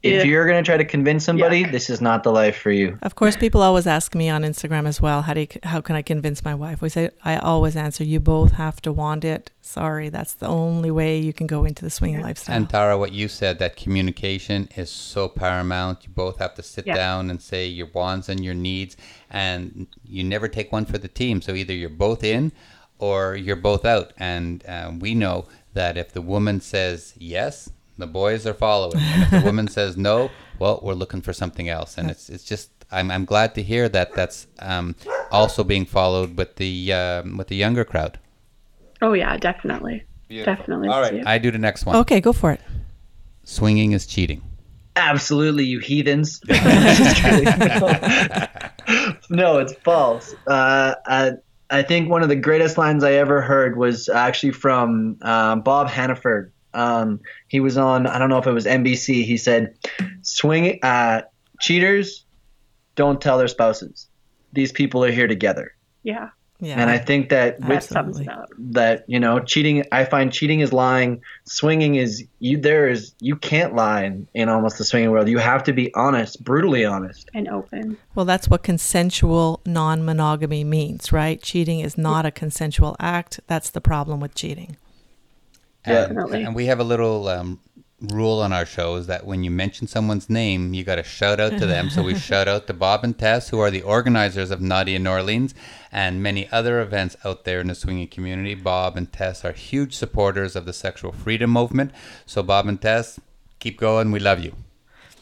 if 0.04 0.14
yeah. 0.14 0.24
you're 0.24 0.46
going 0.46 0.62
to 0.62 0.68
try 0.68 0.76
to 0.76 0.84
convince 0.84 1.24
somebody, 1.24 1.64
this 1.64 1.90
is 1.90 2.02
not 2.02 2.24
the 2.24 2.32
life 2.32 2.58
for 2.58 2.72
you. 2.72 3.00
Of 3.02 3.16
course, 3.16 3.38
people 3.38 3.62
always 3.62 3.88
ask 3.88 4.14
me 4.14 4.30
on 4.30 4.44
Instagram 4.44 4.86
as 4.86 5.02
well, 5.02 5.22
how 5.22 5.34
do 5.34 5.42
you, 5.42 5.48
how 5.64 5.80
can 5.80 5.96
I 5.96 6.02
convince 6.02 6.44
my 6.44 6.54
wife? 6.54 6.82
We 6.82 6.90
say 6.90 7.10
I 7.24 7.38
always 7.38 7.78
answer, 7.78 8.04
you 8.04 8.20
both 8.20 8.52
have 8.52 8.82
to 8.82 8.92
want 8.92 9.24
it. 9.24 9.50
Sorry, 9.62 10.10
that's 10.10 10.34
the 10.34 10.48
only 10.48 10.92
way 10.92 11.18
you 11.18 11.32
can 11.32 11.48
go 11.48 11.64
into 11.64 11.86
the 11.86 11.90
swinging 11.90 12.20
yeah. 12.20 12.26
lifestyle. 12.26 12.58
And 12.58 12.68
Taara, 12.68 13.00
what 13.00 13.14
you 13.14 13.30
said 13.30 13.60
that 13.60 13.78
communication 13.78 14.68
is 14.76 14.90
so 14.90 15.30
paramount. 15.30 16.00
You 16.04 16.10
both 16.14 16.38
have 16.40 16.54
to 16.56 16.64
sit 16.64 16.86
yeah. 16.86 16.96
down 16.96 17.30
and 17.30 17.42
say 17.42 17.66
your 17.68 17.88
wants 17.94 18.28
and 18.28 18.44
your 18.44 18.54
needs, 18.54 18.98
and 19.30 19.88
you 20.06 20.26
never 20.26 20.50
take 20.50 20.74
one 20.74 20.84
for 20.84 20.98
the 20.98 21.08
team. 21.08 21.42
So 21.42 21.54
either 21.54 21.74
you're 21.74 21.90
both 21.90 22.26
in 22.26 22.52
or 23.00 23.38
you're 23.38 23.56
both 23.56 23.86
out. 23.86 24.12
And 24.18 24.66
uh, 24.68 24.92
we 25.00 25.16
know 25.16 25.48
that 25.74 25.98
if 25.98 26.12
the 26.12 26.22
woman 26.22 26.60
says 26.60 27.14
yes, 27.18 27.70
the 27.98 28.08
boys 28.08 28.46
are 28.48 28.54
following. 28.54 28.98
And 28.98 29.24
if 29.24 29.32
the 29.32 29.42
woman 29.46 29.68
says 29.68 29.98
no, 29.98 30.30
well, 30.60 30.80
we're 30.84 30.94
looking 30.94 31.22
for 31.22 31.34
something 31.34 31.70
else. 31.70 31.98
And 31.98 32.10
it's 32.10 32.30
it's 32.30 32.44
just 32.44 32.72
I'm 32.92 33.12
I'm 33.12 33.26
glad 33.26 33.56
to 33.56 33.64
hear 33.64 33.90
that 33.90 34.14
that's 34.14 34.48
um, 34.60 34.96
also 35.32 35.64
being 35.64 35.86
followed 35.86 36.38
with 36.38 36.56
the 36.56 36.94
um, 36.94 37.38
with 37.38 37.48
the 37.48 37.56
younger 37.56 37.84
crowd. 37.84 38.20
Oh 39.02 39.14
yeah, 39.14 39.36
definitely, 39.38 40.04
Beautiful. 40.28 40.56
definitely. 40.56 40.90
All 40.90 41.02
right, 41.02 41.26
I 41.26 41.38
do 41.38 41.52
the 41.52 41.58
next 41.58 41.86
one. 41.86 41.96
Okay, 41.98 42.22
go 42.22 42.34
for 42.34 42.52
it. 42.52 42.62
Swinging 43.44 43.92
is 43.92 44.06
cheating. 44.06 44.42
Absolutely, 44.96 45.66
you 45.66 45.80
heathens. 45.80 46.40
no, 49.30 49.58
it's 49.58 49.74
false. 49.84 50.36
Uh, 50.46 50.94
I, 51.08 51.32
I 51.72 51.82
think 51.82 52.10
one 52.10 52.22
of 52.22 52.30
the 52.30 52.36
greatest 52.36 52.78
lines 52.78 53.04
I 53.04 53.14
ever 53.14 53.42
heard 53.42 53.76
was 53.76 54.08
actually 54.08 54.52
from 54.52 55.18
uh, 55.24 55.56
Bob 55.56 55.90
Hannaford 55.90 56.53
um, 56.74 57.20
he 57.48 57.60
was 57.60 57.78
on, 57.78 58.08
I 58.08 58.18
don't 58.20 58.30
know 58.30 58.38
if 58.38 58.48
it 58.48 58.52
was 58.52 58.66
NBC. 58.66 59.24
He 59.24 59.38
said, 59.38 59.76
"Swing, 60.22 60.80
uh, 60.84 61.22
cheaters 61.60 62.26
don't 62.96 63.22
tell 63.22 63.38
their 63.38 63.48
spouses. 63.48 64.08
These 64.54 64.72
people 64.72 65.04
are 65.04 65.12
here 65.12 65.28
together." 65.28 65.76
Yeah. 66.04 66.30
Yeah. 66.64 66.80
And 66.80 66.90
I 66.90 66.98
think 66.98 67.28
that 67.28 67.60
with 67.60 67.90
that, 67.90 69.04
you 69.08 69.20
know, 69.20 69.40
cheating, 69.42 69.84
I 69.92 70.06
find 70.06 70.32
cheating 70.32 70.62
is 70.62 70.72
lying. 70.72 71.22
Swinging 71.44 71.96
is 71.96 72.24
you. 72.40 72.58
There 72.58 72.88
is 72.88 73.14
you 73.20 73.36
can't 73.36 73.76
lie 73.76 74.04
in, 74.04 74.30
in 74.34 74.48
almost 74.48 74.78
the 74.78 74.86
swinging 74.86 75.12
world. 75.12 75.28
You 75.28 75.40
have 75.40 75.64
to 75.66 75.74
be 75.74 75.94
honest, 75.94 76.42
brutally 76.42 76.86
honest, 76.86 77.30
and 77.34 77.50
open. 77.50 77.98
Well, 78.16 78.26
that's 78.26 78.48
what 78.48 78.64
consensual 78.64 79.60
non-monogamy 79.66 80.64
means, 80.64 81.12
right? 81.12 81.42
Cheating 81.42 81.82
is 81.82 81.98
not 81.98 82.26
a 82.26 82.32
consensual 82.32 82.96
act. 82.98 83.42
That's 83.48 83.70
the 83.70 83.82
problem 83.82 84.22
with 84.22 84.34
cheating. 84.34 84.78
Definitely. 85.86 86.40
And, 86.40 86.48
and 86.48 86.56
we 86.56 86.66
have 86.68 86.80
a 86.80 86.84
little 86.84 87.28
um, 87.28 87.60
rule 88.12 88.40
on 88.42 88.52
our 88.52 88.66
show 88.66 88.96
is 88.96 89.08
that 89.08 89.26
when 89.26 89.44
you 89.44 89.52
mention 89.52 89.88
someone's 89.88 90.30
name, 90.30 90.74
you 90.74 90.84
got 90.84 90.96
to 90.96 91.04
shout 91.04 91.40
out 91.40 91.58
to 91.58 91.66
them. 91.66 91.90
so 91.90 92.04
we 92.04 92.16
shout 92.20 92.48
out 92.48 92.68
to 92.68 92.74
Bob 92.74 93.04
and 93.04 93.18
Tess, 93.18 93.50
who 93.50 93.60
are 93.60 93.72
the 93.72 93.82
organizers 93.82 94.52
of 94.52 94.62
Naughty 94.62 94.96
in 94.96 95.04
New 95.04 95.12
Orleans 95.12 95.54
and 95.92 96.22
many 96.22 96.50
other 96.52 96.82
events 96.82 97.16
out 97.24 97.46
there 97.46 97.60
in 97.62 97.68
the 97.68 97.76
swinging 97.76 98.08
community. 98.08 98.56
Bob 98.56 98.98
and 98.98 99.12
Tess 99.12 99.46
are 99.46 99.54
huge 99.54 99.96
supporters 99.96 100.56
of 100.56 100.66
the 100.66 100.74
sexual 100.74 101.12
freedom 101.12 101.50
movement. 101.50 101.92
So, 102.26 102.44
Bob 102.44 102.68
and 102.68 102.82
Tess, 102.82 103.20
keep 103.60 103.80
going. 103.80 104.12
We 104.12 104.20
love 104.20 104.40
you. 104.44 104.54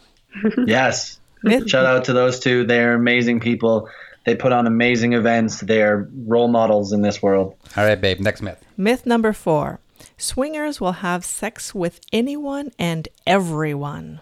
yes. 0.65 1.19
shout 1.67 1.85
out 1.85 2.05
to 2.05 2.13
those 2.13 2.39
two. 2.39 2.65
They're 2.65 2.95
amazing 2.95 3.41
people. 3.41 3.89
They 4.25 4.35
put 4.35 4.51
on 4.51 4.67
amazing 4.67 5.13
events. 5.13 5.61
They're 5.61 6.07
role 6.25 6.47
models 6.47 6.93
in 6.93 7.01
this 7.01 7.21
world. 7.21 7.55
All 7.75 7.83
right, 7.83 7.99
babe. 7.99 8.19
Next 8.19 8.41
myth. 8.41 8.63
Myth 8.77 9.05
number 9.05 9.33
four 9.33 9.79
Swingers 10.21 10.79
will 10.79 10.91
have 10.91 11.25
sex 11.25 11.73
with 11.73 11.99
anyone 12.13 12.71
and 12.77 13.07
everyone. 13.25 14.21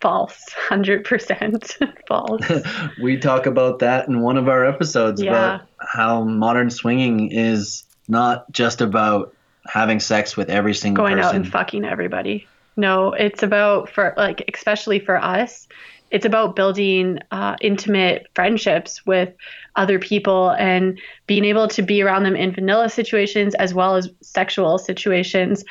False. 0.00 0.40
100% 0.68 1.98
false. 2.08 2.62
we 3.02 3.18
talk 3.18 3.46
about 3.46 3.80
that 3.80 4.06
in 4.06 4.20
one 4.20 4.36
of 4.36 4.48
our 4.48 4.64
episodes 4.64 5.20
yeah. 5.20 5.30
about 5.30 5.66
how 5.78 6.22
modern 6.22 6.70
swinging 6.70 7.32
is 7.32 7.82
not 8.06 8.50
just 8.52 8.80
about 8.80 9.34
having 9.66 9.98
sex 9.98 10.36
with 10.36 10.48
every 10.48 10.74
single 10.74 11.02
going 11.02 11.16
person. 11.16 11.28
out 11.28 11.34
and 11.34 11.48
fucking 11.48 11.84
everybody. 11.84 12.46
No, 12.76 13.12
it's 13.12 13.42
about 13.42 13.90
for 13.90 14.14
like 14.16 14.48
especially 14.54 15.00
for 15.00 15.16
us, 15.16 15.66
it's 16.12 16.26
about 16.26 16.54
building 16.54 17.18
uh, 17.30 17.56
intimate 17.60 18.28
friendships 18.34 19.04
with 19.06 19.34
other 19.76 19.98
people 19.98 20.50
and 20.50 21.00
being 21.26 21.44
able 21.44 21.66
to 21.68 21.82
be 21.82 22.02
around 22.02 22.24
them 22.24 22.36
in 22.36 22.52
vanilla 22.52 22.90
situations 22.90 23.54
as 23.54 23.72
well 23.72 23.96
as 23.96 24.10
sexual 24.20 24.78
situations. 24.78 25.64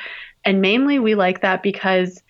And 0.44 0.60
mainly, 0.60 0.98
we 0.98 1.14
like 1.14 1.40
that 1.42 1.62
because 1.62 2.20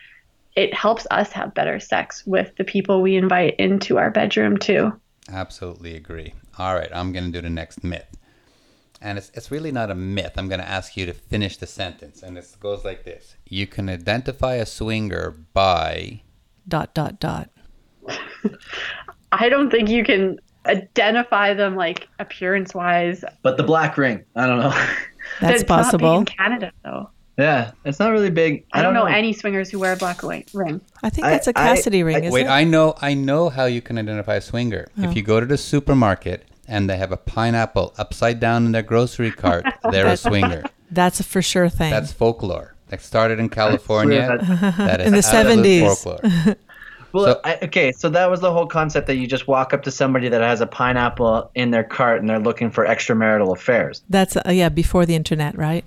it 0.54 0.74
helps 0.74 1.06
us 1.10 1.32
have 1.32 1.54
better 1.54 1.80
sex 1.80 2.22
with 2.26 2.54
the 2.56 2.64
people 2.64 3.00
we 3.00 3.16
invite 3.16 3.56
into 3.58 3.96
our 3.96 4.10
bedroom, 4.10 4.58
too. 4.58 4.92
Absolutely 5.30 5.96
agree. 5.96 6.34
All 6.58 6.74
right, 6.74 6.90
I'm 6.92 7.12
going 7.12 7.24
to 7.24 7.32
do 7.32 7.40
the 7.40 7.48
next 7.48 7.82
myth. 7.82 8.14
and 9.00 9.16
it's, 9.16 9.30
it's 9.32 9.50
really 9.50 9.72
not 9.72 9.90
a 9.90 9.94
myth. 9.94 10.34
I'm 10.36 10.48
going 10.48 10.60
to 10.60 10.68
ask 10.68 10.96
you 10.98 11.06
to 11.06 11.14
finish 11.14 11.56
the 11.56 11.66
sentence, 11.66 12.22
and 12.22 12.36
it 12.36 12.46
goes 12.60 12.84
like 12.84 13.04
this 13.04 13.36
You 13.46 13.66
can 13.66 13.88
identify 13.88 14.56
a 14.56 14.66
swinger 14.66 15.34
by. 15.54 16.20
Dot, 16.68 16.92
dot, 16.92 17.18
dot. 17.18 17.48
I 19.32 19.48
don't 19.48 19.70
think 19.70 19.88
you 19.88 20.04
can 20.04 20.38
identify 20.66 21.54
them 21.54 21.74
like 21.76 22.08
appearance 22.18 22.74
wise. 22.74 23.24
But 23.42 23.56
the 23.56 23.62
black 23.62 23.96
ring, 23.96 24.24
I 24.36 24.46
don't 24.46 24.58
know. 24.58 24.70
That's 25.40 25.60
It's 25.62 25.64
possible. 25.68 26.18
Not 26.18 26.26
big 26.26 26.30
in 26.32 26.36
Canada, 26.36 26.72
though. 26.84 27.10
yeah, 27.38 27.72
it's 27.84 27.98
not 27.98 28.10
really 28.12 28.30
big. 28.30 28.64
I, 28.72 28.82
don't 28.82 28.92
know, 28.94 29.04
any 29.04 29.32
swingers 29.32 29.70
who 29.70 29.78
wear 29.78 29.92
a 29.94 29.96
black 29.96 30.22
ring. 30.22 30.80
I 31.02 31.10
think 31.10 31.26
I- 31.26 31.30
that's 31.30 31.46
a 31.46 31.50
I- 31.50 31.74
Cassidy 31.74 32.02
ring, 32.02 32.16
I- 32.16 32.20
isn't 32.20 32.32
Wait, 32.32 32.46
it? 32.46 32.48
I 32.48 32.64
know, 32.64 32.94
I 33.00 33.14
know 33.14 33.48
how 33.48 33.64
you 33.64 33.80
can 33.80 33.98
identify 33.98 34.36
a 34.36 34.40
swinger. 34.40 34.88
Oh. 34.98 35.04
If 35.04 35.16
you 35.16 35.22
go 35.22 35.40
to 35.40 35.46
the 35.46 35.56
supermarket 35.58 36.44
and 36.68 36.88
they 36.90 36.96
have 36.96 37.12
a 37.12 37.16
pineapple 37.16 37.94
upside 37.98 38.40
down 38.40 38.66
in 38.66 38.72
their 38.72 38.82
grocery 38.82 39.30
cart, 39.30 39.64
they're 39.90 40.06
a 40.08 40.16
swinger. 40.16 40.64
That's 40.90 41.20
a 41.20 41.24
for 41.24 41.40
sure 41.40 41.68
thing. 41.68 41.90
That's 41.90 42.12
folklore. 42.12 42.74
That 42.88 43.00
started 43.00 43.38
in 43.38 43.48
California. 43.48 44.38
That 44.76 45.00
is 45.00 45.06
In 45.06 45.12
the 45.14 45.20
70s. 45.20 45.86
folklore. 46.04 46.56
Well, 47.12 47.24
So- 47.26 47.40
I, 47.44 47.58
okay, 47.64 47.92
so 47.92 48.08
that 48.10 48.30
was 48.30 48.40
the 48.40 48.52
whole 48.52 48.66
concept 48.66 49.06
that 49.06 49.16
you 49.16 49.26
just 49.26 49.46
walk 49.48 49.72
up 49.74 49.82
to 49.84 49.90
somebody 49.90 50.28
that 50.28 50.40
has 50.40 50.60
a 50.60 50.66
pineapple 50.66 51.50
in 51.54 51.70
their 51.70 51.84
cart 51.84 52.20
and 52.20 52.28
they're 52.28 52.38
looking 52.38 52.70
for 52.70 52.86
extramarital 52.86 53.52
affairs. 53.56 54.02
That's 54.08 54.36
uh, 54.36 54.42
yeah, 54.50 54.68
before 54.68 55.04
the 55.06 55.14
internet, 55.14 55.56
right? 55.56 55.84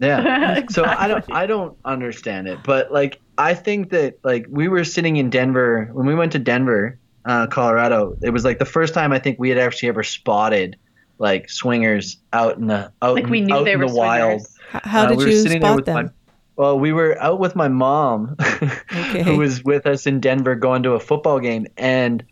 Yeah. 0.00 0.60
So 0.70 0.84
I 0.84 1.06
don't 1.08 1.24
I 1.32 1.46
don't 1.46 1.76
understand 1.84 2.48
it, 2.48 2.58
but 2.64 2.90
like 2.92 3.20
I 3.38 3.54
think 3.54 3.90
that 3.90 4.18
like 4.24 4.46
we 4.48 4.68
were 4.68 4.84
sitting 4.84 5.16
in 5.16 5.30
Denver 5.30 5.88
when 5.92 6.06
we 6.06 6.14
went 6.14 6.32
to 6.32 6.38
Denver, 6.38 6.98
uh, 7.24 7.46
Colorado. 7.46 8.16
It 8.22 8.30
was 8.30 8.44
like 8.44 8.58
the 8.58 8.64
first 8.64 8.92
time 8.94 9.12
I 9.12 9.18
think 9.18 9.38
we 9.38 9.48
had 9.50 9.58
actually 9.58 9.88
ever 9.90 10.02
spotted 10.02 10.76
like 11.18 11.48
swingers 11.48 12.16
out 12.32 12.56
in 12.58 12.66
the 12.66 12.90
out, 13.02 13.14
Like 13.14 13.26
we 13.26 13.38
in, 13.38 13.46
knew 13.46 13.54
out 13.54 13.64
they 13.64 13.72
in 13.72 13.78
were 13.80 13.86
the 13.88 13.94
wild. 13.94 14.40
swingers. 14.42 14.58
H- 14.74 14.80
How 14.84 15.04
Uh, 15.04 15.08
did 15.10 15.18
we 15.18 15.24
you 15.32 15.48
spot 15.48 15.84
them? 15.84 15.94
my- 16.06 16.10
Well, 16.56 16.78
we 16.78 16.92
were 16.92 17.20
out 17.20 17.40
with 17.40 17.56
my 17.56 17.68
mom, 17.68 18.36
Okay. 18.40 19.22
who 19.22 19.36
was 19.36 19.64
with 19.64 19.86
us 19.86 20.06
in 20.06 20.20
Denver 20.20 20.54
going 20.54 20.84
to 20.84 20.92
a 20.92 21.00
football 21.00 21.40
game, 21.40 21.66
and 21.76 22.24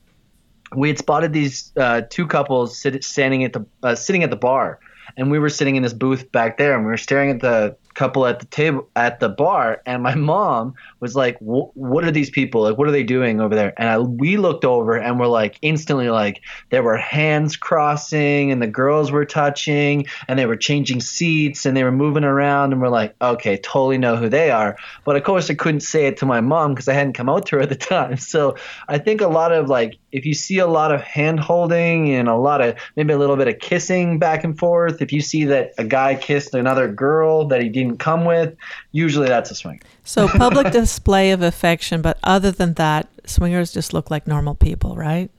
we 0.75 0.89
had 0.89 0.99
spotted 0.99 1.33
these 1.33 1.73
uh, 1.77 2.03
two 2.09 2.27
couples 2.27 2.79
sit, 2.79 3.03
standing 3.05 3.45
at 3.45 3.53
the 3.53 3.67
uh, 3.83 3.95
sitting 3.95 4.23
at 4.23 4.31
the 4.31 4.37
bar, 4.37 4.79
and 5.17 5.31
we 5.31 5.39
were 5.39 5.49
sitting 5.51 5.77
in 5.77 5.83
this 5.83 5.93
booth 5.93 6.31
back 6.33 6.57
there, 6.57 6.75
and 6.75 6.85
we 6.85 6.91
were 6.91 6.97
staring 6.97 7.31
at 7.31 7.41
the 7.41 7.77
couple 7.95 8.27
at 8.27 8.41
the 8.41 8.47
table 8.47 8.89
at 8.97 9.21
the 9.21 9.29
bar, 9.29 9.83
and 9.87 10.03
my 10.03 10.15
mom 10.15 10.75
was 11.01 11.15
like, 11.15 11.37
"What 11.41 12.05
are 12.05 12.11
these 12.11 12.31
people? 12.31 12.63
Like, 12.63 12.79
what 12.79 12.89
are 12.89 12.93
they 12.93 13.03
doing 13.03 13.41
over 13.41 13.55
there?" 13.55 13.73
And 13.77 13.89
I, 13.89 13.99
we 13.99 14.37
looked 14.37 14.65
over, 14.65 14.97
and 14.97 15.19
we're 15.19 15.27
like, 15.27 15.59
instantly, 15.63 16.11
like, 16.11 16.43
there 16.71 16.83
were 16.83 16.97
hands 16.97 17.57
crossing, 17.57 18.51
and 18.51 18.63
the 18.63 18.67
girls 18.67 19.11
were 19.11 19.25
touching, 19.25 20.07
and 20.29 20.39
they 20.39 20.47
were 20.47 20.57
changing 20.57 21.01
seats, 21.01 21.67
and 21.67 21.77
they 21.77 21.85
were 21.85 21.93
moving 21.93 22.25
around, 22.25 22.73
and 22.73 22.81
we're 22.81 22.89
like, 22.89 23.15
"Okay, 23.21 23.57
totally 23.57 23.99
know 23.99 24.17
who 24.17 24.29
they 24.29 24.51
are." 24.51 24.77
But 25.05 25.17
of 25.17 25.25
course, 25.25 25.51
I 25.51 25.55
couldn't 25.55 25.81
say 25.81 26.07
it 26.07 26.17
to 26.19 26.27
my 26.27 26.41
mom 26.41 26.75
because 26.75 26.89
I 26.89 26.95
hadn't 26.95 27.15
come 27.15 27.29
out 27.29 27.47
to 27.47 27.57
her 27.57 27.63
at 27.63 27.69
the 27.69 27.77
time. 27.77 28.17
So 28.33 28.57
I 28.89 28.99
think 28.99 29.21
a 29.21 29.29
lot 29.29 29.53
of 29.53 29.69
like, 29.69 29.99
if 30.13 30.27
you 30.27 30.35
see 30.35 30.59
a 30.59 30.67
lot 30.67 30.93
of 30.95 31.01
hand 31.01 31.41
holding 31.41 32.15
and 32.15 32.29
a 32.29 32.37
lot 32.37 32.61
of 32.61 32.77
maybe 32.97 33.13
a 33.15 33.19
little 33.19 33.37
bit 33.37 33.49
of 33.49 33.59
kissing 33.59 34.19
back 34.19 34.45
and 34.45 34.59
forth, 34.59 35.01
if 35.01 35.11
you 35.13 35.21
see 35.23 35.45
that 35.47 35.73
a 35.79 35.85
guy 35.85 36.15
kissed 36.15 36.55
another 36.55 36.87
girl 36.87 37.47
that 37.49 37.63
he 37.63 37.69
didn't 37.71 37.97
come 37.99 38.25
with, 38.27 38.55
usually 38.93 39.27
that's 39.29 39.51
a 39.51 39.55
swing. 39.55 39.81
So 40.05 40.29
public 40.39 40.71
display 40.73 41.31
of 41.31 41.41
affection, 41.43 42.03
but 42.03 42.19
other 42.23 42.51
than 42.51 42.75
that, 42.75 43.09
swingers 43.25 43.73
just 43.73 43.95
look 43.95 44.11
like 44.11 44.27
normal 44.27 44.55
people, 44.55 44.97
right? 44.97 45.31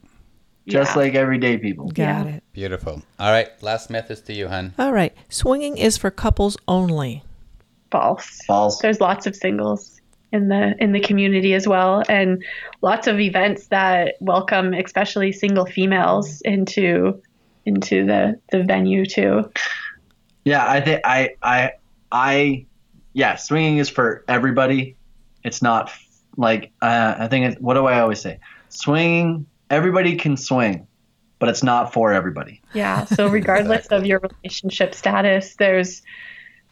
Just 0.68 0.96
Yeah. 0.96 1.02
like 1.02 1.14
everyday 1.16 1.58
people. 1.58 1.88
Got 1.90 1.96
Yeah. 1.98 2.24
it. 2.36 2.44
Beautiful. 2.54 3.02
All 3.20 3.32
right, 3.32 3.50
last 3.62 3.90
myth 3.90 4.10
is 4.10 4.22
to 4.22 4.34
you, 4.34 4.48
hun. 4.48 4.74
All 4.80 4.94
right. 4.94 5.14
Swinging 5.30 5.78
is 5.78 5.98
for 5.98 6.10
couples 6.10 6.58
only. 6.68 7.24
False. 7.92 8.40
False. 8.48 8.80
There's 8.80 9.00
lots 9.00 9.28
of 9.28 9.36
singles 9.36 9.93
in 10.34 10.50
the 10.50 10.76
in 10.84 10.92
the 10.92 11.00
community 11.00 11.54
as 11.54 11.68
well, 11.68 12.04
and 12.10 12.44
lots 12.82 13.08
of 13.08 13.20
events 13.20 13.68
that 13.68 14.16
welcome 14.20 14.74
especially 14.74 15.32
single 15.32 15.66
females 15.66 16.42
into 16.42 17.22
into 17.66 18.06
the 18.06 18.40
the 18.52 18.64
venue 18.64 19.06
too. 19.06 19.50
Yeah, 20.44 20.66
I 20.68 20.82
think 20.82 21.02
I 21.06 21.36
I 21.42 21.72
I 22.12 22.66
yeah, 23.14 23.36
swinging 23.36 23.78
is 23.78 23.90
for 23.90 24.26
everybody. 24.28 24.98
It's 25.44 25.62
not 25.62 25.92
like 26.36 26.72
uh, 26.82 27.16
I 27.20 27.28
think. 27.28 27.54
It, 27.54 27.62
what 27.62 27.76
do 27.76 27.86
I 27.86 28.00
always 28.00 28.20
say? 28.20 28.40
Swinging, 28.70 29.46
everybody 29.70 30.16
can 30.16 30.36
swing, 30.36 30.88
but 31.38 31.48
it's 31.48 31.62
not 31.62 31.94
for 31.94 32.12
everybody. 32.12 32.60
Yeah. 32.74 33.06
So 33.06 33.28
regardless 33.28 33.86
of 33.88 34.08
your 34.08 34.20
relationship 34.20 34.96
status, 34.96 35.56
there's 35.58 36.02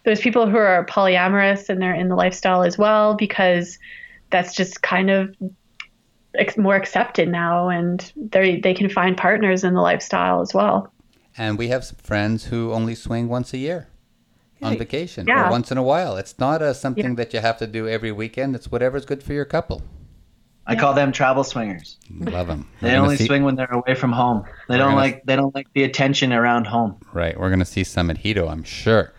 there's 0.04 0.20
people 0.22 0.50
who 0.50 0.58
are 0.58 0.86
polyamorous 0.86 1.70
and 1.70 1.82
they're 1.82 1.94
in 1.94 2.08
the 2.10 2.16
lifestyle 2.16 2.64
as 2.64 2.78
well 2.78 3.16
because 3.16 3.78
that's 4.32 4.56
just 4.56 4.82
kind 4.82 5.10
of 5.10 5.36
more 6.58 6.76
accepted 6.76 7.28
now, 7.30 7.68
and 7.70 8.12
they 8.16 8.60
they 8.60 8.74
can 8.74 8.90
find 8.90 9.18
partners 9.18 9.64
in 9.64 9.74
the 9.74 9.82
lifestyle 9.82 10.42
as 10.42 10.54
well. 10.54 10.92
And 11.38 11.58
we 11.58 11.68
have 11.70 11.84
some 11.84 11.98
friends 11.98 12.46
who 12.46 12.72
only 12.72 12.96
swing 12.96 13.28
once 13.28 13.54
a 13.54 13.58
year 13.58 13.88
on 14.62 14.78
vacation 14.78 15.26
Yeah. 15.28 15.48
or 15.48 15.52
once 15.52 15.72
in 15.72 15.78
a 15.78 15.84
while. 15.84 16.16
It's 16.18 16.38
not 16.40 16.62
a, 16.62 16.74
something 16.74 17.16
that 17.16 17.34
you 17.34 17.40
have 17.40 17.58
to 17.58 17.68
do 17.68 17.88
every 17.88 18.12
weekend. 18.12 18.56
It's 18.56 18.72
whatever's 18.72 19.06
good 19.06 19.24
for 19.24 19.34
your 19.34 19.46
couple. 19.46 19.82
I 20.68 20.76
call 20.76 20.94
them 20.94 21.12
travel 21.12 21.44
swingers. 21.44 21.98
Love 22.20 22.48
them. 22.48 22.70
They 22.82 22.96
only 22.96 23.18
swing 23.18 23.44
when 23.44 23.56
they're 23.56 23.72
away 23.72 23.96
from 23.96 24.12
home. 24.12 24.44
They 24.70 24.78
don't 24.78 24.92
gonna- 24.92 24.96
like 25.02 25.26
they 25.26 25.36
don't 25.36 25.54
like 25.56 25.68
the 25.74 25.84
attention 25.84 26.32
around 26.32 26.66
home. 26.68 26.98
Right. 27.12 27.38
We're 27.38 27.50
going 27.50 27.60
to 27.60 27.66
see 27.66 27.84
some 27.84 28.10
at 28.12 28.18
Hedo, 28.24 28.50
I'm 28.50 28.64
sure. 28.64 29.12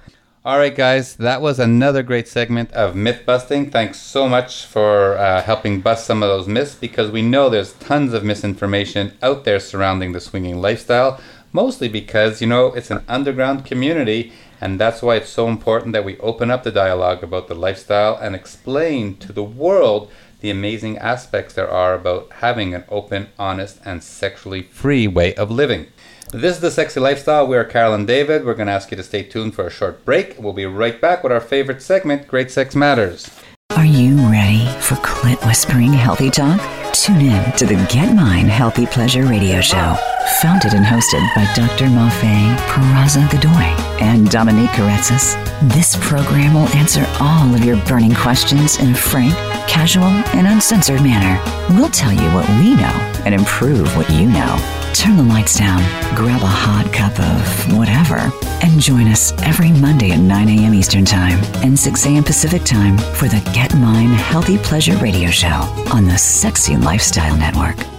All 0.45 0.59
right, 0.59 0.75
guys. 0.75 1.15
That 1.15 1.41
was 1.41 1.61
another 1.61 2.03
great 2.03 2.27
segment 2.27 2.73
of 2.73 2.97
myth 2.97 3.23
busting. 3.25 3.71
Thanks 3.71 4.01
so 4.01 4.29
much 4.29 4.67
for 4.67 5.17
uh, 5.17 5.41
helping 5.41 5.81
bust 5.81 6.05
some 6.05 6.21
of 6.21 6.29
those 6.29 6.49
myths 6.49 6.75
because 6.75 7.13
we 7.13 7.23
know 7.23 7.49
there's 7.49 7.75
tons 7.75 8.13
of 8.13 8.25
misinformation 8.25 9.17
out 9.23 9.45
there 9.45 9.61
surrounding 9.61 10.11
the 10.11 10.21
swinging 10.21 10.61
lifestyle, 10.61 11.21
mostly 11.53 11.89
because, 11.89 12.41
you 12.41 12.49
know, 12.49 12.73
it's 12.73 12.91
an 12.91 13.05
underground 13.07 13.65
community. 13.65 14.33
And 14.61 14.81
that's 14.81 15.01
why 15.01 15.15
it's 15.15 15.31
so 15.31 15.47
important 15.47 15.93
that 15.93 16.05
we 16.05 16.19
open 16.19 16.51
up 16.51 16.65
the 16.65 16.73
dialogue 16.73 17.23
about 17.23 17.47
the 17.47 17.55
lifestyle 17.55 18.17
and 18.17 18.35
explain 18.35 19.19
to 19.19 19.33
the 19.33 19.45
world 19.45 20.11
the 20.41 20.51
amazing 20.51 20.99
aspects 20.99 21.55
there 21.55 21.71
are 21.71 21.95
about 21.95 22.29
having 22.41 22.75
an 22.75 22.83
open, 22.89 23.29
honest, 23.39 23.79
and 23.85 24.03
sexually 24.03 24.63
free 24.63 25.07
way 25.07 25.37
of 25.37 25.53
living. 25.53 25.87
This 26.33 26.57
is 26.57 26.61
the 26.63 26.71
Sexy 26.71 26.99
Lifestyle. 26.99 27.47
We're 27.47 27.63
Carol 27.63 27.93
and 27.93 28.07
David. 28.07 28.47
We're 28.47 28.55
going 28.55 28.69
to 28.69 28.73
ask 28.73 28.91
you 28.91 28.97
to 28.97 29.03
stay 29.03 29.23
tuned 29.23 29.55
for 29.55 29.67
a 29.67 29.71
short 29.71 30.03
break. 30.07 30.37
We'll 30.39 30.55
be 30.55 30.65
right 30.65 30.99
back 30.99 31.23
with 31.23 31.31
our 31.31 31.43
favorite 31.43 31.83
segment, 31.83 32.27
Great 32.27 32.51
Sex 32.51 32.75
Matters. 32.75 33.31
Are 33.77 33.85
you 33.85 34.17
ready 34.31 34.65
for 34.81 34.95
clit 34.95 35.47
whispering 35.47 35.93
healthy 35.93 36.31
talk? 36.31 36.59
Tune 36.95 37.21
in 37.21 37.53
to 37.53 37.67
the 37.67 37.75
Get 37.93 38.17
Mine 38.17 38.47
Healthy 38.47 38.87
Pleasure 38.87 39.27
Radio 39.27 39.61
Show, 39.61 39.95
founded 40.41 40.75
and 40.75 40.85
hosted 40.85 41.23
by 41.35 41.45
Dr. 41.55 41.87
Mafe 41.87 42.57
Peraza 42.69 43.31
Godoy 43.31 43.83
and 44.01 44.31
Dominique 44.31 44.71
Karetsis. 44.71 45.35
This 45.73 45.97
program 46.01 46.55
will 46.55 46.69
answer 46.71 47.07
all 47.21 47.55
of 47.55 47.65
your 47.65 47.77
burning 47.87 48.15
questions 48.15 48.79
in 48.79 48.93
a 48.93 48.95
frank, 48.95 49.35
casual, 49.69 50.05
and 50.35 50.47
uncensored 50.47 51.03
manner. 51.03 51.41
We'll 51.77 51.91
tell 51.91 52.13
you 52.13 52.29
what 52.35 52.49
we 52.61 52.75
know 52.75 53.13
and 53.25 53.35
improve 53.35 53.97
what 53.97 54.11
you 54.11 54.27
know. 54.27 54.59
Turn 54.95 55.17
the 55.17 55.23
lights 55.23 55.59
down, 55.59 55.81
grab 56.15 56.43
a 56.43 56.47
hot 56.47 56.93
cup 56.93 57.19
of 57.19 57.79
whatever, 57.79 58.31
and 58.65 58.81
join 58.81 59.07
us 59.09 59.33
every 59.43 59.73
Monday 59.73 60.11
at 60.11 60.21
9 60.21 60.49
a.m. 60.49 60.75
Eastern 60.75 61.05
Time 61.05 61.39
and 61.65 61.79
6 61.79 62.07
a.m. 62.07 62.25
Pacific 62.25 62.65
Time 62.65 62.99
for 62.99 63.27
the 63.27 63.41
Get 63.55 63.75
Mine 63.75 64.11
Healthy 64.11 64.59
Pleasure 64.59 64.97
Radio 64.99 65.31
Show 65.31 65.63
on 65.93 66.05
the 66.05 66.19
Sexy 66.19 66.77
Lifestyle 66.77 67.37
Network. 67.37 67.92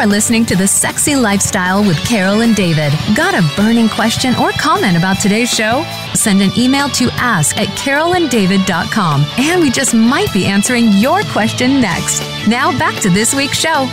Are 0.00 0.06
listening 0.06 0.46
to 0.46 0.56
The 0.56 0.66
Sexy 0.66 1.14
Lifestyle 1.14 1.84
with 1.84 1.98
Carol 2.06 2.40
and 2.40 2.56
David. 2.56 2.90
Got 3.14 3.34
a 3.34 3.46
burning 3.54 3.90
question 3.90 4.34
or 4.36 4.50
comment 4.52 4.96
about 4.96 5.20
today's 5.20 5.50
show? 5.50 5.84
Send 6.14 6.40
an 6.40 6.50
email 6.56 6.88
to 6.88 7.10
ask 7.16 7.58
at 7.58 7.68
carolanddavid.com 7.76 9.26
and 9.36 9.60
we 9.60 9.70
just 9.70 9.92
might 9.92 10.32
be 10.32 10.46
answering 10.46 10.92
your 10.92 11.22
question 11.24 11.82
next. 11.82 12.22
Now 12.48 12.76
back 12.78 12.98
to 13.02 13.10
this 13.10 13.34
week's 13.34 13.58
show. 13.58 13.86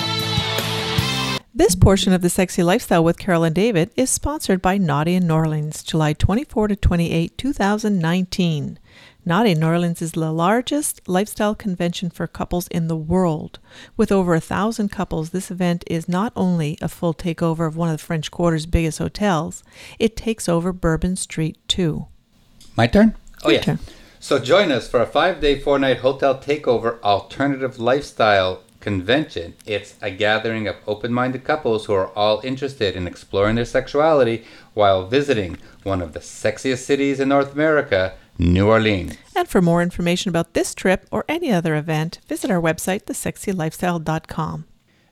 This 1.53 1.76
portion 1.76 2.14
of 2.14 2.22
the 2.22 2.30
Sexy 2.30 2.64
Lifestyle 2.64 3.03
with 3.03 3.20
Carol 3.20 3.43
and 3.43 3.53
David 3.53 3.91
is 3.97 4.10
sponsored 4.10 4.62
by 4.62 4.78
Naughty 4.78 5.16
in 5.16 5.28
New 5.28 5.34
Orleans, 5.34 5.84
July 5.84 6.14
24 6.14 6.70
to 6.70 6.76
28, 6.78 7.38
2019. 7.38 8.80
Naughty 9.28 9.51
in 9.51 9.59
New 9.59 9.67
Orleans 9.67 10.01
is 10.01 10.13
the 10.13 10.32
largest 10.32 11.01
lifestyle 11.05 11.53
convention 11.53 12.09
for 12.09 12.28
couples 12.28 12.69
in 12.69 12.88
the 12.88 12.95
world. 12.95 13.59
With 13.97 14.09
over 14.09 14.36
a 14.36 14.39
thousand 14.39 14.89
couples, 14.89 15.32
this 15.32 15.51
event 15.51 15.84
is 15.86 16.07
not 16.07 16.32
only 16.34 16.78
a 16.82 16.88
full 16.88 17.13
takeover 17.13 17.67
of 17.67 17.75
one 17.75 17.89
of 17.89 17.97
the 17.97 18.03
French 18.05 18.32
Quarter's 18.32 18.65
biggest 18.65 18.99
hotels, 18.99 19.65
it 19.99 20.15
takes 20.15 20.47
over 20.47 20.71
Bourbon 20.71 21.17
Street 21.17 21.57
too. 21.67 22.07
My 22.78 22.88
turn? 22.88 23.17
Oh, 23.43 23.49
Your 23.49 23.57
yeah. 23.57 23.63
turn. 23.63 23.80
So 24.21 24.39
join 24.39 24.71
us 24.71 24.88
for 24.88 25.01
a 25.01 25.05
five 25.05 25.41
day, 25.41 25.59
four 25.59 25.78
night 25.78 25.97
hotel 25.97 26.38
takeover 26.38 27.01
alternative 27.01 27.80
lifestyle 27.80 28.61
convention. 28.80 29.55
It's 29.65 29.95
a 30.01 30.09
gathering 30.09 30.69
of 30.69 30.78
open 30.88 31.11
minded 31.11 31.43
couples 31.43 31.86
who 31.86 31.93
are 31.93 32.07
all 32.15 32.39
interested 32.45 32.95
in 32.95 33.05
exploring 33.05 33.57
their 33.57 33.65
sexuality 33.65 34.45
while 34.73 35.05
visiting 35.05 35.57
one 35.84 36.01
of 36.01 36.13
the 36.13 36.21
sexiest 36.21 36.86
cities 36.86 37.19
in 37.19 37.28
North 37.28 37.51
America, 37.51 38.13
New 38.39 38.67
Orleans. 38.67 39.17
And 39.35 39.47
for 39.47 39.61
more 39.61 39.81
information 39.81 40.29
about 40.29 40.53
this 40.53 40.75
trip 40.75 41.07
or 41.11 41.25
any 41.27 41.51
other 41.51 41.75
event, 41.75 42.19
visit 42.27 42.51
our 42.51 42.61
website, 42.61 43.03
thesexylifestyle.com. 43.05 44.65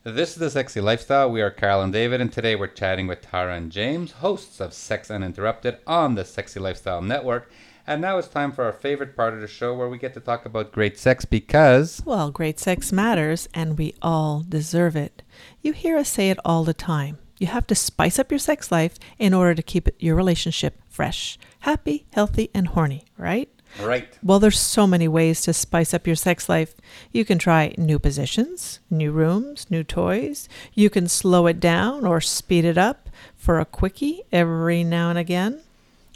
This 0.04 0.34
is 0.34 0.36
The 0.36 0.52
Sexy 0.52 0.82
Lifestyle. 0.82 1.32
We 1.32 1.42
are 1.42 1.50
Carol 1.50 1.82
and 1.82 1.92
David, 1.92 2.22
and 2.22 2.32
today 2.32 2.56
we're 2.56 2.68
chatting 2.68 3.08
with 3.08 3.24
Taara 3.24 3.58
and 3.58 3.72
James, 3.72 4.12
hosts 4.12 4.62
of 4.62 4.72
Sex 4.72 5.10
Uninterrupted 5.10 5.80
on 5.88 6.14
the 6.14 6.24
Sexy 6.24 6.60
Lifestyle 6.60 7.02
Network. 7.02 7.50
And 7.88 8.02
now 8.02 8.18
it's 8.18 8.28
time 8.28 8.52
for 8.52 8.64
our 8.66 8.72
favorite 8.72 9.16
part 9.16 9.34
of 9.34 9.42
the 9.42 9.48
show 9.48 9.74
where 9.74 9.90
we 9.90 9.98
get 9.98 10.14
to 10.14 10.20
talk 10.20 10.46
about 10.46 10.72
great 10.72 10.98
sex 10.98 11.26
because. 11.26 12.04
Well, 12.06 12.30
great 12.30 12.60
sex 12.60 12.92
matters, 12.92 13.50
and 13.54 13.78
we 13.78 13.96
all 14.02 14.44
deserve 14.48 14.96
it. 14.96 15.24
You 15.62 15.74
hear 15.74 15.98
us 15.98 16.10
say 16.10 16.30
it 16.30 16.40
all 16.46 16.64
the 16.64 16.74
time. 16.74 17.18
You 17.38 17.48
have 17.48 17.68
to 17.68 17.76
spice 17.76 18.18
up 18.20 18.32
your 18.32 18.40
sex 18.40 18.72
life 18.72 18.98
in 19.20 19.34
order 19.34 19.56
to 19.56 19.64
keep 19.64 19.90
your 20.00 20.16
relationship 20.16 20.82
fresh, 20.90 21.38
happy, 21.60 22.06
healthy, 22.14 22.50
and 22.54 22.68
horny, 22.70 23.04
right? 23.18 23.50
Right. 23.82 24.08
Well, 24.24 24.40
there's 24.40 24.60
so 24.60 24.88
many 24.88 25.08
ways 25.08 25.42
to 25.42 25.54
spice 25.54 25.94
up 25.94 26.08
your 26.08 26.16
sex 26.16 26.48
life. 26.48 26.76
You 27.12 27.26
can 27.26 27.38
try 27.38 27.76
new 27.78 28.00
positions, 28.00 28.80
new 28.90 29.12
rooms, 29.12 29.70
new 29.70 29.84
toys. 29.84 30.48
You 30.74 30.90
can 30.90 31.10
slow 31.10 31.48
it 31.48 31.60
down 31.60 32.06
or 32.06 32.22
speed 32.22 32.64
it 32.64 32.78
up 32.78 33.10
for 33.36 33.60
a 33.60 33.66
quickie 33.66 34.24
every 34.32 34.84
now 34.84 35.10
and 35.10 35.20
again. 35.20 35.62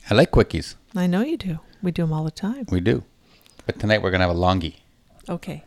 I 0.10 0.14
like 0.14 0.32
quickies. 0.32 0.76
I 0.96 1.08
know 1.08 1.22
you 1.22 1.36
do. 1.36 1.60
We 1.82 1.92
do 1.92 2.04
them 2.04 2.14
all 2.14 2.24
the 2.24 2.32
time. 2.32 2.66
We 2.70 2.80
do. 2.80 3.04
But 3.66 3.78
tonight 3.78 4.02
we're 4.02 4.12
going 4.12 4.22
to 4.22 4.28
have 4.28 4.36
a 4.36 4.40
longie. 4.40 4.76
Okay. 5.28 5.64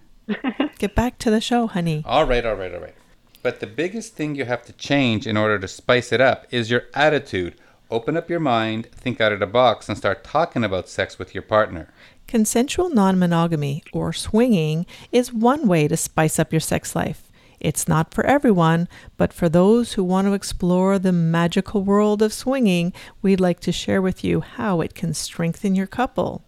Get 0.78 0.94
back 0.94 1.18
to 1.18 1.30
the 1.30 1.40
show, 1.40 1.66
honey. 1.66 2.02
All 2.06 2.24
right, 2.24 2.44
all 2.44 2.54
right, 2.54 2.74
all 2.74 2.80
right. 2.80 2.94
But 3.42 3.60
the 3.60 3.66
biggest 3.66 4.14
thing 4.14 4.34
you 4.34 4.44
have 4.44 4.64
to 4.66 4.72
change 4.72 5.26
in 5.26 5.36
order 5.36 5.58
to 5.58 5.68
spice 5.68 6.12
it 6.12 6.20
up 6.20 6.46
is 6.50 6.70
your 6.70 6.84
attitude 6.94 7.56
Open 7.92 8.16
up 8.16 8.30
your 8.30 8.40
mind, 8.40 8.86
think 8.92 9.20
out 9.20 9.32
of 9.32 9.40
the 9.40 9.46
box, 9.46 9.86
and 9.86 9.98
start 9.98 10.24
talking 10.24 10.64
about 10.64 10.88
sex 10.88 11.18
with 11.18 11.34
your 11.34 11.42
partner. 11.42 11.92
Consensual 12.26 12.88
non 12.88 13.18
monogamy, 13.18 13.84
or 13.92 14.14
swinging, 14.14 14.86
is 15.12 15.30
one 15.30 15.68
way 15.68 15.88
to 15.88 15.96
spice 15.98 16.38
up 16.38 16.54
your 16.54 16.60
sex 16.60 16.96
life. 16.96 17.30
It's 17.60 17.86
not 17.86 18.14
for 18.14 18.24
everyone, 18.24 18.88
but 19.18 19.30
for 19.30 19.50
those 19.50 19.92
who 19.92 20.02
want 20.02 20.26
to 20.26 20.32
explore 20.32 20.98
the 20.98 21.12
magical 21.12 21.82
world 21.82 22.22
of 22.22 22.32
swinging, 22.32 22.94
we'd 23.20 23.40
like 23.40 23.60
to 23.60 23.72
share 23.72 24.00
with 24.00 24.24
you 24.24 24.40
how 24.40 24.80
it 24.80 24.94
can 24.94 25.12
strengthen 25.12 25.74
your 25.74 25.86
couple. 25.86 26.42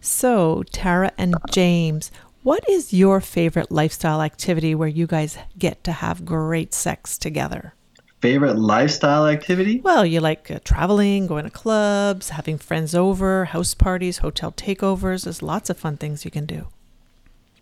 So, 0.00 0.64
Taara 0.72 1.12
and 1.16 1.36
James, 1.52 2.10
what 2.42 2.68
is 2.68 2.92
your 2.92 3.20
favorite 3.20 3.70
lifestyle 3.70 4.22
activity 4.22 4.74
where 4.74 4.88
you 4.88 5.06
guys 5.06 5.38
get 5.58 5.84
to 5.84 5.92
have 5.92 6.24
great 6.24 6.74
sex 6.74 7.18
together? 7.18 7.74
favorite 8.20 8.58
lifestyle 8.58 9.26
activity? 9.26 9.80
Well, 9.80 10.04
you 10.04 10.20
like 10.20 10.50
uh, 10.50 10.60
traveling, 10.64 11.26
going 11.26 11.44
to 11.44 11.50
clubs, 11.50 12.30
having 12.30 12.58
friends 12.58 12.94
over, 12.94 13.46
house 13.46 13.74
parties, 13.74 14.18
hotel 14.18 14.52
takeovers. 14.52 15.24
There's 15.24 15.42
lots 15.42 15.70
of 15.70 15.78
fun 15.78 15.96
things 15.96 16.24
you 16.24 16.30
can 16.30 16.46
do. 16.46 16.68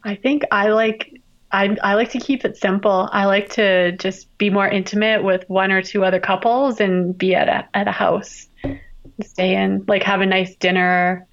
I 0.04 0.14
think 0.14 0.42
I 0.50 0.68
like 0.70 1.20
I 1.50 1.76
I 1.82 1.94
like 1.94 2.10
to 2.10 2.18
keep 2.18 2.44
it 2.44 2.56
simple. 2.56 3.08
I 3.12 3.26
like 3.26 3.50
to 3.50 3.92
just 3.92 4.36
be 4.38 4.50
more 4.50 4.68
intimate 4.68 5.24
with 5.24 5.48
one 5.48 5.72
or 5.72 5.82
two 5.82 6.04
other 6.04 6.20
couples 6.20 6.80
and 6.80 7.16
be 7.16 7.34
at 7.34 7.48
a 7.48 7.68
at 7.74 7.88
a 7.88 7.92
house. 7.92 8.48
Stay 9.22 9.56
in, 9.56 9.84
like 9.88 10.02
have 10.04 10.20
a 10.20 10.26
nice 10.26 10.54
dinner, 10.56 11.26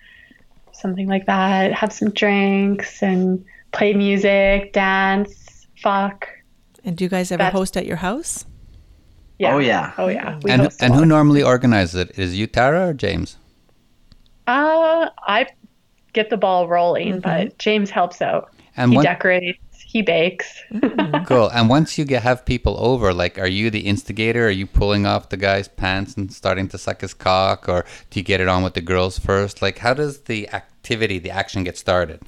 something 0.80 1.07
like 1.07 1.26
that. 1.26 1.73
Have 1.73 1.91
some 1.91 2.11
drinks 2.11 3.01
and 3.01 3.43
play 3.71 3.93
music, 3.93 4.73
dance, 4.73 5.67
fuck. 5.82 6.28
And 6.84 6.95
do 6.95 7.03
you 7.03 7.09
guys 7.09 7.32
ever 7.32 7.43
That's, 7.43 7.53
host 7.53 7.78
at 7.78 7.86
your 7.86 7.97
house? 7.97 8.45
Yeah. 9.39 9.55
Oh 9.55 9.59
yeah. 9.59 9.93
Oh 9.97 10.07
yeah. 10.07 10.39
We 10.43 10.51
and 10.51 10.69
and 10.80 10.95
who 10.95 11.05
normally 11.05 11.43
organizes 11.43 11.95
it? 11.95 12.17
Is 12.17 12.38
you 12.38 12.47
Taara 12.47 12.89
or 12.89 12.93
James? 12.93 13.38
Uh, 14.47 15.09
I 15.28 15.47
get 16.13 16.30
the 16.30 16.38
ball 16.38 16.67
rolling, 16.67 17.13
mm-hmm. 17.13 17.19
but 17.21 17.57
James 17.57 17.89
helps 17.89 18.21
out. 18.21 18.51
And 18.78 18.93
he 18.93 19.01
decorates. 19.01 19.59
He 19.95 20.01
bakes. 20.01 20.61
Mm. 20.73 21.25
cool. 21.25 21.47
And 21.51 21.69
once 21.69 21.97
you 21.97 22.03
get 22.03 22.21
have 22.21 22.43
people 22.43 22.75
over, 22.79 23.13
like, 23.13 23.39
are 23.39 23.47
you 23.47 23.69
the 23.69 23.87
instigator? 23.87 24.47
Are 24.47 24.57
you 24.61 24.67
pulling 24.67 25.05
off 25.05 25.29
the 25.29 25.37
guy's 25.37 25.69
pants 25.69 26.15
and 26.15 26.33
starting 26.33 26.67
to 26.67 26.77
suck 26.77 26.99
his 26.99 27.13
cock, 27.13 27.69
or 27.69 27.85
do 28.09 28.19
you 28.19 28.23
get 28.25 28.41
it 28.41 28.49
on 28.49 28.61
with 28.61 28.73
the 28.73 28.81
girls 28.81 29.17
first? 29.17 29.61
Like, 29.61 29.77
how 29.77 29.93
does 29.93 30.23
the 30.23 30.49
activity, 30.49 31.17
the 31.17 31.31
action, 31.31 31.63
get 31.63 31.77
started? 31.77 32.23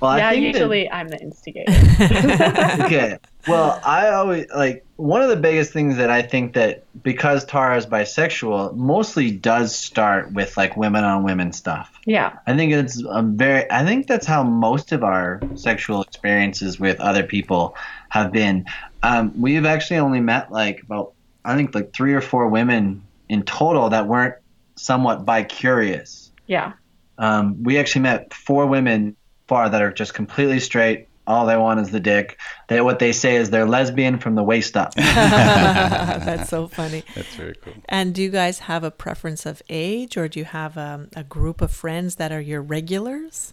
Well, 0.00 0.18
yeah, 0.18 0.32
usually 0.32 0.88
that... 0.88 0.94
I'm 0.96 1.06
the 1.06 1.20
instigator. 1.20 1.70
okay. 2.84 3.18
Well, 3.46 3.80
I 3.84 4.08
always 4.08 4.46
like 4.50 4.84
one 5.00 5.22
of 5.22 5.30
the 5.30 5.36
biggest 5.36 5.72
things 5.72 5.96
that 5.96 6.10
I 6.10 6.22
think 6.22 6.52
that 6.54 6.84
because 7.02 7.46
Taara 7.46 7.78
is 7.78 7.86
bisexual, 7.86 8.76
mostly 8.76 9.30
does 9.30 9.74
start 9.74 10.32
with 10.32 10.56
like 10.56 10.76
women 10.76 11.04
on 11.04 11.24
women 11.24 11.52
stuff. 11.52 11.90
Yeah. 12.04 12.38
I 12.46 12.54
think 12.56 12.72
it's 12.72 13.02
a 13.02 13.22
very. 13.22 13.70
I 13.70 13.84
think 13.84 14.06
that's 14.06 14.26
how 14.26 14.42
most 14.42 14.92
of 14.92 15.02
our 15.02 15.40
sexual 15.54 16.02
experiences 16.02 16.78
with 16.78 17.00
other 17.00 17.22
people 17.22 17.76
have 18.10 18.30
been. 18.30 18.66
Um, 19.02 19.40
we've 19.40 19.64
actually 19.64 19.98
only 19.98 20.20
met 20.20 20.52
like 20.52 20.82
about 20.82 21.14
I 21.44 21.56
think 21.56 21.74
like 21.74 21.92
three 21.92 22.14
or 22.14 22.20
four 22.20 22.48
women 22.48 23.02
in 23.28 23.42
total 23.44 23.88
that 23.88 24.06
weren't 24.06 24.34
somewhat 24.76 25.24
bi 25.24 25.44
curious. 25.44 26.30
Yeah. 26.46 26.74
Um, 27.16 27.62
we 27.62 27.78
actually 27.78 28.02
met 28.02 28.34
four 28.34 28.66
women 28.66 29.16
far 29.46 29.68
that 29.68 29.82
are 29.82 29.92
just 29.92 30.14
completely 30.14 30.60
straight. 30.60 31.08
All 31.30 31.46
they 31.46 31.56
want 31.56 31.78
is 31.78 31.90
the 31.90 32.00
dick. 32.00 32.40
They 32.66 32.80
what 32.80 32.98
they 32.98 33.12
say 33.12 33.36
is 33.36 33.50
they're 33.50 33.66
lesbian 33.66 34.18
from 34.18 34.34
the 34.34 34.42
waist 34.42 34.76
up. 34.76 34.94
That's 34.96 36.50
so 36.50 36.66
funny. 36.66 37.04
That's 37.14 37.34
very 37.36 37.54
cool. 37.62 37.74
And 37.88 38.12
do 38.12 38.22
you 38.22 38.30
guys 38.30 38.58
have 38.60 38.82
a 38.82 38.90
preference 38.90 39.46
of 39.46 39.62
age, 39.68 40.16
or 40.16 40.26
do 40.26 40.40
you 40.40 40.44
have 40.44 40.76
um, 40.76 41.08
a 41.14 41.22
group 41.22 41.60
of 41.60 41.70
friends 41.70 42.16
that 42.16 42.32
are 42.32 42.40
your 42.40 42.60
regulars? 42.60 43.52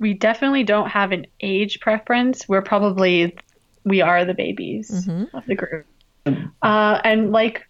We 0.00 0.12
definitely 0.12 0.64
don't 0.64 0.88
have 0.88 1.12
an 1.12 1.26
age 1.40 1.78
preference. 1.78 2.48
We're 2.48 2.62
probably 2.62 3.36
we 3.84 4.00
are 4.00 4.24
the 4.24 4.34
babies 4.34 4.90
mm-hmm. 4.90 5.36
of 5.36 5.46
the 5.46 5.54
group. 5.54 5.86
Uh, 6.62 7.00
and 7.04 7.30
like 7.30 7.64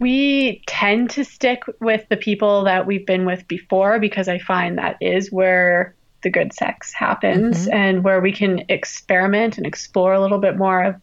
we 0.00 0.62
tend 0.66 1.08
to 1.10 1.24
stick 1.24 1.62
with 1.80 2.06
the 2.10 2.16
people 2.16 2.64
that 2.64 2.86
we've 2.86 3.06
been 3.06 3.24
with 3.24 3.48
before 3.48 4.00
because 4.00 4.28
I 4.28 4.38
find 4.38 4.76
that 4.76 4.96
is 5.00 5.32
where 5.32 5.94
the 6.22 6.30
good 6.30 6.52
sex 6.52 6.92
happens 6.92 7.66
mm-hmm. 7.66 7.74
and 7.74 8.04
where 8.04 8.20
we 8.20 8.32
can 8.32 8.64
experiment 8.68 9.58
and 9.58 9.66
explore 9.66 10.12
a 10.12 10.20
little 10.20 10.38
bit 10.38 10.56
more 10.56 10.82
of 10.82 10.96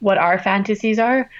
what 0.00 0.18
our 0.18 0.38
fantasies 0.38 0.98
are. 0.98 1.30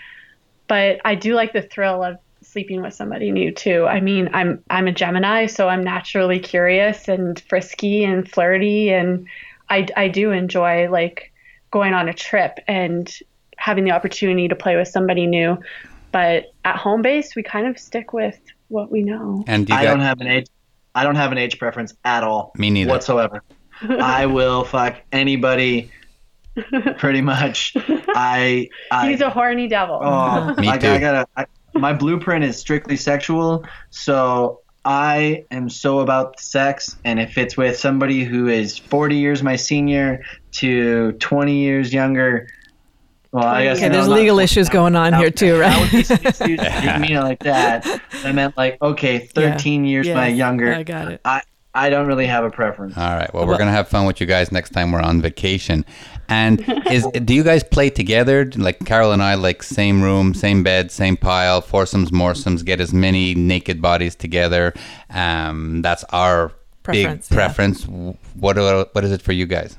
But 0.68 1.00
I 1.04 1.14
do 1.14 1.34
like 1.34 1.52
the 1.52 1.62
thrill 1.62 2.02
of 2.02 2.18
sleeping 2.42 2.82
with 2.82 2.94
somebody 2.94 3.30
new 3.30 3.52
too. 3.52 3.86
I 3.86 4.00
mean, 4.00 4.30
I'm 4.32 4.62
I'm 4.70 4.86
a 4.86 4.92
Gemini, 4.92 5.46
so 5.46 5.68
I'm 5.68 5.82
naturally 5.82 6.38
curious 6.38 7.08
and 7.08 7.40
frisky 7.40 8.04
and 8.04 8.30
flirty 8.30 8.90
and 8.90 9.26
I 9.68 9.86
I 9.96 10.08
do 10.08 10.30
enjoy 10.30 10.90
like 10.90 11.32
going 11.70 11.94
on 11.94 12.08
a 12.08 12.12
trip 12.12 12.58
and 12.68 13.12
having 13.56 13.84
the 13.84 13.92
opportunity 13.92 14.48
to 14.48 14.54
play 14.54 14.76
with 14.76 14.88
somebody 14.88 15.26
new. 15.26 15.58
But 16.10 16.52
at 16.64 16.76
home 16.76 17.00
base, 17.00 17.34
we 17.34 17.42
kind 17.42 17.66
of 17.66 17.78
stick 17.78 18.12
with 18.12 18.38
what 18.68 18.90
we 18.90 19.02
know. 19.02 19.44
And 19.46 19.66
do 19.66 19.72
I 19.72 19.84
don't 19.84 20.00
have 20.00 20.20
an 20.20 20.26
age. 20.26 20.46
I 20.94 21.04
don't 21.04 21.16
have 21.16 21.32
an 21.32 21.38
age 21.38 21.58
preference 21.58 21.94
at 22.04 22.22
all. 22.22 22.52
Me 22.56 22.70
neither. 22.70 22.90
Whatsoever. 22.90 23.42
I 23.88 24.26
will 24.26 24.64
fuck 24.64 24.96
anybody. 25.10 25.90
Pretty 26.98 27.22
much. 27.22 27.74
I, 27.76 28.68
I. 28.90 29.10
He's 29.10 29.20
a 29.20 29.30
horny 29.30 29.68
devil. 29.68 29.98
Oh, 30.02 30.54
Me 30.58 30.66
too. 30.78 30.88
I 30.88 30.98
gotta. 30.98 31.26
I, 31.36 31.46
my 31.74 31.94
blueprint 31.94 32.44
is 32.44 32.58
strictly 32.58 32.96
sexual, 32.96 33.64
so 33.88 34.60
I 34.84 35.46
am 35.50 35.70
so 35.70 36.00
about 36.00 36.40
sex, 36.40 36.96
and 37.04 37.18
if 37.18 37.38
it's 37.38 37.56
with 37.56 37.78
somebody 37.78 38.24
who 38.24 38.48
is 38.48 38.76
40 38.76 39.16
years 39.16 39.42
my 39.42 39.56
senior 39.56 40.22
to 40.52 41.12
20 41.12 41.56
years 41.56 41.94
younger, 41.94 42.48
well, 43.32 43.44
I 43.44 43.64
guess 43.64 43.78
okay, 43.78 43.88
there's 43.88 44.08
legal 44.08 44.36
not, 44.36 44.42
issues 44.42 44.68
going 44.68 44.94
on 44.94 45.14
here 45.14 45.30
too, 45.30 45.58
right? 45.58 45.90
didn't 45.90 47.00
mean 47.00 47.16
it 47.16 47.22
like 47.22 47.40
that. 47.40 48.02
I 48.24 48.30
meant 48.30 48.58
like, 48.58 48.80
okay, 48.82 49.18
13 49.34 49.84
yeah, 49.84 49.90
years 49.90 50.06
yes, 50.06 50.14
my 50.14 50.28
younger. 50.28 50.72
I 50.72 50.82
got 50.82 51.10
it. 51.10 51.20
I, 51.24 51.40
I 51.74 51.88
don't 51.88 52.06
really 52.06 52.26
have 52.26 52.44
a 52.44 52.50
preference. 52.50 52.94
All 52.98 53.16
right. 53.16 53.32
Well, 53.32 53.46
we're 53.46 53.56
gonna 53.56 53.70
have 53.70 53.88
fun 53.88 54.04
with 54.04 54.20
you 54.20 54.26
guys 54.26 54.52
next 54.52 54.70
time 54.70 54.92
we're 54.92 55.00
on 55.00 55.22
vacation. 55.22 55.86
And 56.28 56.62
is 56.90 57.06
do 57.06 57.32
you 57.32 57.42
guys 57.42 57.64
play 57.64 57.88
together? 57.88 58.50
Like 58.54 58.84
Carol 58.84 59.12
and 59.12 59.22
I, 59.22 59.34
like 59.36 59.62
same 59.62 60.02
room, 60.02 60.34
same 60.34 60.62
bed, 60.62 60.90
same 60.90 61.16
pile, 61.16 61.62
foursomes, 61.62 62.10
moresomes, 62.10 62.62
get 62.62 62.80
as 62.80 62.92
many 62.92 63.34
naked 63.34 63.80
bodies 63.80 64.14
together. 64.14 64.74
Um, 65.08 65.80
that's 65.80 66.04
our 66.10 66.52
preference, 66.82 67.30
big 67.30 67.36
preference. 67.36 67.86
Yeah. 67.86 68.12
What 68.34 68.58
what 68.94 69.04
is 69.04 69.12
it 69.12 69.22
for 69.22 69.32
you 69.32 69.46
guys? 69.46 69.78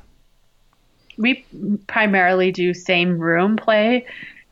We 1.17 1.45
primarily 1.87 2.51
do 2.51 2.73
same 2.73 3.17
room 3.19 3.57
play. 3.57 4.05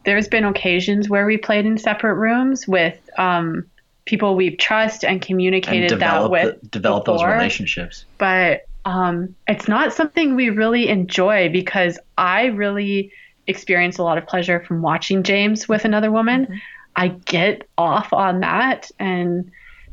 There's 0.06 0.28
been 0.28 0.46
occasions 0.46 1.10
where 1.10 1.26
we 1.26 1.38
played 1.38 1.66
in 1.66 1.78
separate 1.78 2.16
rooms 2.16 2.68
with 2.68 2.98
um, 3.18 3.66
people 4.06 4.36
we 4.36 4.56
trust 4.56 5.04
and 5.04 5.22
communicated 5.22 5.92
and 5.92 6.02
that 6.02 6.30
with 6.30 6.72
develop 6.72 7.06
before. 7.06 7.20
those 7.20 7.26
relationships. 7.26 8.06
But 8.18 8.66
um, 8.86 9.36
it's 9.48 9.68
not 9.68 9.94
something 9.94 10.36
we 10.36 10.50
really 10.50 10.88
enjoy 10.88 11.50
because 11.50 12.00
I 12.18 12.46
really 12.46 13.12
experience 13.48 13.98
a 13.98 14.04
lot 14.04 14.18
of 14.18 14.26
pleasure 14.26 14.60
from 14.62 14.82
watching 14.82 15.24
James 15.24 15.70
with 15.70 15.86
another 15.86 16.12
woman. 16.12 16.46
Mm-hmm. 16.46 16.56
I 16.96 17.08
get 17.10 17.68
off 17.78 18.12
on 18.12 18.42
that, 18.42 18.92
and 19.00 19.50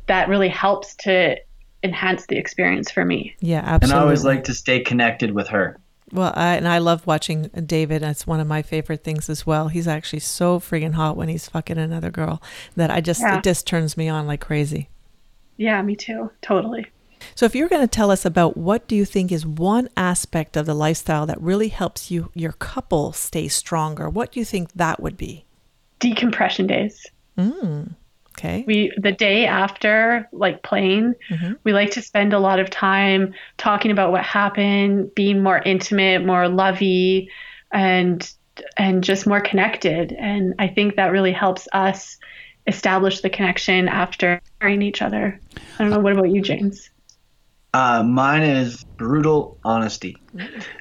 that 0.07 0.29
really 0.29 0.49
helps 0.49 0.97
to 0.97 1.37
enhance 1.85 2.27
the 2.27 2.37
experience 2.37 2.91
for 2.91 3.05
me. 3.05 3.37
Yeah, 3.41 3.59
absolutely. 3.59 3.85
And 3.85 3.93
I 3.93 4.03
always 4.03 4.25
like 4.25 4.45
to 4.45 4.55
stay 4.55 4.81
connected 4.81 5.33
with 5.33 5.49
her. 5.49 5.79
Well, 6.13 6.33
I, 6.35 6.57
and 6.57 6.67
I 6.67 6.79
love 6.79 7.07
watching 7.07 7.45
David. 7.49 8.03
That's 8.03 8.27
one 8.27 8.41
of 8.41 8.47
my 8.47 8.63
favorite 8.63 9.05
things 9.05 9.29
as 9.29 9.47
well. 9.47 9.69
He's 9.69 9.89
actually 9.89 10.21
so 10.21 10.59
freaking 10.59 10.95
hot 10.95 11.17
when 11.17 11.29
he's 11.29 11.49
fucking 11.49 11.79
another 11.79 12.11
girl 12.11 12.43
that 12.77 12.91
I 12.91 13.01
just 13.01 13.21
yeah. 13.21 13.39
it 13.39 13.45
just 13.45 13.67
turns 13.67 13.97
me 13.97 14.09
on 14.09 14.27
like 14.27 14.41
crazy. 14.41 14.89
Yeah, 15.57 15.83
me 15.83 15.97
too. 15.97 16.31
Totally. 16.41 16.87
So 17.35 17.47
if 17.47 17.55
you're 17.55 17.69
going 17.69 17.83
to 17.83 17.89
tell 17.89 18.11
us 18.11 18.25
about 18.25 18.57
what 18.57 18.87
do 18.87 18.95
you 18.97 19.05
think 19.05 19.33
is 19.33 19.45
one 19.45 19.89
aspect 19.97 20.57
of 20.57 20.67
the 20.67 20.75
lifestyle 20.75 21.27
that 21.27 21.41
really 21.41 21.69
helps 21.69 22.11
you 22.11 22.31
your 22.35 22.53
couple 22.53 23.13
stay 23.13 23.49
stronger, 23.49 24.09
what 24.09 24.33
do 24.33 24.41
you 24.41 24.45
think 24.45 24.73
that 24.73 25.01
would 25.01 25.17
be? 25.17 25.45
Decompression 25.99 26.67
days. 26.67 27.07
Mm. 27.37 27.95
Okay. 28.39 28.64
We 28.66 28.93
the 28.97 29.11
day 29.11 29.47
after 29.47 30.28
like 30.32 30.62
playing, 30.62 31.14
mm-hmm. 31.28 31.55
we 31.64 31.72
like 31.72 31.91
to 31.93 32.03
spend 32.03 32.32
a 32.32 32.39
lot 32.39 32.61
of 32.61 32.70
time 32.70 33.34
talking 33.57 33.91
about 33.91 34.12
what 34.12 34.22
happened, 34.22 35.12
being 35.14 35.43
more 35.43 35.59
intimate, 35.59 36.24
more 36.24 36.49
lovey, 36.49 37.30
and 37.72 38.30
and 38.76 39.03
just 39.03 39.26
more 39.26 39.41
connected. 39.41 40.12
And 40.12 40.55
I 40.59 40.68
think 40.68 40.97
that 40.97 41.11
really 41.11 41.32
helps 41.32 41.66
us 41.72 42.16
establish 42.68 43.22
the 43.22 43.30
connection 43.30 43.89
after 43.89 44.41
marrying 44.61 44.82
each 44.82 45.03
other. 45.03 45.41
I 45.78 45.82
don't 45.82 45.91
know. 45.91 46.01
What 46.01 46.12
about 46.12 46.30
you, 46.30 46.41
James? 46.41 46.91
Uh, 47.74 48.03
mine 48.03 48.43
is 48.43 48.84
brutal 48.97 49.59
honesty. 49.64 50.16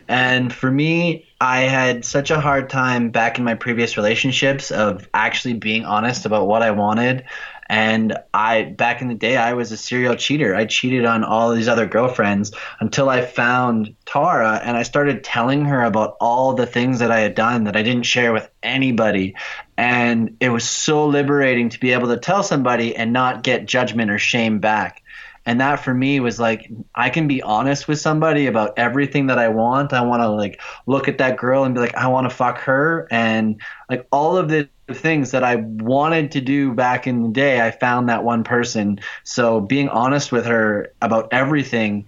And 0.07 0.53
for 0.53 0.69
me, 0.71 1.26
I 1.39 1.61
had 1.61 2.03
such 2.03 2.31
a 2.31 2.39
hard 2.39 2.69
time 2.69 3.11
back 3.11 3.37
in 3.37 3.43
my 3.43 3.53
previous 3.53 3.95
relationships 3.95 4.71
of 4.71 5.07
actually 5.13 5.53
being 5.53 5.85
honest 5.85 6.25
about 6.25 6.47
what 6.47 6.63
I 6.63 6.71
wanted. 6.71 7.25
And 7.69 8.17
I, 8.33 8.63
back 8.63 9.01
in 9.01 9.09
the 9.09 9.13
day, 9.13 9.35
I 9.37 9.53
was 9.53 9.71
a 9.71 9.77
serial 9.77 10.15
cheater. 10.15 10.55
I 10.55 10.65
cheated 10.65 11.05
on 11.05 11.23
all 11.23 11.53
these 11.53 11.67
other 11.67 11.85
girlfriends 11.85 12.53
until 12.79 13.09
I 13.09 13.21
found 13.21 13.93
Taara 14.05 14.61
and 14.63 14.77
I 14.77 14.83
started 14.83 15.23
telling 15.23 15.65
her 15.65 15.83
about 15.83 16.15
all 16.21 16.53
the 16.53 16.65
things 16.65 16.99
that 16.99 17.11
I 17.11 17.19
had 17.19 17.35
done 17.35 17.65
that 17.65 17.75
I 17.75 17.83
didn't 17.83 18.03
share 18.03 18.31
with 18.31 18.49
anybody. 18.63 19.35
And 19.77 20.37
it 20.39 20.49
was 20.49 20.67
so 20.67 21.05
liberating 21.07 21.69
to 21.69 21.79
be 21.79 21.91
able 21.91 22.07
to 22.07 22.17
tell 22.17 22.41
somebody 22.41 22.95
and 22.95 23.11
not 23.11 23.43
get 23.43 23.65
judgment 23.65 24.09
or 24.09 24.17
shame 24.17 24.59
back 24.59 25.03
and 25.47 25.61
that 25.61 25.77
for 25.77 25.93
me 25.93 26.19
was 26.19 26.39
like 26.39 26.69
i 26.93 27.09
can 27.09 27.27
be 27.27 27.41
honest 27.41 27.87
with 27.87 27.99
somebody 27.99 28.45
about 28.45 28.77
everything 28.77 29.27
that 29.27 29.39
i 29.39 29.47
want. 29.47 29.93
I 29.93 30.01
want 30.01 30.21
to 30.21 30.29
like 30.29 30.61
look 30.85 31.07
at 31.07 31.17
that 31.19 31.37
girl 31.37 31.63
and 31.63 31.73
be 31.73 31.79
like 31.79 31.95
i 31.95 32.07
want 32.07 32.29
to 32.29 32.35
fuck 32.35 32.59
her. 32.59 33.07
And 33.09 33.59
like 33.89 34.05
all 34.11 34.37
of 34.37 34.49
the 34.49 34.69
things 34.91 35.31
that 35.31 35.43
i 35.43 35.55
wanted 35.55 36.33
to 36.33 36.41
do 36.41 36.73
back 36.73 37.07
in 37.07 37.23
the 37.23 37.29
day 37.29 37.61
i 37.61 37.71
found 37.71 38.09
that 38.09 38.23
one 38.23 38.43
person. 38.43 38.99
So 39.23 39.61
being 39.61 39.87
honest 39.89 40.31
with 40.31 40.45
her 40.45 40.91
about 41.01 41.29
everything 41.31 42.05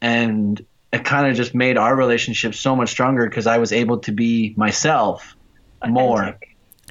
and 0.00 0.60
it 0.92 1.04
kind 1.04 1.28
of 1.28 1.36
just 1.36 1.54
made 1.54 1.78
our 1.78 1.94
relationship 1.94 2.54
so 2.54 2.74
much 2.74 2.90
stronger 2.90 3.28
because 3.28 3.46
i 3.46 3.58
was 3.58 3.72
able 3.72 3.98
to 3.98 4.12
be 4.12 4.54
myself 4.56 5.36
more 5.86 6.36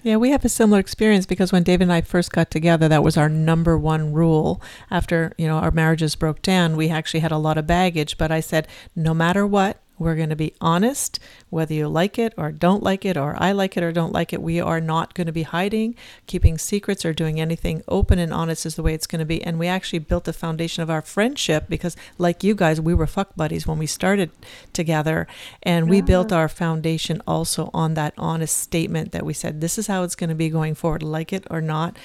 yeah, 0.04 0.16
we 0.16 0.32
have 0.32 0.45
a 0.45 0.49
similar 0.49 0.80
experience 0.80 1.26
because 1.26 1.52
when 1.52 1.64
David 1.64 1.84
and 1.84 1.93
I 1.93 2.02
first 2.02 2.32
got 2.32 2.49
together, 2.49 2.88
that 2.88 3.04
was 3.04 3.18
our 3.18 3.30
number 3.30 3.78
one 3.78 4.14
rule. 4.14 4.62
After, 4.89 5.34
you 5.38 5.47
know, 5.47 5.58
our 5.58 5.72
marriages 5.72 6.16
broke 6.16 6.41
down, 6.41 6.78
we 6.78 6.89
actually 6.89 7.20
had 7.20 7.32
a 7.32 7.38
lot 7.38 7.58
of 7.58 7.68
baggage, 7.68 8.18
but 8.18 8.32
I 8.32 8.39
said, 8.39 8.68
no 8.95 9.14
matter 9.14 9.45
what, 9.45 9.81
we're 10.02 10.16
going 10.16 10.30
to 10.30 10.36
be 10.36 10.54
honest, 10.60 11.20
whether 11.52 11.74
you 11.74 11.88
like 11.88 12.18
it 12.18 12.34
or 12.36 12.52
don't 12.52 12.82
like 12.82 13.06
it, 13.06 13.16
or 13.16 13.36
I 13.38 13.52
like 13.52 13.78
it 13.78 13.84
or 13.84 13.91
don't 13.91 14.12
like 14.12 14.34
it. 14.34 14.41
We 14.41 14.60
are 14.60 14.82
not 14.82 15.14
going 15.14 15.28
to 15.28 15.34
be 15.34 15.43
hiding, 15.43 15.95
keeping 16.26 16.58
secrets, 16.58 17.06
or 17.06 17.14
doing 17.14 17.39
anything. 17.39 17.84
Open 17.88 18.18
and 18.18 18.34
honest 18.34 18.66
is 18.66 18.76
the 18.76 18.84
way 18.84 18.95
it's 18.95 19.06
going 19.06 19.20
to 19.20 19.26
be. 19.26 19.43
And 19.43 19.60
we 19.60 19.68
actually 19.68 19.99
built 19.99 20.24
the 20.24 20.34
foundation 20.34 20.82
of 20.82 20.89
our 20.89 21.04
friendship 21.04 21.66
because, 21.70 21.95
like 22.18 22.43
you 22.43 22.56
guys, 22.56 22.82
we 22.82 22.95
were 22.95 23.06
fuck 23.06 23.36
buddies 23.36 23.68
when 23.68 23.78
we 23.78 23.86
started 23.86 24.32
together. 24.74 25.28
And 25.62 25.89
we 25.89 26.02
built 26.02 26.32
our 26.32 26.49
foundation 26.49 27.22
also 27.28 27.70
on 27.74 27.93
that 27.93 28.16
honest 28.18 28.58
statement 28.58 29.12
that 29.12 29.26
we 29.26 29.34
said, 29.34 29.62
this 29.62 29.78
is 29.78 29.86
how 29.86 30.02
it's 30.02 30.16
going 30.16 30.30
to 30.32 30.36
be 30.36 30.49
going 30.49 30.74
forward, 30.74 31.04
like 31.04 31.32
it 31.32 31.45
or 31.52 31.62
not. 31.62 31.95